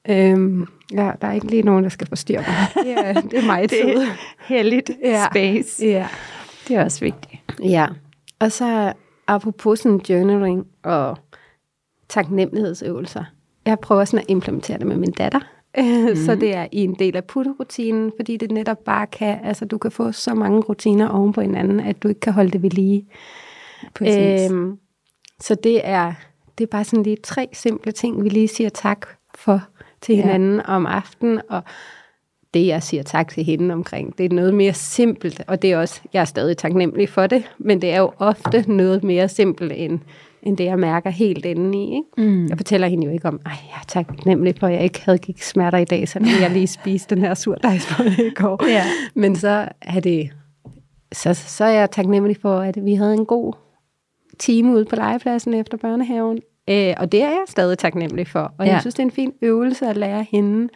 Øhm, 0.08 0.66
ja, 0.92 1.10
der 1.20 1.28
er 1.28 1.32
ikke 1.32 1.46
lige 1.46 1.62
nogen, 1.62 1.84
der 1.84 1.90
skal 1.90 2.06
forstyrre 2.08 2.44
mig. 2.48 2.84
Ja, 2.96 3.12
det 3.12 3.38
er 3.38 3.46
mig 3.46 3.68
tid. 3.68 4.06
heldigt 4.40 4.90
Ja. 5.04 5.24
space. 5.30 5.86
Ja. 5.86 6.06
Det 6.68 6.76
er 6.76 6.84
også 6.84 7.00
vigtigt. 7.00 7.42
Ja, 7.64 7.86
og 8.38 8.52
så 8.52 8.92
apropos 9.26 9.78
sådan 9.78 10.00
journaling 10.08 10.66
og 10.82 11.18
taknemmelighedsøvelser. 12.08 13.24
Jeg 13.66 13.78
prøver 13.80 14.04
sådan 14.04 14.24
at 14.24 14.30
implementere 14.30 14.78
det 14.78 14.86
med 14.86 14.96
min 14.96 15.12
datter. 15.12 15.40
Mm. 15.78 16.16
Så 16.26 16.34
det 16.34 16.54
er 16.54 16.66
i 16.72 16.84
en 16.84 16.94
del 16.94 17.16
af 17.16 17.24
putterutinen, 17.24 18.12
fordi 18.16 18.36
det 18.36 18.50
netop 18.50 18.78
bare 18.84 19.06
kan, 19.06 19.38
altså 19.44 19.64
du 19.64 19.78
kan 19.78 19.90
få 19.90 20.12
så 20.12 20.34
mange 20.34 20.60
rutiner 20.60 21.08
oven 21.08 21.32
på 21.32 21.40
hinanden, 21.40 21.80
at 21.80 22.02
du 22.02 22.08
ikke 22.08 22.20
kan 22.20 22.32
holde 22.32 22.50
det 22.50 22.62
ved 22.62 22.70
lige. 22.70 23.06
Præcis. 23.94 24.50
Øhm, 24.50 24.78
så 25.40 25.54
det 25.54 25.80
er, 25.88 26.12
det 26.58 26.64
er 26.64 26.68
bare 26.70 26.84
sådan 26.84 27.02
lige 27.02 27.16
tre 27.22 27.48
simple 27.52 27.92
ting, 27.92 28.24
vi 28.24 28.28
lige 28.28 28.48
siger 28.48 28.70
tak 28.70 29.06
for 29.34 29.62
til 30.00 30.14
Ja. 30.16 30.22
hinanden 30.22 30.60
om 30.66 30.86
aftenen, 30.86 31.40
og 31.48 31.62
det, 32.54 32.66
jeg 32.66 32.82
siger 32.82 33.02
tak 33.02 33.28
til 33.28 33.44
hende 33.44 33.74
omkring, 33.74 34.18
det 34.18 34.26
er 34.26 34.34
noget 34.34 34.54
mere 34.54 34.72
simpelt, 34.74 35.42
og 35.46 35.62
det 35.62 35.72
er 35.72 35.78
også, 35.78 36.00
jeg 36.12 36.20
er 36.20 36.24
stadig 36.24 36.56
taknemmelig 36.56 37.08
for 37.08 37.26
det, 37.26 37.50
men 37.58 37.82
det 37.82 37.90
er 37.90 37.98
jo 37.98 38.12
ofte 38.18 38.64
noget 38.72 39.04
mere 39.04 39.28
simpelt, 39.28 39.72
end, 39.76 39.98
end 40.42 40.56
det, 40.56 40.64
jeg 40.64 40.78
mærker 40.78 41.10
helt 41.10 41.44
inde 41.44 41.78
i. 41.78 41.82
Ikke? 41.82 42.30
Mm. 42.30 42.46
Jeg 42.46 42.56
fortæller 42.56 42.88
hende 42.88 43.06
jo 43.06 43.12
ikke 43.12 43.28
om, 43.28 43.40
ej, 43.46 43.52
jeg 43.52 43.76
er 43.80 43.84
taknemmelig 44.04 44.54
for, 44.60 44.66
at 44.66 44.72
jeg 44.72 44.82
ikke 44.82 45.00
havde 45.04 45.18
gik 45.18 45.42
smerter 45.42 45.78
i 45.78 45.84
dag, 45.84 46.08
selvom 46.08 46.30
jeg 46.40 46.50
lige 46.50 46.66
spiste 46.82 47.14
den 47.14 47.24
her 47.24 47.34
surdejsbolle 47.34 48.26
i 48.26 48.30
går. 48.30 48.68
Ja. 48.68 48.84
Men 49.14 49.36
så 49.36 49.68
er 49.82 50.00
det, 50.00 50.30
så, 51.12 51.34
så 51.34 51.64
er 51.64 51.72
jeg 51.72 51.90
taknemmelig 51.90 52.36
for, 52.42 52.58
at 52.58 52.84
vi 52.84 52.94
havde 52.94 53.14
en 53.14 53.26
god 53.26 53.52
time 54.38 54.72
ude 54.72 54.84
på 54.84 54.96
legepladsen 54.96 55.54
efter 55.54 55.78
børnehaven. 55.78 56.38
Øh, 56.70 56.94
og 56.96 57.12
det 57.12 57.22
er 57.22 57.28
jeg 57.28 57.44
stadig 57.48 57.78
taknemmelig 57.78 58.28
for. 58.28 58.54
Og. 58.58 58.66
Ja. 58.66 58.72
jeg 58.72 58.80
synes, 58.80 58.94
det 58.94 59.02
er 59.02 59.06
en 59.06 59.10
fin 59.10 59.32
øvelse 59.42 59.86
at 59.86 59.96
lære 59.96 60.26
hende 60.30 60.68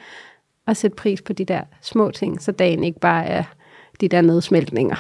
at 0.67 0.77
sætte 0.77 0.95
pris 0.97 1.23
på 1.23 1.33
de 1.33 1.45
der 1.45 1.61
små 1.83 2.11
ting, 2.11 2.43
så 2.43 2.53
dagen 2.53 2.85
ikke 2.85 3.01
bare 3.01 3.25
er 3.27 3.43
de 4.01 4.09
der 4.09 4.21
nedsmeltninger. 4.21 4.97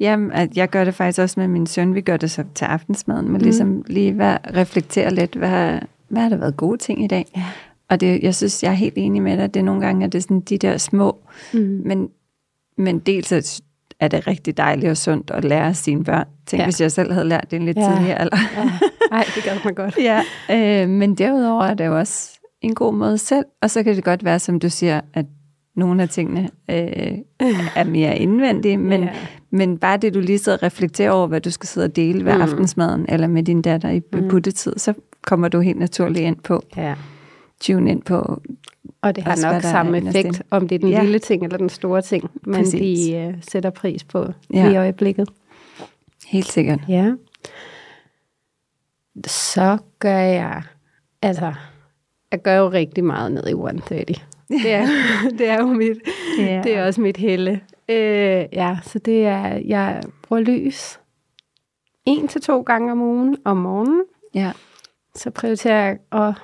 Jamen, 0.00 0.32
at 0.32 0.56
jeg 0.56 0.70
gør 0.70 0.84
det 0.84 0.94
faktisk 0.94 1.18
også 1.20 1.40
med 1.40 1.48
min 1.48 1.66
søn. 1.66 1.94
Vi 1.94 2.00
gør 2.00 2.16
det 2.16 2.30
så 2.30 2.44
til 2.54 2.64
aftensmaden, 2.64 3.28
men 3.32 3.40
ligesom 3.40 3.84
lige 3.86 4.12
hvad, 4.12 4.36
reflektere 4.56 5.14
lidt, 5.14 5.34
hvad, 5.34 5.78
hvad 6.08 6.22
har 6.22 6.28
der 6.28 6.36
været 6.36 6.56
gode 6.56 6.78
ting 6.78 7.04
i 7.04 7.06
dag? 7.06 7.26
Ja. 7.36 7.44
Og 7.90 8.00
det, 8.00 8.22
jeg 8.22 8.34
synes, 8.34 8.62
jeg 8.62 8.68
er 8.70 8.74
helt 8.74 8.94
enig 8.96 9.22
med 9.22 9.36
dig, 9.36 9.54
det 9.54 9.60
er 9.60 9.64
nogle 9.64 9.80
gange, 9.80 10.04
at 10.06 10.12
det 10.12 10.18
er 10.18 10.22
sådan 10.22 10.40
de 10.40 10.58
der 10.58 10.76
små, 10.76 11.18
Mm. 11.52 11.82
men, 11.84 12.08
men 12.78 12.98
dels 12.98 13.32
er- 13.32 13.60
er 14.00 14.08
det 14.08 14.26
rigtig 14.26 14.56
dejligt 14.56 14.90
og 14.90 14.96
sundt 14.96 15.30
at 15.30 15.44
lære 15.44 15.74
sine 15.74 16.04
børn. 16.04 16.26
Tænk, 16.46 16.58
Ja. 16.58 16.62
ja. 16.62 16.66
hvis 16.66 16.80
jeg 16.80 16.92
selv 16.92 17.12
havde 17.12 17.28
lært 17.28 17.50
det 17.50 17.56
en 17.56 17.64
lidt 17.64 17.76
Ja. 17.78 17.90
ja. 17.90 17.96
tidligere 17.96 18.18
alder. 18.18 18.36
Ja. 18.56 18.70
Ej, 19.12 19.24
det 19.34 19.44
gør 19.44 19.64
man 19.64 19.74
godt. 19.74 19.96
Ja, 20.10 20.22
øh, 20.82 20.88
men 20.88 21.14
derudover 21.14 21.64
er 21.64 21.74
det 21.74 21.86
jo 21.86 21.98
også 21.98 22.37
en 22.60 22.74
god 22.74 22.94
måde 22.94 23.18
selv, 23.18 23.44
og 23.62 23.70
så 23.70 23.82
kan 23.82 23.96
det 23.96 24.04
godt 24.04 24.24
være, 24.24 24.38
som 24.38 24.60
du 24.60 24.68
siger, 24.68 25.00
at 25.14 25.26
nogle 25.76 26.02
af 26.02 26.08
tingene 26.08 26.50
øh, 26.70 27.18
er 27.76 27.84
mere 27.84 28.18
indvendige, 28.18 28.76
men, 28.76 29.02
ja. 29.02 29.10
men 29.50 29.78
bare 29.78 29.96
det, 29.96 30.14
du 30.14 30.20
lige 30.20 30.38
sidder 30.38 30.58
og 30.58 30.62
reflekterer 30.62 31.10
over, 31.10 31.26
hvad 31.26 31.40
du 31.40 31.50
skal 31.50 31.66
sidde 31.68 31.84
og 31.84 31.96
dele 31.96 32.24
ved 32.24 32.34
Mm. 32.34 32.40
aftensmaden, 32.42 33.06
eller 33.08 33.26
med 33.26 33.42
din 33.42 33.62
datter 33.62 33.90
i 33.90 34.00
Mm. 34.12 34.28
puttetid, 34.28 34.72
så 34.76 34.94
kommer 35.22 35.48
du 35.48 35.60
helt 35.60 35.78
naturligt 35.78 36.24
ind 36.24 36.36
på, 36.36 36.62
Ja. 36.76 36.94
tune 37.60 37.90
ind 37.90 38.02
på, 38.02 38.42
Og 39.02 39.16
det 39.16 39.24
har 39.24 39.30
Også, 39.30 39.52
nok 39.52 39.62
samme 39.62 39.98
effekt, 39.98 40.26
inde. 40.26 40.38
om 40.50 40.68
det 40.68 40.74
er 40.74 40.78
den 40.78 40.88
Ja. 40.88 41.02
lille 41.02 41.18
ting 41.18 41.44
eller 41.44 41.56
den 41.58 41.68
store 41.68 42.02
ting, 42.02 42.30
man 42.46 42.54
Præcis. 42.60 42.80
lige 42.80 43.26
øh, 43.26 43.34
sætter 43.50 43.70
pris 43.70 44.04
på 44.04 44.26
ja. 44.54 44.70
i 44.70 44.76
øjeblikket. 44.76 45.28
helt 46.26 46.46
sikkert. 46.46 46.80
Ja. 46.88 47.12
Så 49.26 49.78
gør 49.98 50.18
jeg, 50.18 50.62
altså, 51.22 51.52
jeg 52.32 52.42
gør 52.42 52.56
jo 52.56 52.68
rigtig 52.70 53.04
meget 53.04 53.32
ned 53.32 53.46
i 53.46 53.50
130. 53.50 54.04
Det 54.48 54.72
er, 54.72 54.86
det 55.38 55.48
er 55.48 55.58
jo 55.60 55.66
mit, 55.66 55.98
Ja. 56.38 56.60
det 56.64 56.74
er 56.74 56.86
også 56.86 57.00
mit 57.00 57.16
helle. 57.16 57.60
Øh, 57.88 58.46
ja, 58.52 58.78
så 58.82 58.98
det 58.98 59.24
er, 59.26 59.46
jeg 59.66 60.02
bruger 60.22 60.42
lys 60.42 61.00
en 62.04 62.28
til 62.28 62.40
to 62.40 62.60
gange 62.62 62.92
om 62.92 63.00
ugen 63.00 63.36
om 63.44 63.56
morgenen. 63.56 64.02
Ja. 64.34 64.52
Så 65.14 65.30
prioriterer 65.30 65.84
jeg 65.84 65.98
at 66.12 66.34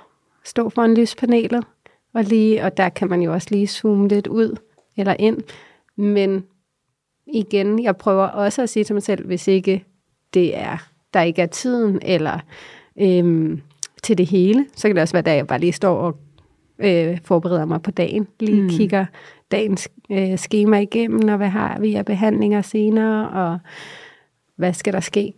stå 0.45 0.69
foran 0.69 0.95
lyspanelet, 0.95 1.65
og, 2.15 2.25
lige, 2.25 2.63
og 2.65 2.77
der 2.77 2.89
kan 2.89 3.09
man 3.09 3.23
jo 3.23 3.33
også 3.33 3.49
lige 3.51 3.67
zoome 3.67 4.09
lidt 4.09 4.27
ud 4.27 4.57
eller 4.97 5.17
ind. 5.19 5.39
Men 5.97 6.45
igen, 7.27 7.83
jeg 7.83 7.97
prøver 7.97 8.27
også 8.27 8.63
at 8.63 8.69
sige 8.69 8.85
til 8.85 8.95
mig 8.95 9.03
selv, 9.03 9.27
hvis 9.27 9.49
ikke 9.49 9.85
det 10.35 10.57
er, 10.57 10.77
der 11.15 11.21
ikke 11.23 11.43
er 11.43 11.47
tiden 11.47 11.99
eller 12.03 12.39
øhm, 13.01 13.61
til 14.05 14.19
det 14.19 14.27
hele, 14.27 14.67
så 14.77 14.89
kan 14.89 14.97
det 14.97 15.03
også 15.03 15.15
være, 15.15 15.33
at 15.33 15.37
jeg 15.37 15.47
bare 15.47 15.59
lige 15.59 15.73
står 15.73 15.97
og 15.97 16.17
øh, 16.79 17.19
forbereder 17.25 17.65
mig 17.65 17.83
på 17.83 17.91
dagen. 17.91 18.27
Lige 18.41 18.63
mm. 18.63 18.69
Kigger 18.69 19.07
dagens 19.51 19.89
øh, 20.13 20.37
schema 20.37 20.79
igennem, 20.79 21.29
og 21.29 21.37
hvad 21.37 21.49
har 21.49 21.81
vi 21.81 21.95
af 21.95 22.05
behandlinger 22.05 22.63
senere, 22.63 23.29
og 23.31 23.59
hvad 24.57 24.73
skal 24.73 24.93
der 24.93 25.01
ske. 25.01 25.33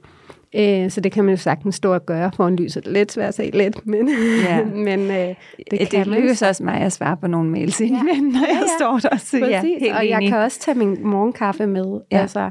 Øh, 0.57 0.91
så 0.91 1.01
det 1.01 1.13
kan 1.13 1.25
man 1.25 1.35
jo 1.35 1.37
sagtens 1.41 1.75
stå 1.75 1.95
og 1.95 2.07
gøre 2.07 2.31
foran 2.37 2.57
lyset. 2.57 2.85
Det 2.85 2.93
lidt 2.93 3.13
svært 3.13 3.29
at 3.29 3.35
se 3.35 3.51
lidt, 3.55 3.87
men, 3.87 4.09
Ja. 4.49 4.65
men 4.89 5.01
øh, 5.01 5.17
det, 5.17 5.37
Det, 5.71 5.91
kan 5.91 5.99
det 5.99 6.07
lykkes 6.07 6.43
også 6.43 6.65
mig 6.65 6.75
at 6.81 6.93
svare 6.93 7.17
på 7.17 7.27
nogle 7.27 7.51
mails 7.51 7.81
ja. 7.81 7.87
indimellem, 7.87 8.25
når 8.33 8.41
Ja, 8.41 8.55
jeg 8.55 8.63
ja. 8.63 8.77
står 8.79 8.99
der. 9.11 9.17
Så 9.17 9.39
ja, 9.39 9.61
Præcis, 9.61 9.77
helt 9.81 9.95
og 9.95 10.09
jeg 10.09 10.17
enig. 10.17 10.29
kan 10.29 10.39
også 10.39 10.61
tage 10.61 10.79
min 10.79 10.97
morgenkaffe 11.03 11.67
med. 11.67 12.01
Ja. 12.13 12.19
Altså, 12.19 12.51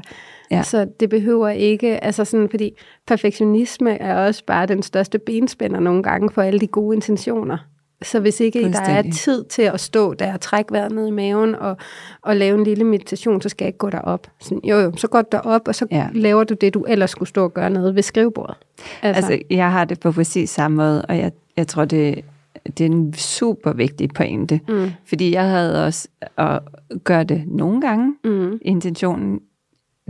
Ja. 0.50 0.62
Så 0.62 0.86
det 1.00 1.10
behøver 1.10 1.48
ikke, 1.48 2.04
altså 2.04 2.24
sådan, 2.24 2.48
fordi 2.48 2.72
perfektionisme 3.06 3.98
er 4.00 4.26
også 4.26 4.44
bare 4.44 4.66
den 4.66 4.82
største 4.82 5.18
benspænder 5.18 5.80
nogle 5.80 6.02
gange 6.02 6.30
for 6.30 6.42
alle 6.42 6.60
de 6.60 6.66
gode 6.66 6.94
intentioner. 6.94 7.58
Så 8.02 8.20
hvis 8.20 8.40
ikke 8.40 8.72
der 8.72 8.80
er 8.80 9.02
tid 9.12 9.44
til 9.44 9.62
at 9.62 9.80
stå 9.80 10.14
der 10.14 10.32
og 10.32 10.40
trække 10.40 10.72
vejret 10.72 10.92
ned 10.92 11.06
i 11.06 11.10
maven 11.10 11.54
og, 11.54 11.76
og 12.22 12.36
lave 12.36 12.58
en 12.58 12.64
lille 12.64 12.84
meditation, 12.84 13.40
så 13.40 13.48
skal 13.48 13.64
jeg 13.64 13.68
ikke 13.68 13.78
gå 13.78 13.90
derop. 13.90 14.26
Sådan, 14.40 14.60
jo 14.64 14.76
jo, 14.76 14.92
så 14.96 15.08
går 15.08 15.22
du 15.22 15.28
derop, 15.32 15.68
og 15.68 15.74
så 15.74 15.86
ja. 15.90 16.08
laver 16.12 16.44
du 16.44 16.54
det, 16.54 16.74
du 16.74 16.84
ellers 16.88 17.10
skulle 17.10 17.28
stå 17.28 17.44
og 17.44 17.54
gøre 17.54 17.70
nede 17.70 17.94
ved 17.94 18.02
skrivebordet. 18.02 18.56
Altså, 19.02 19.32
altså, 19.32 19.46
jeg 19.50 19.72
har 19.72 19.84
det 19.84 20.00
på 20.00 20.12
præcis 20.12 20.50
samme 20.50 20.76
måde, 20.76 21.02
og 21.02 21.18
jeg, 21.18 21.32
jeg 21.56 21.66
tror, 21.66 21.84
det, 21.84 22.24
det 22.66 22.80
er 22.80 22.90
en 22.90 23.14
super 23.14 23.72
vigtig 23.72 24.10
pointe. 24.14 24.60
mm, 24.68 24.90
Fordi 25.06 25.32
jeg 25.32 25.48
havde 25.48 25.86
også 25.86 26.08
at 26.36 26.60
gøre 27.04 27.24
det 27.24 27.44
nogle 27.46 27.80
gange, 27.80 28.14
mm, 28.24 28.58
intentionen, 28.62 29.40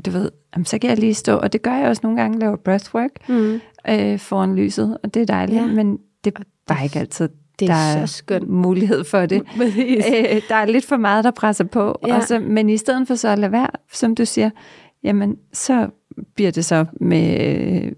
du 0.05 0.11
ved, 0.11 0.31
jamen, 0.55 0.65
så 0.65 0.79
kan 0.79 0.91
jeg 0.91 0.99
lige 0.99 1.15
stå, 1.15 1.37
og 1.37 1.53
det 1.53 1.63
gør 1.63 1.75
jeg 1.75 1.89
også 1.89 2.01
nogle 2.03 2.21
gange, 2.23 2.39
laver 2.39 2.57
breathwork 2.57 3.11
mm. 3.29 3.61
øh, 3.89 4.19
foran 4.19 4.55
lyset, 4.57 4.99
og 5.03 5.15
det 5.15 5.23
er 5.23 5.27
dejligt, 5.27 5.61
Ja. 5.61 5.67
men 5.67 5.99
det 6.25 6.35
er 6.39 6.43
bare 6.67 6.85
ikke 6.85 6.99
altid, 6.99 7.29
Det 7.59 7.71
er 7.71 7.75
der 7.97 8.07
så 8.07 8.15
skønt. 8.17 8.49
mulighed 8.49 9.05
for 9.05 9.27
det. 9.27 9.43
Præcis. 9.57 10.05
øh, 10.07 10.41
der 10.49 10.55
er 10.55 10.67
lidt 10.67 10.85
for 10.85 10.97
meget, 10.97 11.25
der 11.25 11.31
presser 11.31 11.65
på. 11.65 11.99
Ja. 12.07 12.17
Og 12.17 12.23
så, 12.23 12.39
men 12.41 12.69
i 12.71 12.77
stedet 12.77 13.09
for 13.09 13.15
så 13.15 13.29
at 13.29 13.39
lade 13.39 13.53
være, 13.53 13.69
som 13.93 14.15
du 14.15 14.25
siger, 14.25 14.51
jamen 15.05 15.37
så 15.53 15.89
bliver 16.35 16.51
det 16.51 16.65
så 16.65 16.85
med 17.01 17.41
øh, 17.85 17.93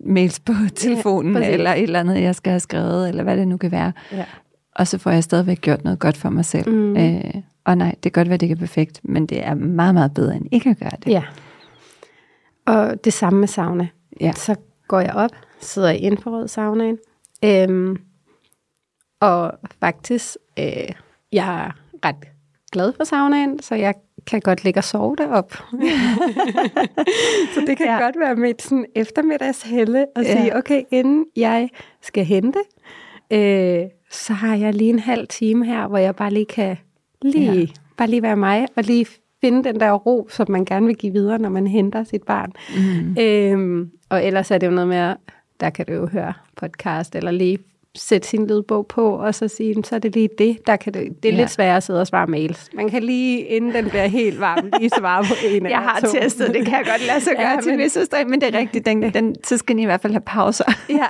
mails 0.00 0.40
på 0.40 0.52
telefonen, 0.74 1.36
ja, 1.42 1.50
eller 1.50 1.72
et 1.72 1.82
eller 1.82 2.00
andet, 2.00 2.22
jeg 2.22 2.34
skal 2.34 2.50
have 2.50 2.60
skrevet, 2.60 3.08
eller 3.08 3.22
hvad 3.22 3.36
det 3.36 3.48
nu 3.48 3.56
kan 3.56 3.70
være. 3.72 3.92
Ja. 4.12 4.24
Og 4.76 4.86
så 4.86 4.98
får 4.98 5.10
jeg 5.10 5.24
stadigvæk 5.24 5.60
gjort 5.60 5.84
noget 5.84 5.98
godt 5.98 6.16
for 6.16 6.30
mig 6.30 6.44
selv. 6.44 6.68
Mm. 6.70 6.96
Øh, 6.96 7.34
og 7.64 7.78
nej, 7.78 7.94
det 8.02 8.12
kan 8.12 8.20
godt 8.20 8.28
være, 8.28 8.36
det 8.38 8.42
ikke 8.46 8.52
er 8.52 8.58
perfekt, 8.58 9.00
men 9.02 9.26
det 9.26 9.46
er 9.46 9.54
meget, 9.54 9.94
meget 9.94 10.14
bedre, 10.14 10.36
end 10.36 10.46
ikke 10.52 10.70
at 10.70 10.78
gøre 10.78 10.90
det. 11.04 11.10
Ja. 11.12 11.22
Og 12.66 13.04
det 13.04 13.12
samme 13.12 13.40
med 13.40 13.48
sauna. 13.48 13.88
Ja. 14.20 14.32
Så 14.32 14.54
går 14.88 15.00
jeg 15.00 15.14
op, 15.14 15.30
sidder 15.60 15.90
i 15.90 15.98
infrarød 15.98 16.48
saunaen. 16.48 16.98
Øhm, 17.44 17.96
og 19.20 19.52
faktisk, 19.80 20.36
øh, 20.58 20.64
jeg 21.32 21.64
er 21.66 21.70
ret 22.04 22.16
glad 22.72 22.92
for 22.96 23.04
saunaen, 23.04 23.62
så 23.62 23.74
jeg 23.74 23.94
kan 24.26 24.40
godt 24.40 24.64
ligge 24.64 24.80
og 24.80 24.84
sove 24.84 25.16
derop. 25.16 25.52
så 27.54 27.60
det 27.66 27.76
kan 27.76 27.86
ja. 27.86 27.98
Godt 28.00 28.16
være 28.20 28.36
mit 28.36 28.62
sådan, 28.62 28.86
eftermiddagshelle 28.94 30.06
at 30.16 30.24
Ja. 30.24 30.32
sige, 30.36 30.56
okay, 30.56 30.82
inden 30.90 31.26
jeg 31.36 31.68
skal 32.02 32.24
hente, 32.24 32.58
øh, 33.30 33.82
så 34.10 34.32
har 34.32 34.56
jeg 34.56 34.74
lige 34.74 34.90
en 34.90 34.98
halv 34.98 35.28
time 35.28 35.64
her, 35.66 35.88
hvor 35.88 35.98
jeg 35.98 36.16
bare 36.16 36.30
lige 36.30 36.46
kan 36.46 36.76
lige. 37.22 37.52
Ja. 37.60 37.66
bare 37.96 38.08
lige 38.08 38.22
være 38.22 38.36
mig, 38.36 38.66
og 38.76 38.82
lige 38.84 39.06
finde 39.46 39.64
den 39.64 39.80
der 39.80 39.92
ro, 39.92 40.28
som 40.30 40.46
man 40.50 40.64
gerne 40.64 40.86
vil 40.86 40.96
give 40.96 41.12
videre, 41.12 41.38
når 41.38 41.48
man 41.48 41.66
henter 41.66 42.04
sit 42.04 42.22
barn. 42.22 42.52
Mm. 42.76 43.16
Øhm, 43.22 43.90
og 44.08 44.24
ellers 44.24 44.50
er 44.50 44.58
det 44.58 44.66
jo 44.66 44.72
noget 44.72 44.88
med, 44.88 45.14
der 45.60 45.70
kan 45.70 45.86
du 45.86 45.92
jo 45.92 46.06
høre 46.06 46.32
podcast, 46.56 47.14
eller 47.16 47.30
lige 47.30 47.58
sætte 47.96 48.28
sin 48.28 48.46
lydbog 48.46 48.86
på, 48.86 49.08
og 49.10 49.34
så 49.34 49.48
sige, 49.48 49.84
så 49.84 49.94
er 49.94 49.98
det 49.98 50.14
lige 50.14 50.28
det. 50.38 50.66
Der 50.66 50.76
kan 50.76 50.94
det, 50.94 51.22
det 51.22 51.28
er 51.28 51.32
ja. 51.32 51.38
Lidt 51.40 51.50
sværere 51.50 51.76
at 51.76 51.82
sidde 51.82 52.00
og 52.00 52.06
svare 52.06 52.26
mails. 52.26 52.70
Man 52.74 52.88
kan 52.90 53.02
lige, 53.02 53.38
inden 53.40 53.72
den 53.74 53.88
bliver 53.90 54.06
helt 54.06 54.40
varm, 54.40 54.70
lige 54.80 54.90
svare 54.98 55.24
på 55.24 55.34
en 55.48 55.50
Jeg 55.52 55.56
eller 55.56 55.76
har 55.78 56.00
to. 56.00 56.06
testet, 56.20 56.46
det 56.54 56.64
kan 56.66 56.72
jeg 56.78 56.84
godt 56.86 57.06
lade 57.06 57.20
sig 57.20 57.32
gøre 57.38 57.48
Ja, 57.50 57.60
til 57.62 57.76
men- 57.76 57.90
stræk, 57.90 58.26
men 58.28 58.40
det 58.40 58.54
er 58.54 58.58
rigtigt, 58.58 58.86
den, 58.86 59.02
den, 59.02 59.34
så 59.44 59.56
skal 59.56 59.74
den 59.74 59.82
i 59.82 59.84
hvert 59.84 60.00
fald 60.00 60.12
have 60.12 60.22
pauser. 60.26 60.72
Ja. 60.88 61.06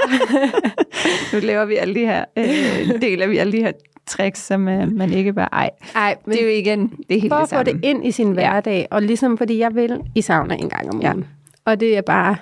nu 1.33 1.39
laver 1.47 1.65
vi 1.65 1.75
alle 1.77 1.95
de 1.95 2.01
her, 2.07 2.25
øh, 2.39 3.01
deler 3.03 3.27
vi 3.27 3.37
alle 3.39 3.53
de 3.53 3.63
her 3.63 3.73
tricks, 4.07 4.41
som 4.47 4.69
øh, 4.69 4.93
man 4.93 5.11
ikke 5.13 5.33
bare, 5.33 5.49
ej, 5.53 5.71
Ej, 5.97 6.17
men 6.25 6.33
det 6.33 6.41
er 6.43 6.47
jo 6.53 6.59
igen, 6.59 6.89
det 7.09 7.17
er 7.17 7.21
helt 7.21 7.33
for 7.33 7.37
det 7.41 7.53
at 7.53 7.59
få 7.59 7.63
det 7.63 7.85
ind 7.85 8.07
i 8.07 8.11
sin 8.11 8.33
hverdag, 8.33 8.89
og 8.91 9.03
ligesom 9.03 9.39
fordi 9.39 9.59
jeg 9.59 9.75
vil 9.75 10.01
i 10.15 10.23
sauna 10.23 10.55
en 10.55 10.69
gang 10.69 10.95
om 10.95 11.01
Ja. 11.01 11.13
ugen. 11.13 11.27
Og 11.65 11.81
det 11.81 11.97
er 11.97 12.03
bare, 12.03 12.37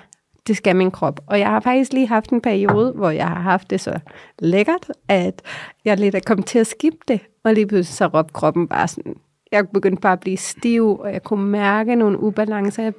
det 0.47 0.57
skal 0.57 0.75
min 0.75 0.91
krop. 0.91 1.19
Og 1.27 1.39
jeg 1.39 1.47
har 1.47 1.59
faktisk 1.59 1.93
lige 1.93 2.07
haft 2.07 2.29
en 2.29 2.41
periode, 2.41 2.91
hvor 2.91 3.09
jeg 3.09 3.27
har 3.27 3.39
haft 3.41 3.69
det 3.69 3.81
så 3.81 3.99
lækkert, 4.39 4.91
at 5.07 5.41
jeg 5.85 5.97
lidt 5.97 6.15
er 6.15 6.19
kommet 6.25 6.45
til 6.45 6.59
at 6.59 6.67
skippe 6.67 6.99
det. 7.07 7.19
Og 7.43 7.53
lige 7.53 7.67
pludselig 7.67 7.95
så 7.95 8.07
råbte 8.07 8.33
kroppen 8.33 8.67
bare 8.67 8.87
sådan, 8.87 9.15
jeg 9.51 9.67
begyndte 9.73 10.01
bare 10.01 10.13
at 10.13 10.19
blive 10.19 10.37
stiv, 10.37 10.99
og 10.99 11.13
jeg 11.13 11.23
kunne 11.23 11.45
mærke 11.45 11.95
nogle 11.95 12.19
ubalancer. 12.19 12.91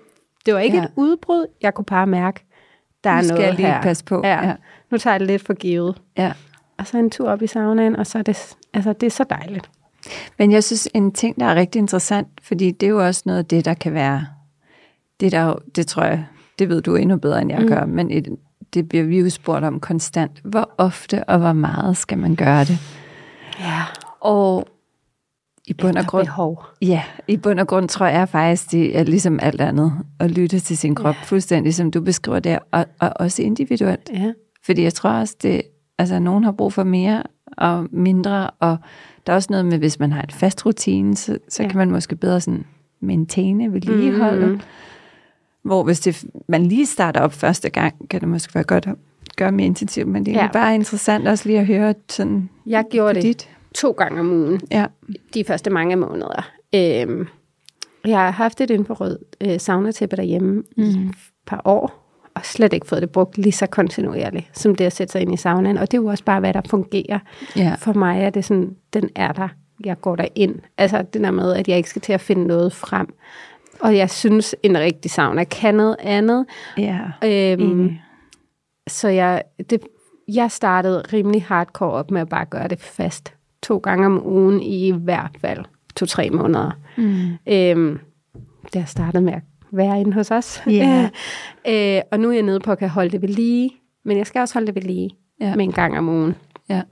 Det 0.47 0.55
var 0.55 0.61
ikke 0.61 0.77
Ja. 0.77 0.83
et 0.85 0.91
udbrud, 0.97 1.47
jeg 1.63 1.75
kunne 1.75 1.85
bare 1.85 2.07
mærke, 2.07 2.41
der 3.05 3.11
er 3.11 3.23
Nu 3.23 3.29
skal 3.29 3.41
jeg 3.41 3.55
lige 3.55 3.67
her. 3.67 3.83
passe 3.83 4.05
på. 4.05 4.21
Ja. 4.25 4.47
Ja. 4.47 4.55
Nu 4.91 4.99
tager 4.99 5.15
jeg 5.15 5.21
det 5.21 5.27
lidt 5.27 5.43
for 5.47 5.55
givet. 5.55 6.01
Ja. 6.19 6.33
Og 6.79 6.87
så 6.87 6.99
en 6.99 7.11
tur 7.11 7.29
op 7.31 7.43
i 7.43 7.47
saunaen, 7.47 7.97
og 7.97 8.07
så 8.07 8.19
er 8.19 8.23
det, 8.23 8.57
altså, 8.75 8.93
det 8.93 9.07
er 9.07 9.11
så 9.11 9.25
dejligt. 9.31 9.71
Men 10.39 10.53
jeg 10.53 10.65
synes, 10.65 10.89
en 10.95 11.13
ting, 11.13 11.41
der 11.41 11.47
er 11.47 11.55
rigtig 11.55 11.79
interessant, 11.79 12.29
fordi 12.43 12.71
det 12.71 12.87
er 12.87 12.91
jo 12.91 13.07
også 13.07 13.23
noget 13.27 13.39
af 13.39 13.45
det, 13.47 13.65
der 13.65 13.75
kan 13.75 13.95
være, 13.95 14.27
det, 15.21 15.33
der, 15.33 15.55
det 15.77 15.87
tror 15.87 16.03
jeg, 16.05 16.25
det 16.59 16.69
ved 16.69 16.83
du 16.83 16.95
endnu 16.97 17.17
bedre, 17.17 17.43
end 17.43 17.51
jeg 17.53 17.61
Mm. 17.63 17.69
gør, 17.69 17.85
men 17.85 18.11
et, 18.11 18.29
det 18.75 18.89
bliver 18.89 19.05
vi 19.05 19.21
jo 19.21 19.31
spurgt 19.31 19.65
om 19.65 19.81
konstant. 19.81 20.41
Hvor 20.45 20.71
ofte 20.79 21.25
og 21.25 21.39
hvor 21.39 21.53
meget 21.53 21.97
skal 21.97 22.19
man 22.19 22.35
gøre 22.37 22.65
det? 22.65 22.79
Ja. 23.61 23.83
Og 24.21 24.69
i 25.67 25.73
bund 25.73 25.97
og 25.99 26.07
grund, 26.07 26.27
behov. 26.27 26.65
ja, 26.83 27.03
i 27.29 27.37
bund 27.37 27.61
og 27.61 27.67
grund 27.67 27.89
tror 27.89 28.07
jeg 28.07 28.29
faktisk, 28.29 28.71
det 28.73 28.99
er 28.99 29.03
ligesom 29.05 29.39
alt 29.43 29.61
andet, 29.61 29.93
at 30.21 30.31
lytte 30.31 30.61
til 30.61 30.77
sin 30.79 30.95
krop, 30.95 31.15
Ja. 31.15 31.21
fuldstændig 31.25 31.75
som 31.75 31.91
du 31.91 32.01
beskriver 32.01 32.39
der, 32.41 32.59
og, 32.73 32.87
og 32.99 33.13
også 33.17 33.43
individuelt. 33.43 34.11
Ja. 34.13 34.33
Fordi 34.65 34.83
jeg 34.83 34.95
tror 34.95 35.11
også, 35.11 35.37
det, 35.43 35.63
altså 35.99 36.19
nogen 36.19 36.45
har 36.45 36.53
brug 36.53 36.73
for 36.73 36.85
mere 36.85 37.23
og 37.57 37.87
mindre, 37.91 38.51
og 38.51 38.77
der 39.27 39.33
er 39.33 39.37
også 39.37 39.49
noget 39.51 39.67
med, 39.67 39.79
hvis 39.79 39.99
man 39.99 40.13
har 40.13 40.23
en 40.23 40.31
fast 40.31 40.67
rutine, 40.67 41.17
så, 41.17 41.39
så 41.49 41.63
Ja. 41.63 41.69
kan 41.69 41.79
man 41.79 41.91
måske 41.91 42.17
bedre 42.17 42.41
sådan 42.41 42.65
maintaine, 43.01 43.73
vedligeholde. 43.73 44.47
Mhm. 44.47 44.55
Mm. 44.55 44.61
Hvor 45.63 45.85
hvis 45.85 46.01
det, 46.01 46.25
man 46.49 46.67
lige 46.67 46.87
starter 46.87 47.21
op 47.21 47.33
første 47.33 47.71
gang, 47.71 48.09
kan 48.09 48.21
det 48.21 48.29
måske 48.29 48.55
være 48.55 48.65
godt 48.65 48.87
at 48.87 48.95
gøre 49.37 49.53
mere 49.53 49.67
intensivt, 49.67 50.09
men 50.09 50.27
det 50.27 50.37
er 50.37 50.43
Ja. 50.43 50.49
bare 50.53 50.75
interessant 50.75 51.29
også 51.29 51.49
lige 51.49 51.59
at 51.61 51.67
høre 51.67 51.95
sådan 52.09 52.49
Jeg 52.67 52.85
gjorde 52.91 53.11
på 53.11 53.15
det 53.15 53.23
dit. 53.23 53.49
to 53.75 53.91
gange 53.91 54.21
om 54.21 54.31
ugen. 54.31 54.61
Ja. 54.71 54.87
de 55.35 55.45
første 55.45 55.71
mange 55.71 55.97
måneder. 55.97 56.51
Øhm, 56.75 57.27
jeg 58.07 58.19
har 58.19 58.31
haft 58.31 58.61
et 58.61 58.71
infrarød 58.71 59.19
øh, 59.41 59.61
saunatæppe 59.61 60.17
derhjemme 60.17 60.63
mm. 60.77 60.83
i 60.83 60.87
et 60.89 61.11
par 61.47 61.63
år, 61.65 62.04
og 62.35 62.45
slet 62.45 62.73
ikke 62.73 62.87
fået 62.87 63.03
det 63.03 63.11
brugt 63.11 63.39
lige 63.39 63.53
så 63.53 63.67
kontinuerligt, 63.67 64.51
som 64.53 64.75
det 64.75 64.85
at 64.85 64.93
sætte 64.93 65.13
sig 65.13 65.23
ind 65.23 65.35
i 65.35 65.37
saunaen. 65.37 65.79
Og 65.79 65.91
det 65.91 65.99
er 65.99 66.03
jo 66.03 66.07
også 66.07 66.25
bare, 66.25 66.41
hvad 66.41 66.55
der 66.55 66.61
fungerer. 66.71 67.19
Ja. 67.57 67.75
For 67.79 67.93
mig 67.93 68.23
er 68.23 68.31
det 68.31 68.45
sådan, 68.45 68.77
den 68.93 69.11
er 69.17 69.33
der. 69.33 69.49
Jeg 69.85 70.01
går 70.01 70.17
der 70.17 70.27
ind. 70.35 70.55
Altså 70.79 71.03
det 71.13 71.23
der 71.23 71.31
med, 71.31 71.55
at 71.55 71.69
jeg 71.69 71.77
ikke 71.77 71.91
skal 71.91 72.03
til 72.03 72.13
at 72.13 72.21
finde 72.21 72.47
noget 72.47 72.73
frem. 72.73 73.15
Og 73.81 73.97
jeg 73.97 74.11
synes, 74.11 74.55
en 74.63 74.79
rigtig 74.79 75.11
sauna 75.11 75.45
kan 75.45 75.75
noget 75.75 75.97
andet. 76.01 76.47
Ja. 76.79 77.01
Øhm, 77.25 77.91
så 78.89 79.09
jeg, 79.09 79.43
det, 79.71 79.81
jeg 80.29 80.51
startede 80.51 81.03
rimelig 81.13 81.45
hardcore 81.45 81.91
op 81.91 82.11
med 82.11 82.21
at 82.21 82.29
bare 82.29 82.45
gøre 82.45 82.69
det 82.69 82.81
fast. 82.81 83.35
To 83.63 83.79
gange 83.79 84.07
om 84.07 84.27
ugen 84.27 84.61
i 84.63 84.91
hvert 84.91 85.37
fald 85.41 85.65
to-tre 85.97 86.31
måneder. 86.31 86.71
Mm. 86.97 87.53
Øhm, 87.53 87.99
det 88.73 88.81
har 88.81 88.87
startet 88.87 89.23
med 89.23 89.33
at 89.33 89.43
være 89.77 90.01
inde 90.01 90.13
hos 90.13 90.31
os. 90.31 90.63
Ja. 90.67 91.09
øh, 91.69 92.03
og 92.13 92.21
nu 92.21 92.29
er 92.29 92.33
jeg 92.33 92.43
nede 92.43 92.61
på 92.61 92.73
at 92.73 92.79
kan 92.79 92.89
holde 92.89 93.11
det 93.11 93.23
ved 93.23 93.29
lige. 93.29 93.71
Men 94.05 94.19
jeg 94.19 94.27
skal 94.27 94.41
også 94.41 94.55
holde 94.55 94.67
det 94.67 94.75
ved 94.75 94.83
lige 94.83 95.11
Ja. 95.41 95.55
med 95.57 95.65
en 95.65 95.73
gang 95.73 95.99
om 95.99 96.09
ugen. 96.09 96.35
Ja. 96.69 96.83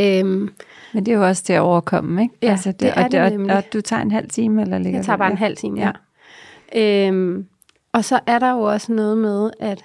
Øhm, 0.00 0.48
Men 0.94 1.06
det 1.06 1.12
er 1.12 1.16
jo 1.16 1.26
også 1.26 1.42
til 1.44 1.52
at 1.52 1.60
overkomme, 1.60 2.22
ikke? 2.22 2.34
Altså, 2.42 2.68
Ja, 2.68 2.72
det 2.72 2.98
er 2.98 3.04
og, 3.04 3.12
det 3.12 3.20
og, 3.20 3.30
nemlig. 3.30 3.56
og, 3.56 3.62
du 3.72 3.80
tager 3.80 4.02
en 4.02 4.10
halv 4.10 4.28
time, 4.28 4.62
eller 4.62 4.78
ligger 4.78 4.98
jeg 4.98 5.04
tager 5.06 5.16
bare 5.16 5.26
ja. 5.26 5.32
en 5.32 5.38
halv 5.38 5.56
time, 5.56 5.80
Ja. 5.80 5.90
ja. 6.74 7.08
Øhm, 7.08 7.46
og 7.92 8.04
så 8.04 8.20
er 8.26 8.38
der 8.38 8.50
jo 8.52 8.60
også 8.60 8.92
noget 8.92 9.18
med, 9.18 9.50
at 9.60 9.84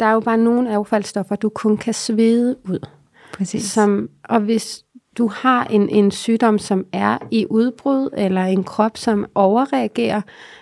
der 0.00 0.06
er 0.06 0.12
jo 0.12 0.20
bare 0.20 0.38
nogle 0.38 0.74
affaldsstoffer, 0.74 1.36
du 1.36 1.48
kun 1.48 1.76
kan 1.76 1.94
svede 1.94 2.56
ud. 2.68 2.86
Præcis. 3.32 3.62
Som, 3.64 4.08
og 4.24 4.40
hvis 4.40 4.84
du 5.18 5.26
har 5.28 5.64
en, 5.64 5.88
en 5.88 6.10
sygdom, 6.10 6.58
som 6.58 6.86
er 6.92 7.18
i 7.30 7.46
udbrud, 7.50 8.10
eller 8.16 8.44
en 8.44 8.64
krop, 8.64 8.96
som 8.96 9.26
overreagerer, 9.34 10.20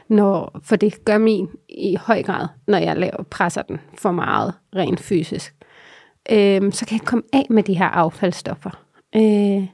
når, 0.08 0.60
for 0.62 0.76
det 0.76 1.04
gør 1.04 1.18
min 1.18 1.48
i 1.68 1.96
høj 2.00 2.22
grad, 2.22 2.48
når 2.66 2.78
jeg 2.78 2.96
laver, 2.96 3.22
presser 3.22 3.62
den 3.62 3.80
for 3.94 4.10
meget 4.10 4.54
rent 4.76 5.00
fysisk, 5.00 5.54
øh, 6.30 6.72
så 6.72 6.86
kan 6.86 6.98
jeg 6.98 7.06
komme 7.06 7.24
af 7.32 7.46
med 7.50 7.62
de 7.62 7.74
her 7.74 7.86
affaldsstoffer. 7.86 8.70
Øh, 9.16 9.66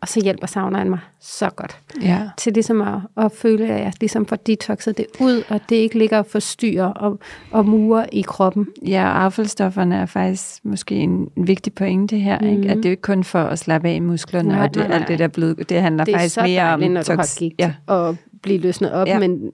og 0.00 0.08
så 0.08 0.20
hjælper 0.22 0.46
saunaen 0.46 0.90
mig 0.90 0.98
så 1.20 1.50
godt 1.56 1.78
Ja. 2.02 2.20
til 2.36 2.52
ligesom 2.52 2.80
at, 2.80 3.24
at 3.24 3.32
føle, 3.32 3.68
at 3.72 3.80
jeg 3.84 3.92
ligesom 4.00 4.26
får 4.26 4.36
detoxet 4.36 4.96
det 4.98 5.06
ud, 5.20 5.42
og 5.48 5.60
det 5.68 5.76
ikke 5.76 5.98
ligger 5.98 6.18
og 6.18 6.26
forstyrrer 6.26 6.84
og, 6.86 7.18
og 7.50 7.66
murer 7.66 8.06
i 8.12 8.20
kroppen. 8.22 8.68
Ja, 8.86 9.04
og 9.08 9.24
affaldsstofferne 9.24 9.96
er 9.96 10.06
faktisk 10.06 10.64
måske 10.64 10.94
en, 10.94 11.28
en 11.36 11.46
vigtig 11.46 11.74
pointe 11.74 12.16
her. 12.18 12.38
Mm. 12.40 12.46
Ikke? 12.46 12.68
At 12.68 12.76
det 12.76 12.84
er 12.84 12.88
jo 12.88 12.92
ikke 12.92 13.02
kun 13.02 13.24
for 13.24 13.38
at 13.42 13.58
slappe 13.58 13.88
af 13.88 14.02
musklerne, 14.02 14.48
Nej, 14.48 14.62
og 14.64 14.74
det, 14.74 14.76
nej, 14.76 14.88
nej. 14.88 14.96
alt 14.98 15.08
det 15.08 15.18
der 15.18 15.28
blod, 15.28 15.54
det 15.54 15.80
handler 15.80 16.04
Det 16.04 16.14
er 16.14 16.18
faktisk 16.18 16.34
så 16.34 16.42
mere 16.42 16.62
om 16.62 16.80
dejligt, 16.80 16.92
når 16.92 17.02
du 17.02 17.12
har 17.12 17.16
toks- 17.22 17.38
gigt 17.38 17.54
Ja, 17.58 17.74
og 17.86 18.16
blive 18.42 18.58
løsnet 18.58 18.92
op, 18.92 19.06
ja. 19.06 19.18
men, 19.18 19.50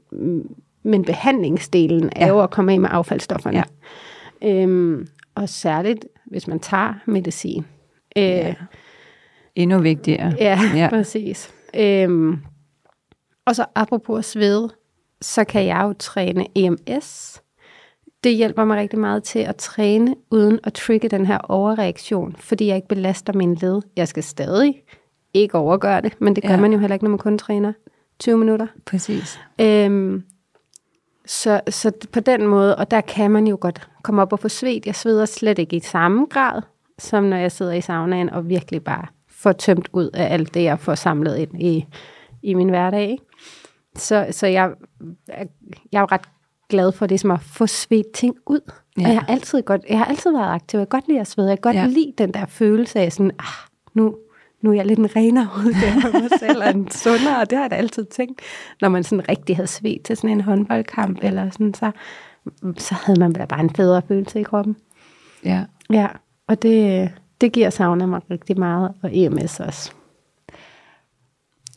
men 0.82 1.05
behandlingsdelen 1.05 2.11
er 2.16 2.26
Ja. 2.26 2.32
jo 2.32 2.40
at 2.42 2.51
komme 2.51 2.72
af 2.72 2.80
med 2.80 2.88
affaldsstofferne. 2.92 3.62
Ja. 4.42 4.62
Øhm, 4.62 5.07
og 5.34 5.49
særligt, 5.49 6.05
hvis 6.26 6.49
man 6.49 6.61
tager 6.61 6.95
medicin. 7.07 7.64
Øh, 8.18 8.22
Ja. 8.24 8.55
Endnu 9.57 9.78
vigtigere. 9.78 10.32
Ja, 10.38 10.61
Ja. 10.74 10.88
præcis. 10.96 11.55
Øhm, 11.76 12.38
og 13.46 13.57
så 13.57 13.64
apropos 13.74 14.18
at 14.18 14.24
svede, 14.24 14.70
så 15.20 15.44
kan 15.44 15.66
jeg 15.66 15.80
jo 15.82 15.94
træne 15.98 16.46
EMS. 16.55 17.40
Det 18.24 18.34
hjælper 18.34 18.64
mig 18.64 18.76
rigtig 18.76 18.98
meget 18.98 19.22
til 19.22 19.38
at 19.38 19.57
træne, 19.57 20.14
uden 20.30 20.61
at 20.64 20.72
trigge 20.72 21.09
den 21.09 21.26
her 21.26 21.38
overreaktion, 21.38 22.36
fordi 22.38 22.66
jeg 22.66 22.76
ikke 22.76 22.88
belaster 22.88 23.32
min 23.32 23.55
led. 23.55 23.82
Jeg 23.96 24.09
skal 24.09 24.22
stadig 24.22 24.82
ikke 25.34 25.55
overgøre 25.55 26.00
det, 26.00 26.20
men 26.20 26.36
det 26.36 26.44
gør 26.44 26.55
ja. 26.55 26.61
man 26.61 26.72
jo 26.72 26.78
heller 26.78 26.94
ikke, 26.94 27.05
når 27.05 27.11
man 27.11 27.18
kun 27.18 27.38
træner 27.38 27.72
20 28.18 28.38
minutter. 28.38 28.66
Præcis. 28.86 29.40
Øhm, 29.61 30.22
så, 31.26 31.61
så 31.68 31.92
på 32.12 32.20
den 32.20 32.46
måde, 32.46 32.76
og 32.76 32.90
der 32.90 33.00
kan 33.00 33.30
man 33.30 33.46
jo 33.46 33.59
godt 33.61 33.88
komme 34.02 34.22
op 34.22 34.32
og 34.32 34.38
få 34.38 34.48
svedt. 34.48 34.86
Jeg 34.86 34.94
sveder 34.94 35.24
slet 35.24 35.59
ikke 35.59 35.76
i 35.76 35.80
samme 35.80 36.26
grad, 36.30 36.62
som 36.98 37.24
når 37.24 37.36
jeg 37.36 37.52
sidder 37.52 37.72
i 37.72 37.80
saunaen 37.80 38.30
og 38.30 38.48
virkelig 38.48 38.84
bare 38.84 39.07
får 39.45 39.53
tømt 39.53 39.88
ud 39.92 40.11
af 40.14 40.32
alt 40.32 40.55
det, 40.55 40.62
jeg 40.62 40.78
får 40.80 40.95
samlet 40.95 41.36
ind 41.38 41.62
i, 41.62 41.86
i 42.42 42.55
min 42.55 42.68
hverdag. 42.68 43.11
Ikke? 43.11 43.24
Så, 43.97 44.26
så 44.30 44.47
jeg, 44.47 44.70
jeg 45.92 46.03
er 46.03 46.12
ret 46.12 46.28
glad 46.68 46.92
for 46.92 47.07
det, 47.07 47.20
som 47.20 47.30
at 47.30 47.40
få 47.40 47.66
svedt 47.66 48.12
ting 48.12 48.36
ud. 48.47 48.61
Ja. 48.99 49.03
Og 49.03 49.09
jeg 49.12 49.20
har 49.20 49.26
altid 49.26 49.62
godt, 49.62 49.82
jeg 49.88 49.99
har 49.99 50.05
altid 50.05 50.32
været 50.32 50.55
aktiv. 50.55 50.78
Jeg 50.78 50.88
kan 50.88 50.99
godt 51.01 51.09
lide 51.09 51.20
at 51.20 51.26
svede. 51.26 51.49
Jeg 51.49 51.59
kan 51.59 51.72
godt 51.72 51.76
Ja. 51.76 51.86
lide 51.86 52.12
den 52.18 52.34
der 52.34 52.47
følelse 52.47 53.01
af 53.01 53.12
sådan, 53.12 53.30
ah, 53.38 53.68
nu, 53.95 54.16
nu 54.62 54.70
er 54.70 54.74
jeg 54.74 54.86
lidt 54.86 54.99
en 54.99 55.16
renere 55.16 55.49
udgave 55.66 56.14
af 56.14 56.20
mig 56.20 56.30
selv, 56.38 56.62
og 56.62 56.70
en 56.70 56.90
sundere, 56.90 57.40
og 57.40 57.51
det 57.51 57.59
har 57.59 57.64
jeg 57.64 57.70
da 57.70 57.76
altid 57.76 58.05
tænkt. 58.05 58.40
Når 58.80 58.88
man 58.88 59.05
sådan 59.05 59.28
rigtig 59.28 59.57
havde 59.57 59.66
svedt 59.66 60.03
til 60.03 60.16
sådan 60.16 60.30
en 60.30 60.40
håndboldkamp, 60.40 61.18
eller 61.22 61.51
sådan, 61.51 61.74
så, 61.74 61.90
så 62.78 62.95
havde 62.95 63.20
man 63.20 63.32
bare 63.49 63.61
en 63.61 63.70
federe 63.70 64.03
følelse 64.09 64.40
i 64.40 64.42
kroppen. 64.42 64.76
Ja. 65.45 65.64
Ja, 65.92 66.07
og 66.49 66.62
det, 66.62 67.11
det 67.41 67.53
giver 67.53 67.70
sauna 67.70 68.07
mig 68.07 68.20
rigtig 68.30 68.59
meget, 68.59 68.93
og 69.03 69.11
EMS 69.12 69.61
også. 69.61 69.93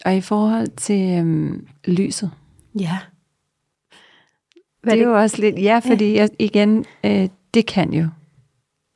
Og 0.05 0.15
i 0.15 0.21
forhold 0.21 0.67
til 0.67 1.19
øhm, 1.19 1.67
lyset, 1.85 2.31
Ja. 2.79 2.97
det 4.83 4.93
er 4.93 5.03
jo 5.03 5.17
også 5.17 5.41
lidt, 5.41 5.61
ja, 5.61 5.79
fordi 5.79 6.15
jeg, 6.15 6.29
igen, 6.39 6.85
øh, 7.03 7.29
det 7.53 7.65
kan 7.65 7.93
jo. 7.93 8.07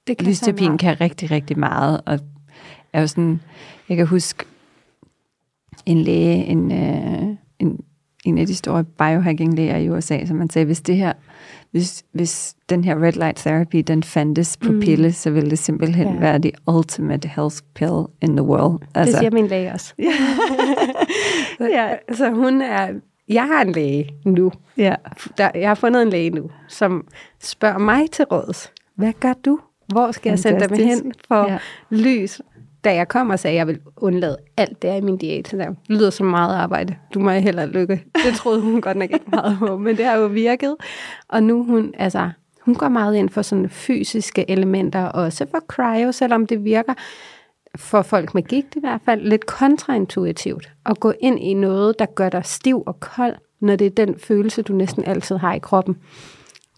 det 0.08 0.18
kan 0.18 0.28
Lysterapien 0.28 0.78
kan 0.78 1.02
rigtig, 1.02 1.32
rigtig 1.32 1.60
meget, 1.60 2.02
og 2.06 2.20
er 2.94 3.02
jo 3.02 3.08
sådan, 3.08 3.42
jeg 3.90 3.98
kan 3.98 4.08
huske 4.08 4.46
en 5.86 6.02
læge, 6.02 6.46
en, 6.46 6.72
øh, 6.72 7.38
en, 7.60 7.80
en 8.26 8.38
af 8.38 8.48
de 8.48 8.56
store 8.56 8.84
biohacking-læger 8.84 9.78
i 9.78 9.90
USA, 9.90 10.26
som 10.26 10.38
man 10.38 10.50
sagde, 10.50 10.66
hvis 10.66 10.82
det 10.82 10.96
her, 10.96 11.14
hvis, 11.72 12.04
hvis 12.12 12.56
den 12.70 12.84
her 12.84 13.04
red 13.04 13.14
light 13.14 13.38
therapy, 13.38 13.84
den 13.88 14.04
fandtes 14.04 14.58
på 14.58 14.72
mm. 14.72 14.80
Pille, 14.80 15.12
så 15.12 15.30
ville 15.30 15.50
det 15.50 15.60
simpelthen 15.60 16.08
ja. 16.08 16.20
Være 16.20 16.40
the 16.40 16.52
ultimate 16.68 17.28
health 17.28 17.56
pill 17.76 18.06
in 18.22 18.38
the 18.38 18.46
world. 18.46 18.80
Det 18.96 19.18
siger 19.18 19.32
min 19.32 19.48
læge 19.48 19.72
også. 19.72 19.94
ja, 21.78 21.96
så 22.12 22.30
hun 22.30 22.62
er... 22.62 22.90
Jeg 23.30 23.44
har 23.44 23.62
en 23.62 23.72
læge 23.72 24.10
nu. 24.26 24.52
ja. 24.78 24.96
Der, 25.38 25.52
jeg 25.56 25.70
har 25.70 25.76
fundet 25.76 26.02
en 26.02 26.10
læge 26.10 26.30
nu, 26.30 26.50
som 26.68 27.08
spørger 27.40 27.78
mig 27.78 28.12
til 28.12 28.26
råds. 28.26 28.72
Hvad 28.96 29.14
gør 29.20 29.34
du? 29.46 29.60
Hvor 29.88 30.12
skal 30.12 30.30
jeg 30.30 30.40
sende 30.40 30.60
dig 30.60 30.70
Fantastisk. 30.70 31.04
hen 31.04 31.14
for 31.28 31.52
ja. 31.52 31.58
lys? 31.90 32.42
Da 32.84 32.94
jeg 32.94 33.08
kom 33.08 33.30
og 33.30 33.40
sagde, 33.40 33.54
at 33.54 33.58
jeg 33.58 33.68
vil 33.68 33.80
undlade 33.98 34.38
alt 34.58 34.82
det 34.82 34.90
er 34.90 34.96
i 34.96 35.02
min 35.02 35.18
diæt, 35.18 35.48
så 35.48 35.58
det 35.58 35.76
lyder 35.88 36.10
som 36.10 36.28
meget 36.28 36.56
arbejde. 36.56 36.96
Du 37.14 37.20
må 37.20 37.32
heller 37.32 37.66
lykke. 37.66 38.04
Det 38.26 38.36
troede 38.36 38.62
hun 38.62 38.82
godt 38.82 38.98
nok 38.98 39.12
ikke 39.12 39.26
meget 39.32 39.58
på, 39.60 39.78
men 39.78 39.98
det 39.98 40.06
har 40.06 40.18
jo 40.18 40.28
virket. 40.28 40.76
Og 41.30 41.44
nu 41.44 41.64
hun, 41.64 41.94
altså, 41.98 42.30
hun 42.62 42.76
går 42.76 42.90
meget 42.90 43.16
ind 43.16 43.30
for 43.30 43.42
sådan 43.42 43.70
fysiske 43.70 44.52
elementer, 44.52 45.06
også 45.06 45.46
for 45.52 45.60
cryo, 45.68 46.12
selvom 46.12 46.48
det 46.48 46.64
virker 46.64 46.94
for 47.76 48.02
folk 48.02 48.34
med 48.34 48.44
gigt 48.44 48.76
i 48.76 48.80
hvert 48.80 49.02
fald 49.06 49.22
lidt 49.22 49.46
kontraintuitivt 49.46 50.72
at 50.86 51.00
gå 51.00 51.14
ind 51.20 51.40
i 51.40 51.54
noget, 51.54 52.00
der 52.00 52.06
gør 52.06 52.30
dig 52.30 52.46
stiv 52.46 52.84
og 52.86 53.00
kold, 53.00 53.36
når 53.60 53.76
det 53.76 53.88
er 53.88 54.06
den 54.06 54.20
følelse, 54.20 54.62
du 54.62 54.74
næsten 54.74 55.04
altid 55.06 55.38
har 55.38 55.54
i 55.54 55.60
kroppen. 55.60 55.98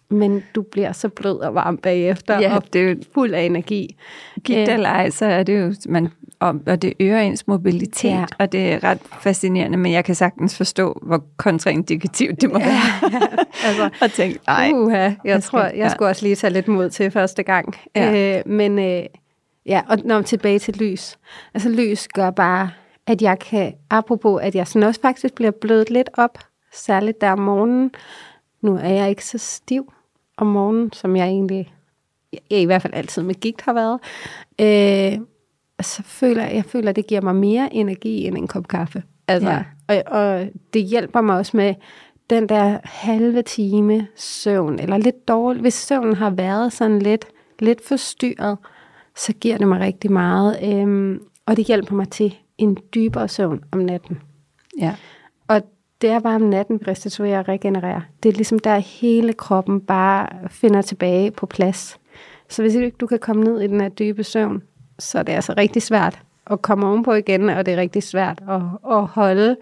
Men 0.10 0.44
du 0.56 0.62
bliver 0.62 0.92
så 0.92 1.10
blød 1.10 1.40
og 1.40 1.56
varm 1.56 1.78
bagefter, 1.78 2.40
Ja, 2.40 2.56
og 2.56 2.74
det 2.74 2.82
er 2.82 2.90
jo 2.90 2.96
fuld 3.14 3.34
af 3.34 3.42
energi. 3.42 3.98
Gigt 4.44 4.70
Øh, 4.70 4.74
eller 4.74 4.90
ej, 4.90 5.10
så 5.10 5.26
er 5.26 5.44
det 5.44 5.62
jo, 5.62 5.74
man, 5.90 6.10
og, 6.40 6.56
og 6.68 6.82
det 6.82 6.94
øger 7.00 7.20
ens 7.20 7.48
mobilitet, 7.48 8.10
ja. 8.10 8.20
Ja. 8.20 8.26
og 8.40 8.52
det 8.52 8.74
er 8.74 8.84
ret 8.84 9.00
fascinerende, 9.22 9.78
men 9.78 9.92
jeg 9.92 10.06
kan 10.06 10.16
sagtens 10.16 10.58
forstå, 10.58 11.00
hvor 11.02 11.24
kontraindikativt 11.38 12.42
det 12.42 12.52
må 12.52 12.60
ja. 12.60 12.66
være. 12.66 13.12
Altså, 13.66 13.90
og 14.02 14.12
tænke, 14.12 14.40
nej, 14.48 14.72
Uha, 14.74 14.98
jeg, 14.98 15.16
Jeg 15.26 15.44
tror, 15.44 15.60
jeg 15.60 15.74
ja. 15.76 15.90
skulle 15.90 16.10
også 16.10 16.26
lige 16.26 16.36
tage 16.36 16.54
lidt 16.54 16.68
mod 16.68 16.90
til 16.90 17.12
første 17.12 17.44
gang. 17.44 17.76
Ja. 17.96 18.38
Øh, 18.38 18.44
men 18.46 18.80
øh, 18.80 19.04
ja, 19.66 19.82
og 19.90 19.98
når 20.06 20.22
tilbage 20.22 20.60
til 20.60 20.76
lys. 20.78 21.18
Altså 21.54 21.70
lys 21.70 22.08
gør 22.08 22.32
bare, 22.32 22.70
at 23.08 23.22
jeg 23.22 23.40
kan, 23.40 23.74
apropos 23.90 24.42
at 24.42 24.56
jeg 24.56 24.68
sådan 24.68 24.88
også 24.88 25.02
faktisk 25.02 25.34
bliver 25.34 25.52
blødt 25.52 25.90
lidt 25.90 26.10
op, 26.14 26.38
særligt 26.74 27.22
der 27.22 27.32
om 27.32 27.40
morgenen. 27.40 27.92
Nu 28.64 28.76
er 28.76 28.90
jeg 28.90 29.10
ikke 29.10 29.26
så 29.26 29.38
stiv 29.38 29.94
om 30.38 30.48
morgenen, 30.48 30.94
som 30.94 31.16
jeg 31.16 31.28
egentlig, 31.28 31.74
jeg 32.50 32.62
i 32.62 32.66
hvert 32.66 32.82
fald 32.82 32.94
altid 32.94 33.24
med 33.24 33.36
gigt 33.36 33.62
har 33.62 33.74
været. 33.74 34.00
Øh, 34.62 35.20
så 35.82 36.04
føler 36.04 36.44
jeg, 36.44 36.66
føler, 36.66 36.90
at 36.90 36.96
det 36.96 37.08
giver 37.08 37.22
mig 37.22 37.36
mere 37.36 37.74
energi 37.74 38.28
end 38.28 38.38
en 38.38 38.48
kop 38.48 38.68
kaffe. 38.68 39.04
Altså, 39.28 39.50
ja. 39.50 39.64
og, 39.88 40.04
og 40.22 40.48
det 40.74 40.84
hjælper 40.84 41.22
mig 41.22 41.38
også 41.38 41.58
med 41.58 41.76
den 42.30 42.50
der 42.50 42.78
halve 42.84 43.42
time 43.42 44.08
søvn, 44.16 44.80
eller 44.80 44.98
lidt 44.98 45.28
dårlig. 45.28 45.62
Hvis 45.62 45.74
søvnen 45.74 46.16
har 46.16 46.30
været 46.30 46.74
sådan 46.74 47.00
lidt, 47.00 47.26
lidt 47.60 47.88
forstyrret, 47.88 48.58
så 49.16 49.34
giver 49.34 49.58
det 49.58 49.68
mig 49.68 49.80
rigtig 49.80 50.12
meget. 50.12 50.60
Øhm, 50.64 51.22
og 51.46 51.58
det 51.58 51.66
hjælper 51.66 51.96
mig 51.96 52.10
til 52.10 52.38
en 52.58 52.78
dybere 52.96 53.28
søvn 53.28 53.64
om 53.72 53.80
natten. 53.80 54.20
ja. 54.80 54.96
Det 56.04 56.12
er 56.12 56.20
bare 56.20 56.36
om 56.36 56.42
natten, 56.42 56.80
vi 56.80 56.86
restituerer 56.88 57.40
og 57.40 57.48
regenererer. 57.48 58.02
Det 58.24 58.30
er 58.30 58.34
ligesom 58.34 58.60
der 58.60 58.78
hele 58.78 59.34
kroppen 59.34 59.82
bare 59.82 60.50
finder 60.50 60.82
tilbage 60.82 61.32
på 61.32 61.46
plads. 61.46 62.00
Så 62.50 62.62
hvis 62.62 62.76
ikke 62.76 62.98
du 63.00 63.08
kan 63.08 63.20
komme 63.20 63.44
ned 63.44 63.62
i 63.62 63.68
den 63.68 63.82
her 63.82 63.90
dybe 63.90 64.24
søvn, 64.24 64.64
så 65.00 65.20
er 65.20 65.24
det 65.24 65.34
altså 65.34 65.54
rigtig 65.58 65.82
svært 65.82 66.22
at 66.48 66.62
komme 66.62 66.88
ovenpå 66.88 67.14
igen, 67.14 67.50
og 67.50 67.66
det 67.66 67.74
er 67.74 67.78
rigtig 67.78 68.04
svært 68.04 68.42
at, 68.50 68.62
at 68.92 69.06
holde 69.06 69.58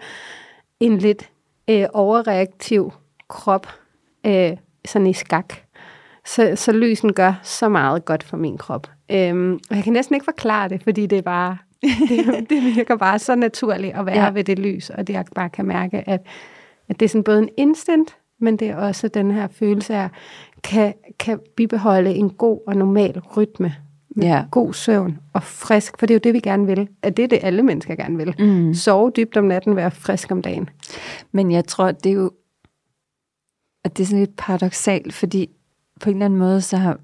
en 0.80 0.98
lidt 0.98 1.30
øh, 1.70 1.86
overreaktiv 1.92 2.92
krop 3.28 3.66
øh, 4.26 4.56
sådan 4.84 5.06
i 5.06 5.12
skak. 5.12 5.54
Så, 6.24 6.52
så 6.56 6.72
lysen 6.72 7.12
gør 7.12 7.40
så 7.42 7.68
meget 7.68 8.04
godt 8.04 8.22
for 8.22 8.36
min 8.36 8.58
krop. 8.58 8.90
Øhm, 9.10 9.60
og 9.70 9.76
jeg 9.76 9.84
kan 9.84 9.92
næsten 9.92 10.14
ikke 10.14 10.24
forklare 10.24 10.68
det, 10.68 10.82
fordi 10.82 11.06
det 11.06 11.18
er 11.18 11.22
bare, 11.22 11.58
det, 12.08 12.50
det 12.50 12.76
virker 12.76 12.96
bare 12.96 13.18
så 13.18 13.34
naturligt 13.34 13.94
at 13.94 14.06
være 14.06 14.24
ja. 14.24 14.30
ved 14.30 14.44
det 14.44 14.58
lys, 14.58 14.90
og 14.90 15.06
det 15.06 15.12
jeg 15.12 15.24
bare 15.34 15.50
kan 15.50 15.66
mærke, 15.66 16.08
at, 16.08 16.26
at 16.88 17.00
det 17.00 17.06
er 17.06 17.08
sådan 17.08 17.24
både 17.24 17.38
en 17.38 17.48
instant, 17.56 18.16
men 18.38 18.56
det 18.56 18.70
er 18.70 18.76
også 18.76 19.08
den 19.08 19.30
her 19.30 19.48
følelse 19.48 19.94
af, 19.94 20.08
kan, 20.64 20.94
kan 21.18 21.40
bibeholde 21.56 22.14
en 22.14 22.30
god 22.30 22.60
og 22.66 22.76
normal 22.76 23.20
rytme 23.36 23.74
med 24.16 24.26
ja. 24.26 24.44
god 24.50 24.74
søvn 24.74 25.18
og 25.32 25.42
frisk, 25.42 25.98
for 25.98 26.06
det 26.06 26.14
er 26.14 26.16
jo 26.16 26.20
det, 26.24 26.34
vi 26.34 26.40
gerne 26.40 26.66
vil. 26.66 26.88
At 27.02 27.16
det 27.16 27.22
er 27.22 27.28
det, 27.28 27.38
alle 27.42 27.62
mennesker 27.62 27.94
gerne 27.94 28.16
vil. 28.16 28.34
Mm. 28.38 28.74
Sove 28.74 29.12
dybt 29.16 29.36
om 29.36 29.44
natten, 29.44 29.76
være 29.76 29.90
frisk 29.90 30.30
om 30.30 30.42
dagen. 30.42 30.68
Men 31.32 31.50
jeg 31.50 31.64
tror, 31.64 31.92
det 31.92 32.10
er 32.10 32.14
jo 32.14 32.30
at 33.84 33.96
det 33.96 34.02
er 34.02 34.06
sådan 34.06 34.18
lidt 34.18 34.36
paradoxalt, 34.36 35.12
fordi 35.12 35.50
på 36.00 36.10
en 36.10 36.16
eller 36.16 36.24
anden 36.24 36.38
måde, 36.38 36.60
så 36.60 36.76
har 36.76 36.98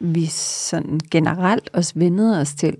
vi 0.00 0.26
sådan 0.26 1.00
generelt 1.10 1.70
også 1.72 1.92
vendet 1.96 2.40
os 2.40 2.54
til, 2.54 2.76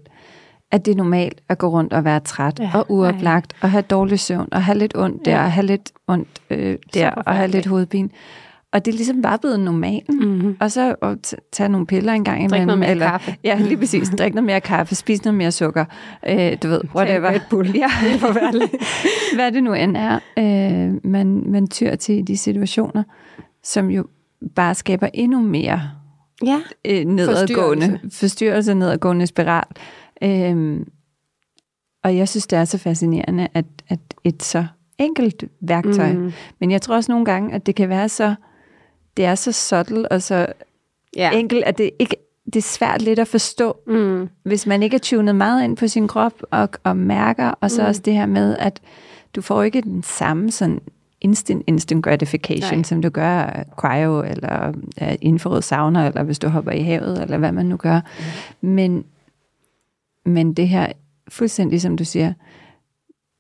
at 0.70 0.86
det 0.86 0.92
er 0.92 0.96
normalt 0.96 1.40
at 1.48 1.58
gå 1.58 1.68
rundt 1.68 1.92
og 1.92 2.04
være 2.04 2.20
træt 2.20 2.60
ja, 2.60 2.70
og 2.74 2.86
uoplagt, 2.88 3.52
og 3.60 3.70
have 3.70 3.82
dårlig 3.82 4.20
søvn, 4.20 4.48
og 4.52 4.64
have 4.64 4.78
lidt 4.78 4.96
ondt 4.96 5.24
der, 5.24 5.36
ja. 5.36 5.44
og 5.44 5.52
have 5.52 5.66
lidt 5.66 5.92
ondt 6.08 6.28
øh, 6.50 6.76
der, 6.94 7.10
og 7.10 7.36
have 7.36 7.50
lidt 7.50 7.66
hovedpine. 7.66 8.08
Og 8.72 8.84
det 8.84 8.92
er 8.92 8.96
ligesom 8.96 9.22
bare 9.22 9.38
blevet 9.38 9.60
normalt. 9.60 10.08
Mm-hmm. 10.08 10.56
Og 10.60 10.70
så 10.70 10.94
at 11.02 11.34
tage 11.52 11.68
nogle 11.68 11.86
piller 11.86 12.12
en 12.12 12.24
gang 12.24 12.38
imellem. 12.38 12.50
Drik 12.58 12.66
noget 12.66 12.78
mere 12.78 12.90
eller, 12.90 13.08
kaffe. 13.08 13.36
Ja, 13.44 13.58
lige 13.60 13.76
præcis. 13.76 14.10
Drik 14.18 14.34
noget 14.34 14.46
mere 14.46 14.60
kaffe, 14.60 14.94
spis 14.94 15.24
noget 15.24 15.38
mere 15.38 15.52
sukker. 15.52 15.84
Øh, 16.28 16.56
du 16.62 16.68
ved, 16.68 16.80
whatever. 16.94 17.30
Tag 17.30 17.40
Bull. 17.50 17.76
Ja, 17.76 17.90
Hvad 19.34 19.52
det 19.52 19.62
nu 19.62 19.74
end 19.74 19.96
er, 19.96 20.18
øh, 20.38 21.10
man, 21.10 21.42
man 21.46 21.68
tyr 21.68 21.94
til 21.94 22.18
i 22.18 22.22
de 22.22 22.36
situationer, 22.36 23.02
som 23.62 23.90
jo 23.90 24.04
bare 24.56 24.74
skaber 24.74 25.08
endnu 25.14 25.40
mere 25.40 25.80
ja. 26.46 26.60
øh, 26.84 27.04
nedadgående, 27.04 27.86
forstyrrelse. 27.86 28.18
forstyrrelse, 28.18 28.74
nedadgående 28.74 29.26
spiral. 29.26 29.64
Øhm, 30.22 30.88
og 32.04 32.16
jeg 32.16 32.28
synes, 32.28 32.46
det 32.46 32.58
er 32.58 32.64
så 32.64 32.78
fascinerende, 32.78 33.48
at, 33.54 33.64
at 33.88 33.98
et 34.24 34.42
så 34.42 34.66
enkelt 34.98 35.44
værktøj, 35.60 36.12
mm. 36.12 36.32
men 36.58 36.70
jeg 36.70 36.82
tror 36.82 36.94
også 36.94 37.12
nogle 37.12 37.24
gange, 37.24 37.54
at 37.54 37.66
det 37.66 37.74
kan 37.74 37.88
være 37.88 38.08
så, 38.08 38.34
det 39.16 39.24
er 39.24 39.34
så 39.34 39.52
subtle 39.52 40.12
og 40.12 40.22
så 40.22 40.46
ja. 41.16 41.30
enkelt, 41.30 41.64
at 41.64 41.78
det 41.78 41.90
ikke 41.98 42.16
det 42.46 42.56
er 42.56 42.62
svært 42.62 43.02
lidt 43.02 43.18
at 43.18 43.28
forstå, 43.28 43.76
mm. 43.86 44.28
hvis 44.42 44.66
man 44.66 44.82
ikke 44.82 44.94
er 44.94 44.98
tunet 44.98 45.34
meget 45.34 45.64
ind 45.64 45.76
på 45.76 45.88
sin 45.88 46.08
krop 46.08 46.42
og, 46.50 46.68
og 46.84 46.96
mærker, 46.96 47.52
og 47.60 47.70
så 47.70 47.82
mm. 47.82 47.88
også 47.88 48.00
det 48.04 48.14
her 48.14 48.26
med, 48.26 48.56
at 48.56 48.80
du 49.36 49.42
får 49.42 49.62
ikke 49.62 49.80
den 49.80 50.02
samme 50.02 50.50
sådan 50.50 50.80
instant, 51.20 51.64
instant 51.66 52.04
gratification, 52.04 52.78
Nej. 52.78 52.82
som 52.82 53.02
du 53.02 53.08
gør 53.08 53.64
cryo, 53.76 54.22
eller 54.22 54.72
af 54.96 55.18
infrarød 55.20 55.62
sauna, 55.62 56.06
eller 56.06 56.22
hvis 56.22 56.38
du 56.38 56.48
hopper 56.48 56.72
i 56.72 56.82
havet, 56.82 57.22
eller 57.22 57.38
hvad 57.38 57.52
man 57.52 57.66
nu 57.66 57.76
gør. 57.76 58.00
Mm. 58.60 58.68
Men, 58.68 59.04
men 60.26 60.52
det 60.54 60.68
her, 60.68 60.92
fuldstændig 61.28 61.80
som 61.80 61.96
du 61.96 62.04
siger, 62.04 62.32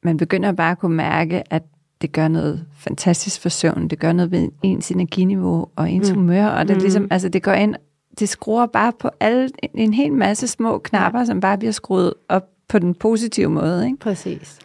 man 0.02 0.16
begynder 0.16 0.52
bare 0.52 0.70
at 0.70 0.78
kunne 0.78 0.96
mærke, 0.96 1.52
at 1.52 1.62
det 2.02 2.12
gør 2.12 2.28
noget 2.28 2.66
fantastisk 2.76 3.40
for 3.40 3.48
søvn, 3.48 3.88
det 3.88 3.98
gør 3.98 4.12
noget 4.12 4.30
ved 4.30 4.48
ens 4.62 4.90
energiniveau 4.90 5.68
og 5.76 5.90
ens 5.90 6.10
mm. 6.10 6.16
humør, 6.16 6.46
og 6.46 6.68
det, 6.68 6.76
mm. 6.76 6.82
ligesom, 6.82 7.08
altså 7.10 7.28
det 7.28 7.42
går 7.42 7.52
ind, 7.52 7.74
det 8.18 8.28
skruer 8.28 8.66
bare 8.66 8.92
på 8.98 9.10
alle, 9.20 9.50
en 9.74 9.94
hel 9.94 10.12
masse 10.12 10.48
små 10.48 10.78
knapper, 10.78 11.18
ja. 11.18 11.24
som 11.24 11.40
bare 11.40 11.58
bliver 11.58 11.72
skruet 11.72 12.14
op 12.28 12.48
på 12.68 12.78
den 12.78 12.94
positive 12.94 13.48
måde. 13.48 13.86
Ikke? 13.86 13.98
Præcis. 13.98 14.58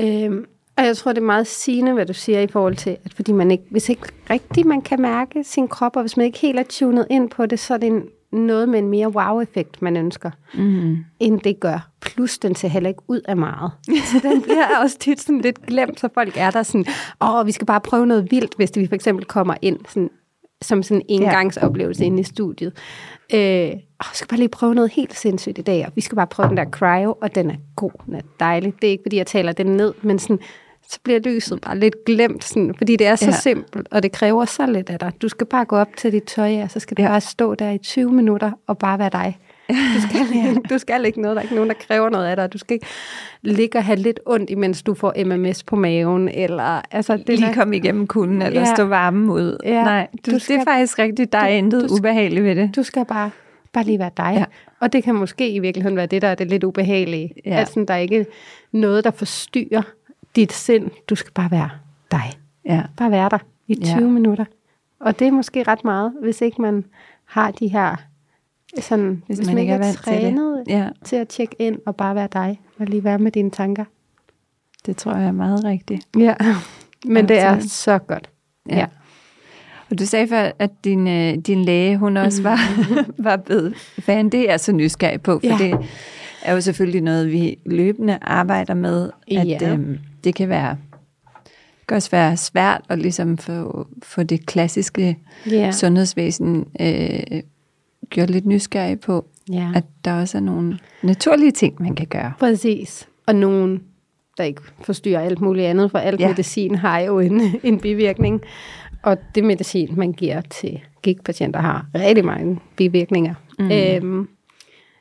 Øhm, 0.00 0.44
og 0.76 0.86
jeg 0.86 0.96
tror, 0.96 1.12
det 1.12 1.20
er 1.20 1.26
meget 1.26 1.46
sigende, 1.46 1.92
hvad 1.92 2.06
du 2.06 2.12
siger 2.12 2.40
i 2.40 2.46
forhold 2.46 2.76
til, 2.76 2.96
at 3.04 3.14
fordi 3.14 3.32
man 3.32 3.50
ikke, 3.50 3.64
hvis 3.70 3.88
ikke 3.88 4.02
rigtigt 4.30 4.66
man 4.66 4.82
kan 4.82 5.02
mærke 5.02 5.44
sin 5.44 5.68
krop, 5.68 5.96
og 5.96 6.02
hvis 6.02 6.16
man 6.16 6.26
ikke 6.26 6.38
helt 6.38 6.58
er 6.58 6.64
tunet 6.68 7.06
ind 7.10 7.30
på 7.30 7.46
det, 7.46 7.58
så 7.58 7.74
er 7.74 7.78
det 7.78 8.02
noget 8.32 8.68
med 8.68 8.78
en 8.78 8.88
mere 8.88 9.08
wow-effekt, 9.08 9.82
man 9.82 9.96
ønsker, 9.96 10.30
mm. 10.54 10.96
end 11.20 11.40
det 11.40 11.60
gør. 11.60 11.88
Plus, 12.00 12.38
den 12.38 12.54
ser 12.54 12.68
heller 12.68 12.88
ikke 12.88 13.02
ud 13.08 13.20
af 13.28 13.36
meget. 13.36 13.72
Så 14.12 14.20
den 14.22 14.42
bliver 14.42 14.66
også 14.82 14.98
tit 14.98 15.20
sådan 15.20 15.40
lidt 15.40 15.66
glemt, 15.66 16.00
så 16.00 16.08
folk 16.14 16.36
er 16.36 16.50
der 16.50 16.62
sådan, 16.62 16.86
åh, 17.20 17.46
vi 17.46 17.52
skal 17.52 17.66
bare 17.66 17.80
prøve 17.80 18.06
noget 18.06 18.30
vildt, 18.30 18.54
hvis 18.56 18.70
vi 18.76 18.86
for 18.86 18.94
eksempel 18.94 19.24
kommer 19.24 19.54
ind 19.62 19.78
sådan, 19.88 20.10
som 20.62 20.82
sådan 20.82 21.02
en 21.08 21.22
engangsoplevelse 21.22 22.02
ja. 22.02 22.06
inde 22.06 22.20
i 22.20 22.24
studiet. 22.24 22.72
Øh, 23.34 23.70
åh, 23.72 24.12
skal 24.12 24.28
bare 24.28 24.38
lige 24.38 24.48
prøve 24.48 24.74
noget 24.74 24.90
helt 24.90 25.16
sindssygt 25.16 25.58
i 25.58 25.62
dag, 25.62 25.86
og 25.86 25.92
vi 25.94 26.00
skal 26.00 26.16
bare 26.16 26.26
prøve 26.26 26.48
den 26.48 26.56
der 26.56 26.64
cryo, 26.64 27.16
og 27.22 27.34
den 27.34 27.50
er 27.50 27.56
god, 27.76 27.90
den 28.06 28.14
er 28.14 28.20
dejlig. 28.40 28.74
Det 28.82 28.86
er 28.86 28.90
ikke, 28.90 29.04
fordi 29.04 29.16
jeg 29.16 29.26
taler 29.26 29.52
den 29.52 29.66
ned, 29.66 29.94
men 30.02 30.18
sådan, 30.18 30.38
så 30.90 30.98
bliver 31.02 31.18
lyset 31.18 31.60
bare 31.60 31.78
lidt 31.78 32.04
glemt, 32.06 32.44
sådan, 32.44 32.74
fordi 32.78 32.96
det 32.96 33.06
er 33.06 33.16
så 33.16 33.24
ja. 33.24 33.30
simpelt, 33.30 33.88
og 33.90 34.02
det 34.02 34.12
kræver 34.12 34.44
så 34.44 34.66
lidt 34.66 34.90
af 34.90 34.98
dig. 34.98 35.12
Du 35.22 35.28
skal 35.28 35.46
bare 35.46 35.64
gå 35.64 35.76
op 35.76 35.88
til 35.96 36.12
dit 36.12 36.22
tøj, 36.22 36.62
og 36.62 36.70
så 36.70 36.80
skal 36.80 36.96
du 36.96 37.02
ja. 37.02 37.08
bare 37.08 37.20
stå 37.20 37.54
der 37.54 37.70
i 37.70 37.78
20 37.78 38.12
minutter 38.12 38.50
og 38.66 38.78
bare 38.78 38.98
være 38.98 39.10
dig. 39.12 39.38
Du 39.68 40.00
skal, 40.08 40.20
ja. 40.34 40.54
du 40.70 40.78
skal 40.78 41.04
ikke 41.04 41.20
noget, 41.20 41.36
der 41.36 41.40
er 41.40 41.42
ikke 41.42 41.54
nogen, 41.54 41.70
der 41.70 41.76
kræver 41.88 42.10
noget 42.10 42.26
af 42.26 42.36
dig. 42.36 42.52
Du 42.52 42.58
skal 42.58 42.74
ikke 42.74 42.86
ligge 43.42 43.78
og 43.78 43.84
have 43.84 43.96
lidt 43.96 44.20
ondt, 44.26 44.50
imens 44.50 44.82
du 44.82 44.94
får 44.94 45.24
MMS 45.24 45.62
på 45.62 45.76
maven. 45.76 46.28
Eller, 46.28 46.82
altså, 46.90 47.16
det 47.16 47.38
Lige 47.38 47.54
komme 47.54 47.76
igennem 47.76 48.06
kunden, 48.06 48.42
eller 48.42 48.60
ja. 48.60 48.74
stå 48.74 48.84
varme 48.84 49.32
ud. 49.32 49.56
Ja. 49.64 49.84
Nej, 49.84 50.08
du, 50.26 50.30
du 50.30 50.38
skal, 50.38 50.54
det 50.54 50.60
er 50.60 50.64
faktisk 50.64 50.98
rigtigt, 50.98 51.32
der 51.32 51.38
er 51.38 51.48
intet 51.48 51.90
ubehageligt 51.90 52.44
ved 52.44 52.56
det. 52.56 52.76
Du 52.76 52.82
skal 52.82 53.04
bare, 53.04 53.30
bare 53.72 53.84
lige 53.84 53.98
være 53.98 54.10
dig. 54.16 54.34
Ja. 54.36 54.44
Og 54.80 54.92
det 54.92 55.04
kan 55.04 55.14
måske 55.14 55.50
i 55.50 55.58
virkeligheden 55.58 55.96
være 55.96 56.06
det, 56.06 56.22
der 56.22 56.28
er 56.28 56.34
det 56.34 56.46
lidt 56.46 56.64
ubehagelige. 56.64 57.34
Ja. 57.46 57.50
Altså, 57.50 57.84
der 57.88 57.94
er 57.94 57.98
ikke 57.98 58.26
noget, 58.72 59.04
der 59.04 59.10
forstyrrer 59.10 59.82
dit 60.36 60.52
sind. 60.52 60.90
Du 61.08 61.14
skal 61.14 61.32
bare 61.32 61.50
være 61.50 61.70
dig. 62.10 62.32
Ja. 62.64 62.82
Bare 62.96 63.10
være 63.10 63.28
der 63.28 63.38
i 63.66 63.74
20 63.74 63.86
ja. 63.86 64.00
minutter. 64.00 64.44
Og 65.00 65.18
det 65.18 65.26
er 65.26 65.32
måske 65.32 65.62
ret 65.62 65.84
meget, 65.84 66.12
hvis 66.22 66.40
ikke 66.40 66.62
man 66.62 66.84
har 67.24 67.50
de 67.50 67.68
her, 67.68 67.96
sådan, 68.80 69.22
hvis, 69.26 69.38
hvis 69.38 69.46
man, 69.46 69.54
man 69.54 69.62
ikke 69.62 69.72
er, 69.72 69.78
er 69.78 69.92
trænet 69.92 70.62
til, 70.66 70.74
ja. 70.74 70.88
til 71.04 71.16
at 71.16 71.28
tjekke 71.28 71.56
ind 71.58 71.78
og 71.86 71.96
bare 71.96 72.14
være 72.14 72.28
dig, 72.32 72.60
og 72.78 72.86
lige 72.86 73.04
være 73.04 73.18
med 73.18 73.32
dine 73.32 73.50
tanker. 73.50 73.84
Det 74.86 74.96
tror 74.96 75.14
jeg 75.14 75.26
er 75.26 75.32
meget 75.32 75.64
rigtigt. 75.64 76.08
Ja, 76.18 76.34
men 77.06 77.28
det 77.28 77.38
er 77.38 77.60
så 77.60 77.98
godt. 77.98 78.30
Ja. 78.68 78.78
ja. 78.78 78.86
Og 79.90 79.98
du 79.98 80.06
sagde 80.06 80.28
før, 80.28 80.50
at 80.58 80.70
din, 80.84 81.08
øh, 81.08 81.34
din 81.34 81.64
læge, 81.64 81.96
hun 81.96 82.16
også 82.16 82.42
var, 82.42 82.58
var 83.28 83.36
blevet 83.36 83.74
fan. 83.98 84.28
Det 84.28 84.40
er 84.40 84.50
jeg 84.50 84.60
så 84.60 84.72
nysgerrig 84.72 85.22
på, 85.22 85.40
for 85.40 85.46
ja. 85.46 85.56
det 85.58 85.88
er 86.42 86.54
jo 86.54 86.60
selvfølgelig 86.60 87.00
noget, 87.00 87.32
vi 87.32 87.58
løbende 87.66 88.18
arbejder 88.22 88.74
med, 88.74 89.10
at 89.30 89.48
ja. 89.48 89.72
øhm, 89.72 89.98
det 90.24 90.34
kan 90.34 90.48
være 90.48 90.76
kan 91.90 91.96
også 91.96 92.10
være 92.10 92.36
svært 92.36 92.80
at 92.88 92.98
ligesom 92.98 93.38
få, 93.38 93.86
få 94.02 94.22
det 94.22 94.46
klassiske 94.46 95.18
yeah. 95.52 95.74
sundhedsvæsen 95.74 96.66
øh, 96.80 97.42
gjort 98.10 98.30
lidt 98.30 98.46
nysgerrig 98.46 99.00
på, 99.00 99.24
yeah. 99.54 99.76
at 99.76 99.84
der 100.04 100.20
også 100.20 100.38
er 100.38 100.42
nogle 100.42 100.78
naturlige 101.02 101.50
ting, 101.50 101.82
man 101.82 101.94
kan 101.94 102.06
gøre. 102.06 102.32
Præcis. 102.38 103.08
Og 103.26 103.34
nogen, 103.34 103.82
der 104.38 104.44
ikke 104.44 104.62
forstyrrer 104.82 105.20
alt 105.20 105.40
muligt 105.40 105.66
andet, 105.66 105.90
for 105.90 105.98
alt 105.98 106.20
ja. 106.20 106.28
medicin 106.28 106.74
har 106.74 106.98
jo 106.98 107.18
en, 107.18 107.40
en 107.62 107.80
bivirkning. 107.80 108.40
Og 109.02 109.16
det 109.34 109.44
medicin, 109.44 109.94
man 109.96 110.12
giver 110.12 110.40
til 110.40 110.80
gigtpatienter, 111.02 111.60
har 111.60 111.86
rigtig 111.94 112.24
mange 112.24 112.58
bivirkninger. 112.76 113.34
Mm. 113.58 113.70
Øhm, 113.70 114.28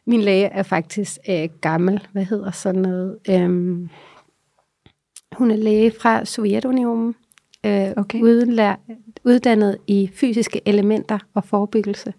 min 0.05 0.21
læge 0.21 0.45
er 0.45 0.63
faktisk 0.63 1.17
øh, 1.29 1.49
gammel, 1.61 1.99
hvad 2.11 2.23
hedder 2.23 2.51
sådan 2.51 2.81
noget... 2.81 3.17
Øhm, 3.29 3.89
hun 5.35 5.51
er 5.51 5.55
læge 5.55 5.91
fra 6.01 6.25
Sovjetunionen, 6.25 7.15
øh, 7.65 7.87
okay. 7.97 8.21
udlær, 8.21 8.75
uddannet 9.23 9.77
i 9.87 10.09
fysiske 10.13 10.61
elementer 10.65 11.19
og 11.33 11.43
forebyggelse. 11.43 12.13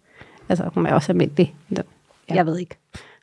Altså, 0.48 0.70
hun 0.74 0.86
er 0.86 0.94
også 0.94 1.12
almindelig. 1.12 1.54
Ja. 1.70 1.82
Jeg 2.34 2.46
ved 2.46 2.58
ikke. 2.58 2.76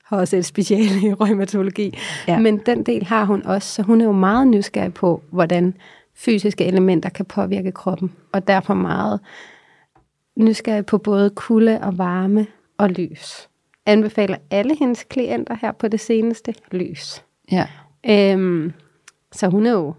Har 0.03 0.17
også 0.17 0.37
et 0.37 0.45
speciale 0.45 1.07
i 1.09 1.13
rheumatologi. 1.13 1.97
Ja. 2.27 2.39
Men 2.39 2.57
den 2.57 2.83
del 2.83 3.05
har 3.05 3.25
hun 3.25 3.43
også, 3.45 3.73
så 3.73 3.81
hun 3.81 4.01
er 4.01 4.05
jo 4.05 4.11
meget 4.11 4.47
nysgerrig 4.47 4.93
på, 4.93 5.21
hvordan 5.29 5.73
fysiske 6.15 6.65
elementer 6.65 7.09
kan 7.09 7.25
påvirke 7.25 7.71
kroppen. 7.71 8.11
Og 8.31 8.47
derfor 8.47 8.73
meget 8.73 9.19
nysgerrig 10.35 10.85
på 10.85 10.97
både 10.97 11.29
kulde 11.29 11.79
og 11.81 11.97
varme 11.97 12.47
og 12.77 12.89
lys. 12.89 13.49
Anbefaler 13.85 14.37
alle 14.51 14.75
hendes 14.75 15.03
klienter 15.03 15.55
her 15.61 15.71
på 15.71 15.87
det 15.87 15.99
seneste 15.99 16.53
lys. 16.71 17.23
Ja. 17.51 17.67
Øhm, 18.09 18.73
så 19.37 19.47
hun 19.47 19.65
er 19.65 19.71
jo 19.71 19.93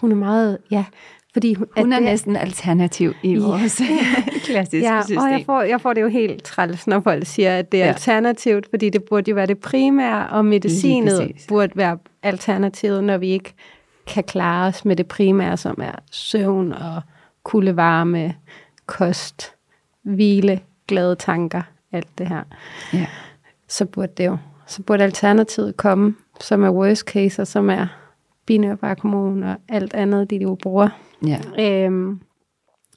hun 0.00 0.12
er 0.12 0.16
meget, 0.16 0.58
ja, 0.70 0.84
fordi 1.32 1.54
hun, 1.54 1.66
hun 1.78 1.92
er 1.92 1.96
det, 1.96 2.04
næsten 2.04 2.36
alternativ 2.36 3.12
i 3.22 3.36
vores 3.36 3.82
klassiske 4.46 4.94
ja, 4.94 5.02
system. 5.02 5.18
og 5.18 5.30
jeg 5.30 5.42
får, 5.46 5.62
jeg 5.62 5.80
får 5.80 5.92
det 5.92 6.00
jo 6.00 6.08
helt 6.08 6.44
træls, 6.44 6.86
når 6.86 7.00
folk 7.00 7.26
siger, 7.26 7.58
at 7.58 7.72
det 7.72 7.80
er 7.80 7.84
ja. 7.84 7.92
alternativt, 7.92 8.66
fordi 8.70 8.90
det 8.90 9.04
burde 9.04 9.30
jo 9.30 9.34
være 9.34 9.46
det 9.46 9.58
primære, 9.58 10.28
og 10.28 10.44
medicinet 10.44 11.32
burde 11.48 11.72
være 11.74 11.98
alternativet, 12.22 13.04
når 13.04 13.18
vi 13.18 13.28
ikke 13.28 13.54
kan 14.06 14.24
klare 14.24 14.68
os 14.68 14.84
med 14.84 14.96
det 14.96 15.06
primære, 15.06 15.56
som 15.56 15.78
er 15.82 15.92
søvn 16.10 16.72
og 16.72 17.02
kuldevarme, 17.42 18.34
kost, 18.86 19.52
hvile, 20.02 20.60
glade 20.88 21.16
tanker, 21.16 21.62
alt 21.92 22.18
det 22.18 22.28
her. 22.28 22.42
Ja. 22.92 23.06
Så 23.68 23.84
burde 23.84 24.12
det 24.16 24.26
jo, 24.26 24.36
så 24.66 24.82
burde 24.82 25.04
alternativet 25.04 25.76
komme, 25.76 26.14
som 26.40 26.62
er 26.62 26.70
worst 26.70 27.02
case, 27.02 27.42
og 27.42 27.46
som 27.46 27.70
er 27.70 27.86
binærbarkhormon 28.46 29.42
og 29.42 29.56
alt 29.68 29.94
andet, 29.94 30.30
de 30.30 30.36
jo 30.36 30.56
bruger. 30.62 30.88
Ja. 31.26 31.38
Øhm, 31.58 32.20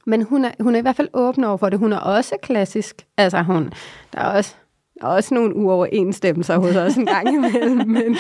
Men 0.06 0.24
hun 0.24 0.46
er, 0.46 0.52
hun 0.60 0.76
er 0.76 0.80
i 0.80 0.82
hvert 0.82 0.96
fald 0.96 1.10
åben 1.14 1.44
over 1.44 1.58
for 1.58 1.70
det. 1.70 1.80
Hun 1.80 1.94
er 1.94 1.98
også 1.98 2.36
klassisk. 2.44 3.06
Altså 3.18 3.42
hun, 3.42 3.72
der 4.14 4.20
er 4.20 4.38
også, 4.38 4.56
der 5.02 5.08
er 5.08 5.12
også 5.12 5.34
nogle 5.34 5.56
uoverensstemmelser 5.56 6.58
hos 6.58 6.76
os 6.76 6.96
en 6.96 7.06
gang 7.06 7.28
imellem. 7.34 7.78
Men, 7.98 8.18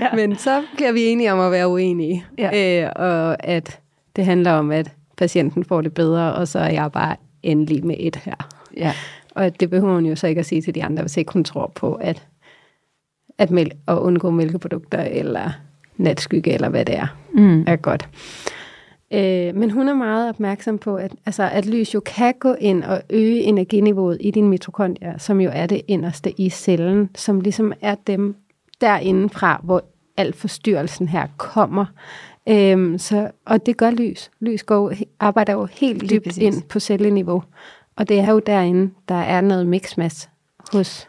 ja. 0.00 0.14
men 0.14 0.36
så 0.36 0.62
bliver 0.76 0.92
vi 0.92 1.04
enige 1.04 1.32
om 1.32 1.40
at 1.40 1.52
være 1.52 1.68
uenige. 1.68 2.24
Ja. 2.38 2.82
Øh, 2.84 2.92
og 2.96 3.46
at 3.46 3.80
det 4.16 4.24
handler 4.24 4.52
om, 4.52 4.70
at 4.70 4.92
patienten 5.16 5.64
får 5.64 5.80
det 5.80 5.94
bedre, 5.94 6.34
og 6.34 6.48
så 6.48 6.58
er 6.58 6.70
jeg 6.70 6.92
bare 6.92 7.16
endelig 7.42 7.86
med 7.86 7.96
et 7.98 8.16
her. 8.16 8.34
Ja. 8.76 8.92
Og 9.34 9.60
det 9.60 9.70
behøver 9.70 9.94
hun 9.94 10.06
jo 10.06 10.16
så 10.16 10.26
ikke 10.26 10.38
at 10.38 10.46
sige 10.46 10.62
til 10.62 10.74
de 10.74 10.84
andre, 10.84 11.02
hvis 11.02 11.16
ikke 11.16 11.32
hun 11.32 11.44
tror 11.44 11.72
på, 11.74 11.94
at, 11.94 12.26
at, 13.38 13.50
mæl- 13.50 13.76
at 13.88 13.98
undgå 13.98 14.30
mælkeprodukter 14.30 15.02
eller 15.02 15.50
natskygge, 15.96 16.52
eller 16.52 16.68
hvad 16.68 16.84
det 16.84 16.96
er, 16.96 17.06
mm. 17.34 17.64
er 17.66 17.76
godt. 17.76 18.08
Øh, 19.12 19.56
men 19.56 19.70
hun 19.70 19.88
er 19.88 19.94
meget 19.94 20.28
opmærksom 20.28 20.78
på, 20.78 20.96
at, 20.96 21.12
altså, 21.26 21.42
at 21.42 21.66
lys 21.66 21.94
jo 21.94 22.00
kan 22.00 22.34
gå 22.40 22.54
ind 22.60 22.84
og 22.84 23.02
øge 23.10 23.40
energiniveauet 23.40 24.18
i 24.20 24.30
din 24.30 24.48
mitokondrier, 24.48 25.18
som 25.18 25.40
jo 25.40 25.50
er 25.52 25.66
det 25.66 25.82
inderste 25.88 26.40
i 26.40 26.50
cellen, 26.50 27.10
som 27.14 27.40
ligesom 27.40 27.72
er 27.80 27.94
dem 28.06 28.36
derinde 28.80 29.28
fra, 29.28 29.60
hvor 29.64 29.84
al 30.16 30.32
forstyrrelsen 30.32 31.08
her 31.08 31.26
kommer. 31.36 31.84
Øhm, 32.48 32.98
så, 32.98 33.30
og 33.46 33.66
det 33.66 33.76
gør 33.76 33.90
lys. 33.90 34.30
Lys 34.40 34.62
går, 34.62 34.92
arbejder 35.20 35.52
jo 35.52 35.64
helt 35.64 36.10
dybt 36.10 36.36
ind 36.36 36.62
på 36.62 36.80
celleniveau. 36.80 37.42
Og 37.96 38.08
det 38.08 38.18
er 38.18 38.32
jo 38.32 38.38
derinde, 38.38 38.90
der 39.08 39.14
er 39.14 39.40
noget 39.40 39.66
mixmas 39.66 40.30
hos, 40.72 41.08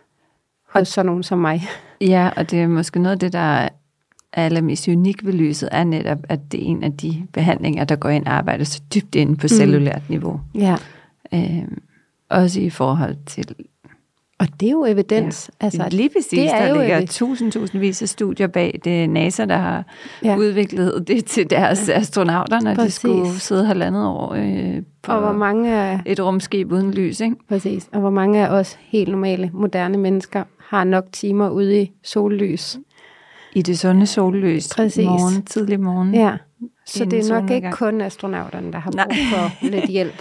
hos 0.70 0.88
sådan 0.88 1.06
nogen 1.06 1.24
som 1.24 1.40
mig. 1.40 1.64
Ja, 2.02 2.30
og 2.38 2.52
det 2.52 2.62
er 2.62 2.68
måske 2.68 3.00
noget 3.00 3.16
af 3.16 3.20
det, 3.20 3.34
der 3.34 3.70
er 4.34 4.46
allermest 4.46 4.88
unik 4.88 5.26
ved 5.26 5.34
lyset, 5.34 5.70
er 5.72 5.84
netop, 5.84 6.18
at 6.30 6.40
det 6.52 6.60
er 6.60 6.66
en 6.66 6.84
af 6.84 6.94
de 6.94 7.28
behandlinger, 7.34 7.84
der 7.84 7.96
går 7.96 8.10
ind 8.10 8.26
og 8.26 8.34
arbejder 8.34 8.64
så 8.64 8.82
dybt 8.96 9.16
ind 9.16 9.38
på 9.38 9.44
mm. 9.44 9.48
cellulært 9.48 10.10
niveau. 10.10 10.42
Ja. 10.56 10.76
Øhm, 11.34 11.82
også 12.30 12.62
i 12.62 12.70
forhold 12.70 13.16
til 13.26 13.56
og 14.44 14.50
det 14.60 14.68
er 14.68 14.72
jo 14.72 14.86
evidens. 14.86 15.52
Ja, 15.62 15.66
altså, 15.66 15.88
lige 15.92 16.10
præcis. 16.10 16.30
Det 16.30 16.54
er 16.54 16.60
der 16.60 16.70
jo 16.70 16.80
ligger 16.80 17.06
tusind, 17.06 17.52
tusindvis 17.52 18.02
af 18.02 18.10
studier 18.10 18.48
bag. 18.48 18.80
Det 18.84 19.10
NASA, 19.10 19.46
der 19.46 19.58
har 19.58 19.86
ja. 20.24 20.36
udviklet 20.36 21.08
det 21.08 21.26
til 21.26 21.50
deres 21.50 21.90
ja. 21.90 21.94
astronauter, 21.94 22.60
når 22.60 22.76
præcis. 22.76 22.94
de 22.94 23.00
skulle 23.00 23.40
sidde 23.40 23.66
halvandet 23.66 24.06
år 24.06 24.34
øh, 24.34 24.82
på 25.02 25.12
og 25.12 25.20
hvor 25.20 25.32
mange 25.32 25.76
af, 25.76 26.00
et 26.06 26.20
rumskib 26.20 26.72
uden 26.72 26.94
lys. 26.94 27.20
Ikke? 27.20 27.36
Præcis. 27.50 27.90
Og 27.92 28.00
hvor 28.00 28.10
mange 28.10 28.48
af 28.48 28.60
os 28.60 28.78
helt 28.82 29.10
normale, 29.10 29.50
moderne 29.54 29.98
mennesker 29.98 30.44
har 30.58 30.84
nok 30.84 31.06
timer 31.12 31.50
ude 31.50 31.82
i 31.82 31.92
sollys. 32.04 32.78
I 33.56 33.62
det 33.62 33.80
sunde 33.80 34.06
sollys. 34.06 34.70
Præcis. 34.76 35.06
Morgen, 35.06 35.46
tidlig 35.46 35.80
morgen. 35.80 36.16
Ja. 36.16 36.38
Så 36.86 37.06
det 37.06 37.30
er 37.30 37.42
nok 37.42 37.52
ikke 37.52 37.72
kun 37.72 38.02
astronauterne, 38.02 38.72
der 38.72 38.80
har 38.80 38.92
brug 38.92 39.04
for 39.34 39.66
lidt 39.74 39.90
hjælp. 39.90 40.14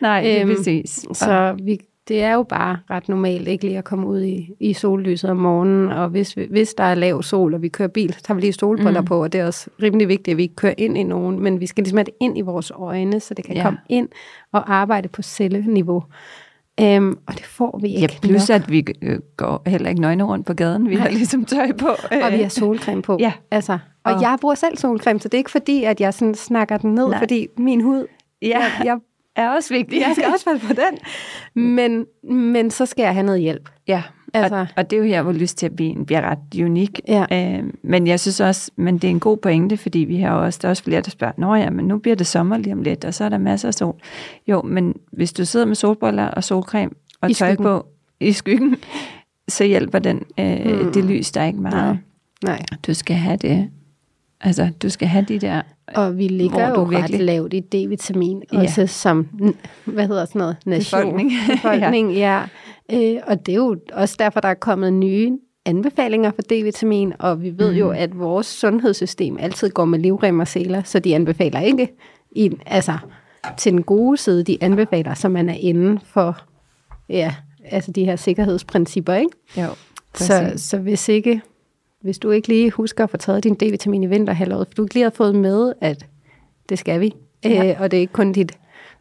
Nej, 0.00 0.22
det 0.22 0.38
er 0.38 0.46
øhm, 0.46 0.56
præcis. 0.56 1.06
Så 1.12 1.56
vi 1.62 1.78
det 2.08 2.22
er 2.22 2.34
jo 2.34 2.42
bare 2.42 2.78
ret 2.90 3.08
normalt 3.08 3.48
ikke 3.48 3.64
lige 3.64 3.78
at 3.78 3.84
komme 3.84 4.06
ud 4.06 4.22
i, 4.22 4.50
i 4.60 4.72
sollyset 4.72 5.30
om 5.30 5.36
morgenen, 5.36 5.88
og 5.92 6.08
hvis, 6.08 6.32
hvis 6.50 6.74
der 6.74 6.84
er 6.84 6.94
lav 6.94 7.22
sol, 7.22 7.54
og 7.54 7.62
vi 7.62 7.68
kører 7.68 7.88
bil, 7.88 8.14
så 8.14 8.22
tager 8.22 8.34
vi 8.34 8.40
lige 8.40 8.52
solbriller 8.52 9.00
mm. 9.00 9.06
på, 9.06 9.22
og 9.22 9.32
det 9.32 9.40
er 9.40 9.46
også 9.46 9.70
rimelig 9.82 10.08
vigtigt, 10.08 10.28
at 10.28 10.36
vi 10.36 10.42
ikke 10.42 10.54
kører 10.54 10.74
ind 10.78 10.98
i 10.98 11.02
nogen, 11.02 11.40
men 11.40 11.60
vi 11.60 11.66
skal 11.66 11.84
ligesom 11.84 11.96
have 11.96 12.04
det 12.04 12.14
ind 12.20 12.38
i 12.38 12.40
vores 12.40 12.72
øjne, 12.74 13.20
så 13.20 13.34
det 13.34 13.44
kan 13.44 13.56
ja. 13.56 13.62
komme 13.62 13.78
ind 13.88 14.08
og 14.52 14.74
arbejde 14.74 15.08
på 15.08 15.22
celleniveau. 15.22 16.02
Um, 16.82 17.18
og 17.26 17.34
det 17.34 17.44
får 17.44 17.78
vi 17.82 17.88
ikke 17.88 18.00
Ja, 18.00 18.06
plus 18.28 18.48
nok. 18.48 18.56
at 18.62 18.70
vi 18.70 18.86
øh, 19.02 19.18
går 19.36 19.62
heller 19.66 19.88
ikke 19.88 20.00
nøgne 20.00 20.24
rundt 20.24 20.46
på 20.46 20.54
gaden. 20.54 20.88
Vi 20.90 20.94
Nej. 20.94 21.02
har 21.02 21.10
ligesom 21.10 21.44
tøj 21.44 21.72
på. 21.72 21.86
og 22.24 22.32
vi 22.32 22.42
har 22.42 22.48
solcreme 22.48 23.02
på. 23.02 23.16
Ja. 23.20 23.32
Altså, 23.50 23.72
og, 24.04 24.14
og 24.14 24.22
jeg 24.22 24.36
bruger 24.40 24.54
selv 24.54 24.76
solcreme, 24.76 25.20
så 25.20 25.28
det 25.28 25.34
er 25.34 25.38
ikke 25.38 25.50
fordi, 25.50 25.84
at 25.84 26.00
jeg 26.00 26.14
sådan 26.14 26.34
snakker 26.34 26.76
den 26.76 26.94
ned, 26.94 27.08
Nej. 27.08 27.18
fordi 27.18 27.46
min 27.58 27.80
hud, 27.80 28.06
ja. 28.42 28.48
jeg, 28.48 28.70
jeg 28.84 28.98
er 29.44 29.48
også 29.50 29.74
vigtigt. 29.74 30.02
Jeg 30.06 30.12
skal 30.16 30.32
også 30.32 30.44
falde 30.44 30.60
på 30.66 30.72
den. 30.72 30.98
Men, 31.62 32.06
men 32.32 32.70
så 32.70 32.86
skal 32.86 33.02
jeg 33.02 33.12
have 33.12 33.26
noget 33.26 33.40
hjælp. 33.40 33.68
Ja, 33.88 34.02
altså. 34.34 34.56
og, 34.56 34.66
og 34.76 34.90
det 34.90 34.96
er 34.96 35.00
jo 35.00 35.06
her, 35.06 35.22
hvor 35.22 35.32
lystterapien 35.32 36.06
bliver 36.06 36.20
ret 36.20 36.64
unik. 36.64 37.00
Ja. 37.08 37.24
Øh, 37.32 37.64
men 37.82 38.06
jeg 38.06 38.20
synes 38.20 38.40
også, 38.40 38.70
men 38.76 38.98
det 38.98 39.04
er 39.04 39.10
en 39.10 39.20
god 39.20 39.36
pointe, 39.36 39.76
fordi 39.76 39.98
vi 39.98 40.16
har 40.16 40.30
også, 40.30 40.58
der 40.62 40.68
er 40.68 40.70
også 40.70 40.82
flere, 40.82 41.00
der 41.00 41.10
spørger, 41.10 41.32
Nå 41.36 41.54
ja, 41.54 41.70
men 41.70 41.84
nu 41.84 41.98
bliver 41.98 42.16
det 42.16 42.26
sommer 42.26 42.56
lige 42.58 42.72
om 42.72 42.82
lidt, 42.82 43.04
og 43.04 43.14
så 43.14 43.24
er 43.24 43.28
der 43.28 43.38
masser 43.38 43.68
af 43.68 43.74
sol. 43.74 43.94
Jo, 44.48 44.62
men 44.62 44.94
hvis 45.12 45.32
du 45.32 45.44
sidder 45.44 45.66
med 45.66 45.74
solbriller 45.74 46.26
og 46.26 46.44
solcreme 46.44 46.92
og 47.20 47.30
I 47.30 47.34
tøj 47.34 47.48
skyggen. 47.48 47.64
på 47.64 47.86
i 48.20 48.32
skyggen, 48.32 48.76
så 49.48 49.64
hjælper 49.64 49.98
den, 49.98 50.22
øh, 50.38 50.80
mm. 50.80 50.92
det 50.92 51.04
lys 51.04 51.32
der 51.32 51.44
ikke 51.44 51.60
meget. 51.60 51.98
Nej. 52.42 52.52
Nej. 52.52 52.62
Du 52.86 52.94
skal 52.94 53.16
have 53.16 53.36
det 53.36 53.70
Altså, 54.40 54.70
du 54.82 54.88
skal 54.88 55.08
have 55.08 55.24
de 55.24 55.38
der... 55.38 55.62
Og 55.94 56.18
vi 56.18 56.28
ligger 56.28 56.68
jo 56.68 56.82
virkelig... 56.82 57.20
ret 57.20 57.24
lavt 57.24 57.54
i 57.54 57.60
D-vitamin, 57.60 58.42
ja. 58.52 58.60
også 58.60 58.86
som, 58.86 59.28
hvad 59.84 60.06
hedder 60.06 60.24
sådan 60.24 60.38
noget, 60.38 60.56
nation. 60.66 61.00
Befolkning. 61.00 61.32
Befolkning, 61.50 62.12
ja. 62.12 62.38
ja. 62.38 62.42
Øh, 62.92 63.16
og 63.26 63.46
det 63.46 63.52
er 63.52 63.56
jo 63.56 63.76
også 63.92 64.16
derfor, 64.18 64.40
der 64.40 64.48
er 64.48 64.54
kommet 64.54 64.92
nye 64.92 65.38
anbefalinger 65.64 66.30
for 66.30 66.42
D-vitamin, 66.42 67.12
og 67.18 67.42
vi 67.42 67.58
ved 67.58 67.72
mm. 67.72 67.78
jo, 67.78 67.90
at 67.90 68.18
vores 68.18 68.46
sundhedssystem 68.46 69.36
altid 69.40 69.70
går 69.70 69.84
med 69.84 69.98
livrem 69.98 70.40
og 70.40 70.48
seler, 70.48 70.82
så 70.82 70.98
de 70.98 71.14
anbefaler 71.14 71.60
ikke 71.60 71.88
i, 72.30 72.50
altså, 72.66 72.98
til 73.56 73.72
den 73.72 73.82
gode 73.82 74.16
side, 74.16 74.44
de 74.44 74.58
anbefaler, 74.60 75.14
så 75.14 75.28
man 75.28 75.48
er 75.48 75.54
inden 75.54 75.98
for 76.04 76.36
ja, 77.08 77.34
altså 77.64 77.92
de 77.92 78.04
her 78.04 78.16
sikkerhedsprincipper, 78.16 79.14
ikke? 79.14 79.32
Jo, 79.56 79.68
så, 80.14 80.52
så 80.56 80.78
hvis 80.78 81.08
ikke 81.08 81.40
hvis 82.00 82.18
du 82.18 82.30
ikke 82.30 82.48
lige 82.48 82.70
husker 82.70 83.04
at 83.04 83.10
få 83.10 83.16
taget 83.16 83.44
din 83.44 83.54
D-vitamin 83.54 84.02
i 84.02 84.06
vinterhalvåret, 84.06 84.66
for 84.66 84.74
du 84.74 84.82
ikke 84.82 84.94
lige 84.94 85.02
har 85.02 85.10
fået 85.10 85.34
med, 85.34 85.72
at 85.80 86.06
det 86.68 86.78
skal 86.78 87.00
vi, 87.00 87.14
ja. 87.44 87.70
øh, 87.70 87.80
og 87.80 87.90
det 87.90 87.96
er 87.96 88.00
ikke 88.00 88.12
kun 88.12 88.32
dit 88.32 88.58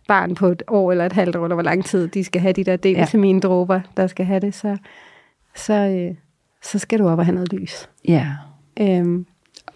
barn 0.08 0.36
på 0.36 0.47
et 0.47 0.64
år 0.68 0.91
eller 0.91 1.05
et 1.05 1.14
halvt 1.14 1.36
år, 1.36 1.43
eller 1.43 1.55
hvor 1.55 1.64
lang 1.64 1.86
tid 1.86 2.08
de 2.08 2.24
skal 2.24 2.41
have 2.41 2.53
de 2.53 2.64
der 2.64 2.78
D-vitamindråber, 2.78 3.80
der 3.97 4.08
skal 4.08 4.26
have 4.26 4.39
det, 4.39 4.55
så, 4.55 4.78
så, 5.55 5.74
øh, 5.74 6.16
så 6.64 6.80
skal 6.80 6.99
du 6.99 7.08
op 7.08 7.20
og 7.20 7.26
have 7.26 7.36
noget 7.36 7.53
lys. 7.53 7.89
Ja. 8.08 8.28
Øhm. 8.80 9.26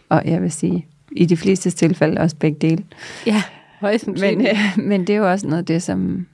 Og 0.10 0.22
jeg 0.26 0.42
vil 0.42 0.52
sige, 0.52 0.88
i 1.12 1.26
de 1.26 1.38
fleste 1.38 1.70
tilfælde 1.70 2.22
også 2.22 2.36
begge 2.36 2.60
dele. 2.70 2.84
Ja, 3.26 3.44
højst 3.80 4.08
men, 4.08 4.42
øh, 4.42 4.58
men 4.78 5.08
det 5.08 5.16
er 5.16 5.18
jo 5.18 5.32
også 5.32 5.48
noget 5.48 5.60
af 5.60 5.66
det, 5.66 5.84
som 5.84 6.28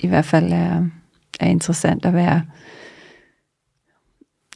i 0.00 0.06
hvert 0.06 0.24
fald 0.24 0.52
er, 0.52 0.86
er 1.40 1.46
interessant 1.46 2.04
at 2.04 2.14
være 2.14 2.42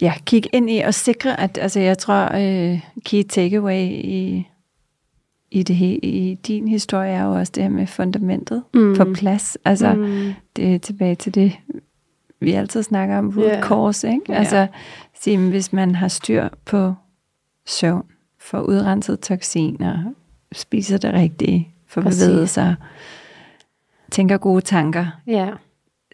ja, 0.01 0.15
kigge 0.25 0.49
ind 0.53 0.71
i 0.71 0.79
og 0.81 0.95
sikre, 0.95 1.41
at 1.41 1.59
altså, 1.59 1.81
jeg 1.81 1.99
tror, 1.99 2.25
uh, 2.35 2.79
key 3.05 3.23
takeaway 3.23 3.85
i, 3.89 4.50
i, 5.51 5.63
det 5.63 5.75
i 6.03 6.39
din 6.47 6.69
historie 6.69 7.11
er 7.11 7.25
jo 7.25 7.33
også 7.33 7.53
det 7.55 7.63
her 7.63 7.71
med 7.71 7.87
fundamentet 7.87 8.63
mm. 8.75 8.95
på 8.97 9.05
plads. 9.15 9.59
Altså, 9.65 9.93
mm. 9.93 10.33
det 10.57 10.75
er 10.75 10.79
tilbage 10.79 11.15
til 11.15 11.35
det, 11.35 11.53
vi 12.41 12.53
altid 12.53 12.83
snakker 12.83 13.19
om, 13.19 13.29
root 13.37 13.47
yeah. 13.47 13.63
cause. 13.63 14.09
Ikke? 14.09 14.31
Yeah. 14.31 14.41
Altså, 14.41 14.67
sige, 15.21 15.39
hvis 15.39 15.73
man 15.73 15.95
har 15.95 16.09
styr 16.09 16.49
på 16.65 16.95
søvn, 17.67 18.05
får 18.41 18.61
udrenset 18.61 19.21
toksiner, 19.21 20.13
spiser 20.53 20.99
det 20.99 21.13
rigtige, 21.13 21.69
får 21.87 22.01
bevæget 22.01 22.49
sig, 22.49 22.75
tænker 24.11 24.37
gode 24.37 24.61
tanker, 24.61 25.07
yeah. 25.29 25.53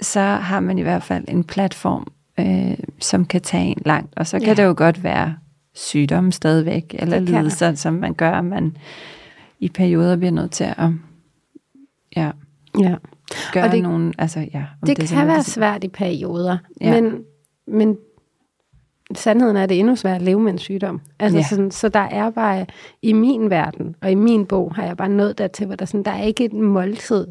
så 0.00 0.20
har 0.20 0.60
man 0.60 0.78
i 0.78 0.82
hvert 0.82 1.02
fald 1.02 1.24
en 1.28 1.44
platform, 1.44 2.12
øh, 2.38 2.78
som 3.00 3.24
kan 3.24 3.40
tage 3.40 3.66
en 3.66 3.82
langt. 3.86 4.12
Og 4.16 4.26
så 4.26 4.38
kan 4.38 4.48
ja. 4.48 4.54
det 4.54 4.64
jo 4.64 4.74
godt 4.76 5.04
være 5.04 5.36
sygdom 5.74 6.32
stadigvæk, 6.32 6.94
eller 6.98 7.20
lidelser, 7.20 7.74
som 7.74 7.94
man 7.94 8.14
gør, 8.14 8.40
man 8.40 8.76
i 9.60 9.68
perioder 9.68 10.16
bliver 10.16 10.32
nødt 10.32 10.50
til 10.50 10.64
at 10.64 10.90
ja, 12.16 12.30
ja. 12.80 12.94
gøre 13.52 13.64
og 13.64 13.72
det, 13.72 13.82
nogle... 13.82 14.12
Altså, 14.18 14.48
ja, 14.54 14.64
det, 14.86 14.96
det 14.96 15.08
kan 15.08 15.26
være 15.26 15.42
svært 15.42 15.84
i 15.84 15.88
perioder, 15.88 16.58
ja. 16.80 17.00
men, 17.00 17.24
men 17.66 17.98
sandheden 19.14 19.56
er, 19.56 19.62
at 19.62 19.68
det 19.68 19.74
er 19.74 19.80
endnu 19.80 19.96
svært 19.96 20.16
at 20.16 20.22
leve 20.22 20.40
med 20.40 20.52
en 20.52 20.58
sygdom. 20.58 21.00
Altså 21.18 21.38
ja. 21.38 21.44
sådan, 21.44 21.70
så 21.70 21.88
der 21.88 22.00
er 22.00 22.30
bare, 22.30 22.66
i 23.02 23.12
min 23.12 23.50
verden, 23.50 23.96
og 24.02 24.10
i 24.10 24.14
min 24.14 24.46
bog, 24.46 24.74
har 24.74 24.84
jeg 24.84 24.96
bare 24.96 25.08
nået 25.08 25.38
dertil, 25.38 25.66
hvor 25.66 25.76
der, 25.76 25.84
sådan, 25.84 26.02
der 26.02 26.10
er 26.10 26.22
ikke 26.22 26.44
et 26.44 26.52
måltid, 26.52 27.26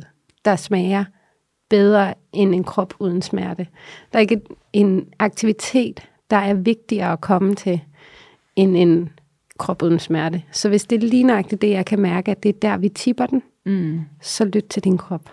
der 0.46 0.56
smager 0.56 1.06
bedre 1.70 2.14
end 2.34 2.56
en 2.56 2.64
krop 2.64 2.94
uden 3.00 3.22
smerte. 3.22 3.68
Der 4.14 4.20
er 4.20 4.22
ikke 4.22 4.42
en 4.74 5.08
aktivitet, 5.20 6.10
der 6.30 6.38
er 6.38 6.54
vigtigere 6.54 7.12
at 7.12 7.22
komme 7.22 7.56
til, 7.56 7.82
end 8.56 8.78
en 8.78 9.10
krop 9.60 9.82
uden 9.82 10.00
smerte. 10.00 10.44
Så 10.52 10.70
hvis 10.70 10.86
det 10.86 11.04
er 11.04 11.08
lige 11.08 11.24
nøjagtigt 11.24 11.62
det, 11.62 11.70
jeg 11.70 11.86
kan 11.86 12.00
mærke, 12.00 12.32
at 12.32 12.44
det 12.44 12.50
er 12.50 12.60
der, 12.62 12.78
vi 12.78 12.90
tipper 12.90 13.26
den, 13.26 13.44
mm. 13.66 14.02
så 14.22 14.46
lyt 14.46 14.66
til 14.70 14.84
din 14.84 14.98
krop. 14.98 15.32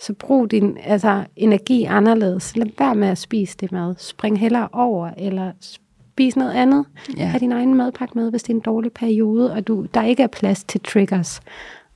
Så 0.00 0.12
brug 0.12 0.50
din 0.50 0.78
altså, 0.84 1.24
energi 1.36 1.84
anderledes. 1.84 2.56
Lad 2.56 2.66
være 2.78 2.94
med 2.94 3.08
at 3.08 3.18
spise 3.18 3.56
det 3.60 3.72
mad. 3.72 3.94
Spring 3.98 4.38
hellere 4.38 4.68
over, 4.72 5.10
eller 5.16 5.52
spis 5.60 6.36
noget 6.36 6.52
andet. 6.52 6.84
Ja. 7.16 7.26
Ha' 7.26 7.38
din 7.38 7.52
egen 7.52 7.74
madpakke 7.74 8.18
med, 8.18 8.30
hvis 8.30 8.42
det 8.42 8.50
er 8.50 8.54
en 8.54 8.60
dårlig 8.60 8.92
periode, 8.92 9.52
og 9.52 9.66
du, 9.66 9.86
der 9.94 10.04
ikke 10.04 10.22
er 10.22 10.26
plads 10.26 10.64
til 10.64 10.80
triggers. 10.80 11.40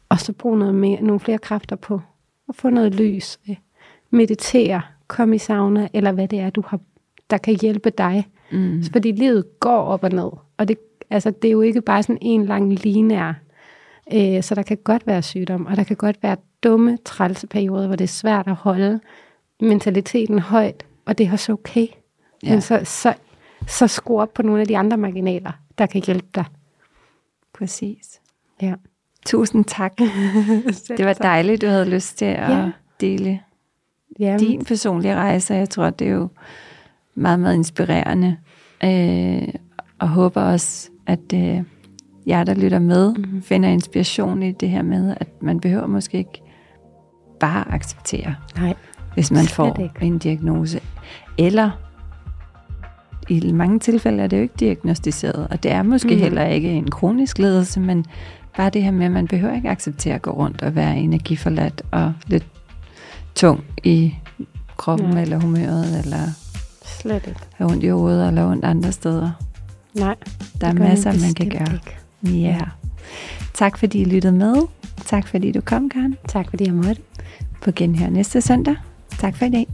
Og 0.08 0.20
så 0.20 0.32
brug 0.32 0.58
noget 0.58 0.74
mere, 0.74 1.02
nogle 1.02 1.20
flere 1.20 1.38
kræfter 1.38 1.76
på 1.76 2.00
at 2.48 2.54
få 2.54 2.70
noget 2.70 2.94
lys, 2.94 3.38
meditere, 4.10 4.82
komme 5.06 5.34
i 5.34 5.38
sauna, 5.38 5.88
eller 5.92 6.12
hvad 6.12 6.28
det 6.28 6.40
er, 6.40 6.50
du 6.50 6.62
har, 6.66 6.80
der 7.30 7.38
kan 7.38 7.58
hjælpe 7.60 7.90
dig. 7.90 8.28
Mm. 8.52 8.82
Fordi 8.92 9.12
livet 9.12 9.60
går 9.60 9.82
op 9.82 10.04
og 10.04 10.10
ned, 10.10 10.30
og 10.56 10.68
det, 10.68 10.91
altså, 11.12 11.30
det 11.30 11.48
er 11.48 11.52
jo 11.52 11.60
ikke 11.60 11.80
bare 11.80 12.02
sådan 12.02 12.18
en 12.20 12.46
lang 12.46 12.72
lineær. 12.72 13.32
Øh, 14.14 14.42
så 14.42 14.54
der 14.54 14.62
kan 14.62 14.78
godt 14.84 15.06
være 15.06 15.22
sygdom, 15.22 15.66
og 15.66 15.76
der 15.76 15.84
kan 15.84 15.96
godt 15.96 16.22
være 16.22 16.36
dumme, 16.62 16.98
trælse 17.04 17.46
perioder, 17.46 17.86
hvor 17.86 17.96
det 17.96 18.04
er 18.04 18.08
svært 18.08 18.46
at 18.46 18.54
holde 18.54 19.00
mentaliteten 19.60 20.38
højt, 20.38 20.86
og 21.04 21.18
det 21.18 21.26
er 21.26 21.32
også 21.32 21.52
okay. 21.52 21.86
Ja. 22.42 22.50
Men 22.50 22.60
så, 22.60 22.80
så, 22.84 23.14
så 23.66 23.86
skru 23.86 24.20
op 24.20 24.34
på 24.34 24.42
nogle 24.42 24.60
af 24.60 24.66
de 24.66 24.78
andre 24.78 24.96
marginaler, 24.96 25.52
der 25.78 25.86
kan 25.86 26.02
hjælpe 26.06 26.28
dig. 26.34 26.44
Præcis. 27.52 28.20
Ja. 28.62 28.74
Tusind 29.26 29.64
tak. 29.64 29.98
det 30.98 31.06
var 31.06 31.12
dejligt, 31.12 31.62
du 31.62 31.66
havde 31.66 31.90
lyst 31.90 32.18
til 32.18 32.24
at 32.24 32.50
ja. 32.50 32.70
dele 33.00 33.40
Jamen. 34.18 34.38
din 34.38 34.64
personlige 34.64 35.14
rejse. 35.14 35.54
Jeg 35.54 35.70
tror, 35.70 35.90
det 35.90 36.06
er 36.06 36.12
jo 36.12 36.28
meget, 37.14 37.40
meget 37.40 37.54
inspirerende. 37.54 38.36
Øh, 38.84 39.54
og 39.98 40.08
håber 40.08 40.42
også, 40.42 40.90
at 41.06 41.32
øh, 41.34 41.62
jer, 42.26 42.44
der 42.44 42.54
lytter 42.54 42.78
med, 42.78 43.14
mm-hmm. 43.14 43.42
finder 43.42 43.68
inspiration 43.68 44.42
i 44.42 44.52
det 44.52 44.68
her 44.68 44.82
med, 44.82 45.14
at 45.20 45.28
man 45.42 45.60
behøver 45.60 45.86
måske 45.86 46.18
ikke 46.18 46.42
bare 47.40 47.72
acceptere, 47.72 48.34
Nej, 48.56 48.74
hvis 49.14 49.30
man 49.30 49.44
får 49.44 49.80
ikke. 49.82 49.94
en 50.02 50.18
diagnose. 50.18 50.80
Eller 51.38 51.70
i 53.28 53.52
mange 53.52 53.78
tilfælde 53.78 54.22
er 54.22 54.26
det 54.26 54.36
jo 54.36 54.42
ikke 54.42 54.54
diagnostiseret, 54.60 55.48
og 55.50 55.62
det 55.62 55.70
er 55.70 55.82
måske 55.82 56.14
mm. 56.14 56.20
heller 56.20 56.44
ikke 56.44 56.70
en 56.70 56.90
kronisk 56.90 57.38
ledelse, 57.38 57.80
men 57.80 58.04
bare 58.56 58.70
det 58.70 58.82
her 58.82 58.90
med, 58.90 59.06
at 59.06 59.12
man 59.12 59.28
behøver 59.28 59.54
ikke 59.54 59.68
acceptere 59.68 60.14
at 60.14 60.22
gå 60.22 60.30
rundt 60.30 60.62
og 60.62 60.74
være 60.74 60.98
energiforladt 60.98 61.82
og 61.90 62.12
lidt 62.26 62.46
tung 63.34 63.64
i 63.84 64.14
kroppen 64.76 65.12
ja. 65.12 65.20
eller 65.20 65.40
humøret, 65.40 65.98
eller 66.04 66.18
Slet 66.84 67.26
ikke. 67.26 67.40
have 67.54 67.70
ondt 67.70 67.84
i 67.84 67.88
hovedet 67.88 68.28
eller 68.28 68.50
ondt 68.50 68.64
andre 68.64 68.92
steder. 68.92 69.30
Nej. 69.94 70.14
Der 70.60 70.66
er 70.66 70.72
masser, 70.72 71.12
man 71.12 71.34
kan 71.34 71.48
gøre. 71.48 71.74
Ikke. 72.24 72.40
Ja. 72.40 72.58
Tak 73.54 73.78
fordi 73.78 74.00
I 74.00 74.04
lyttede 74.04 74.32
med. 74.32 74.56
Tak 75.04 75.28
fordi 75.28 75.52
du 75.52 75.60
kom, 75.60 75.88
Karen. 75.88 76.16
Tak 76.28 76.50
fordi 76.50 76.64
jeg 76.64 76.74
måtte. 76.74 77.02
På 77.62 77.70
genhør 77.76 78.10
næste 78.10 78.40
søndag. 78.40 78.76
Tak 79.18 79.36
for 79.36 79.44
i 79.44 79.50
dag. 79.50 79.66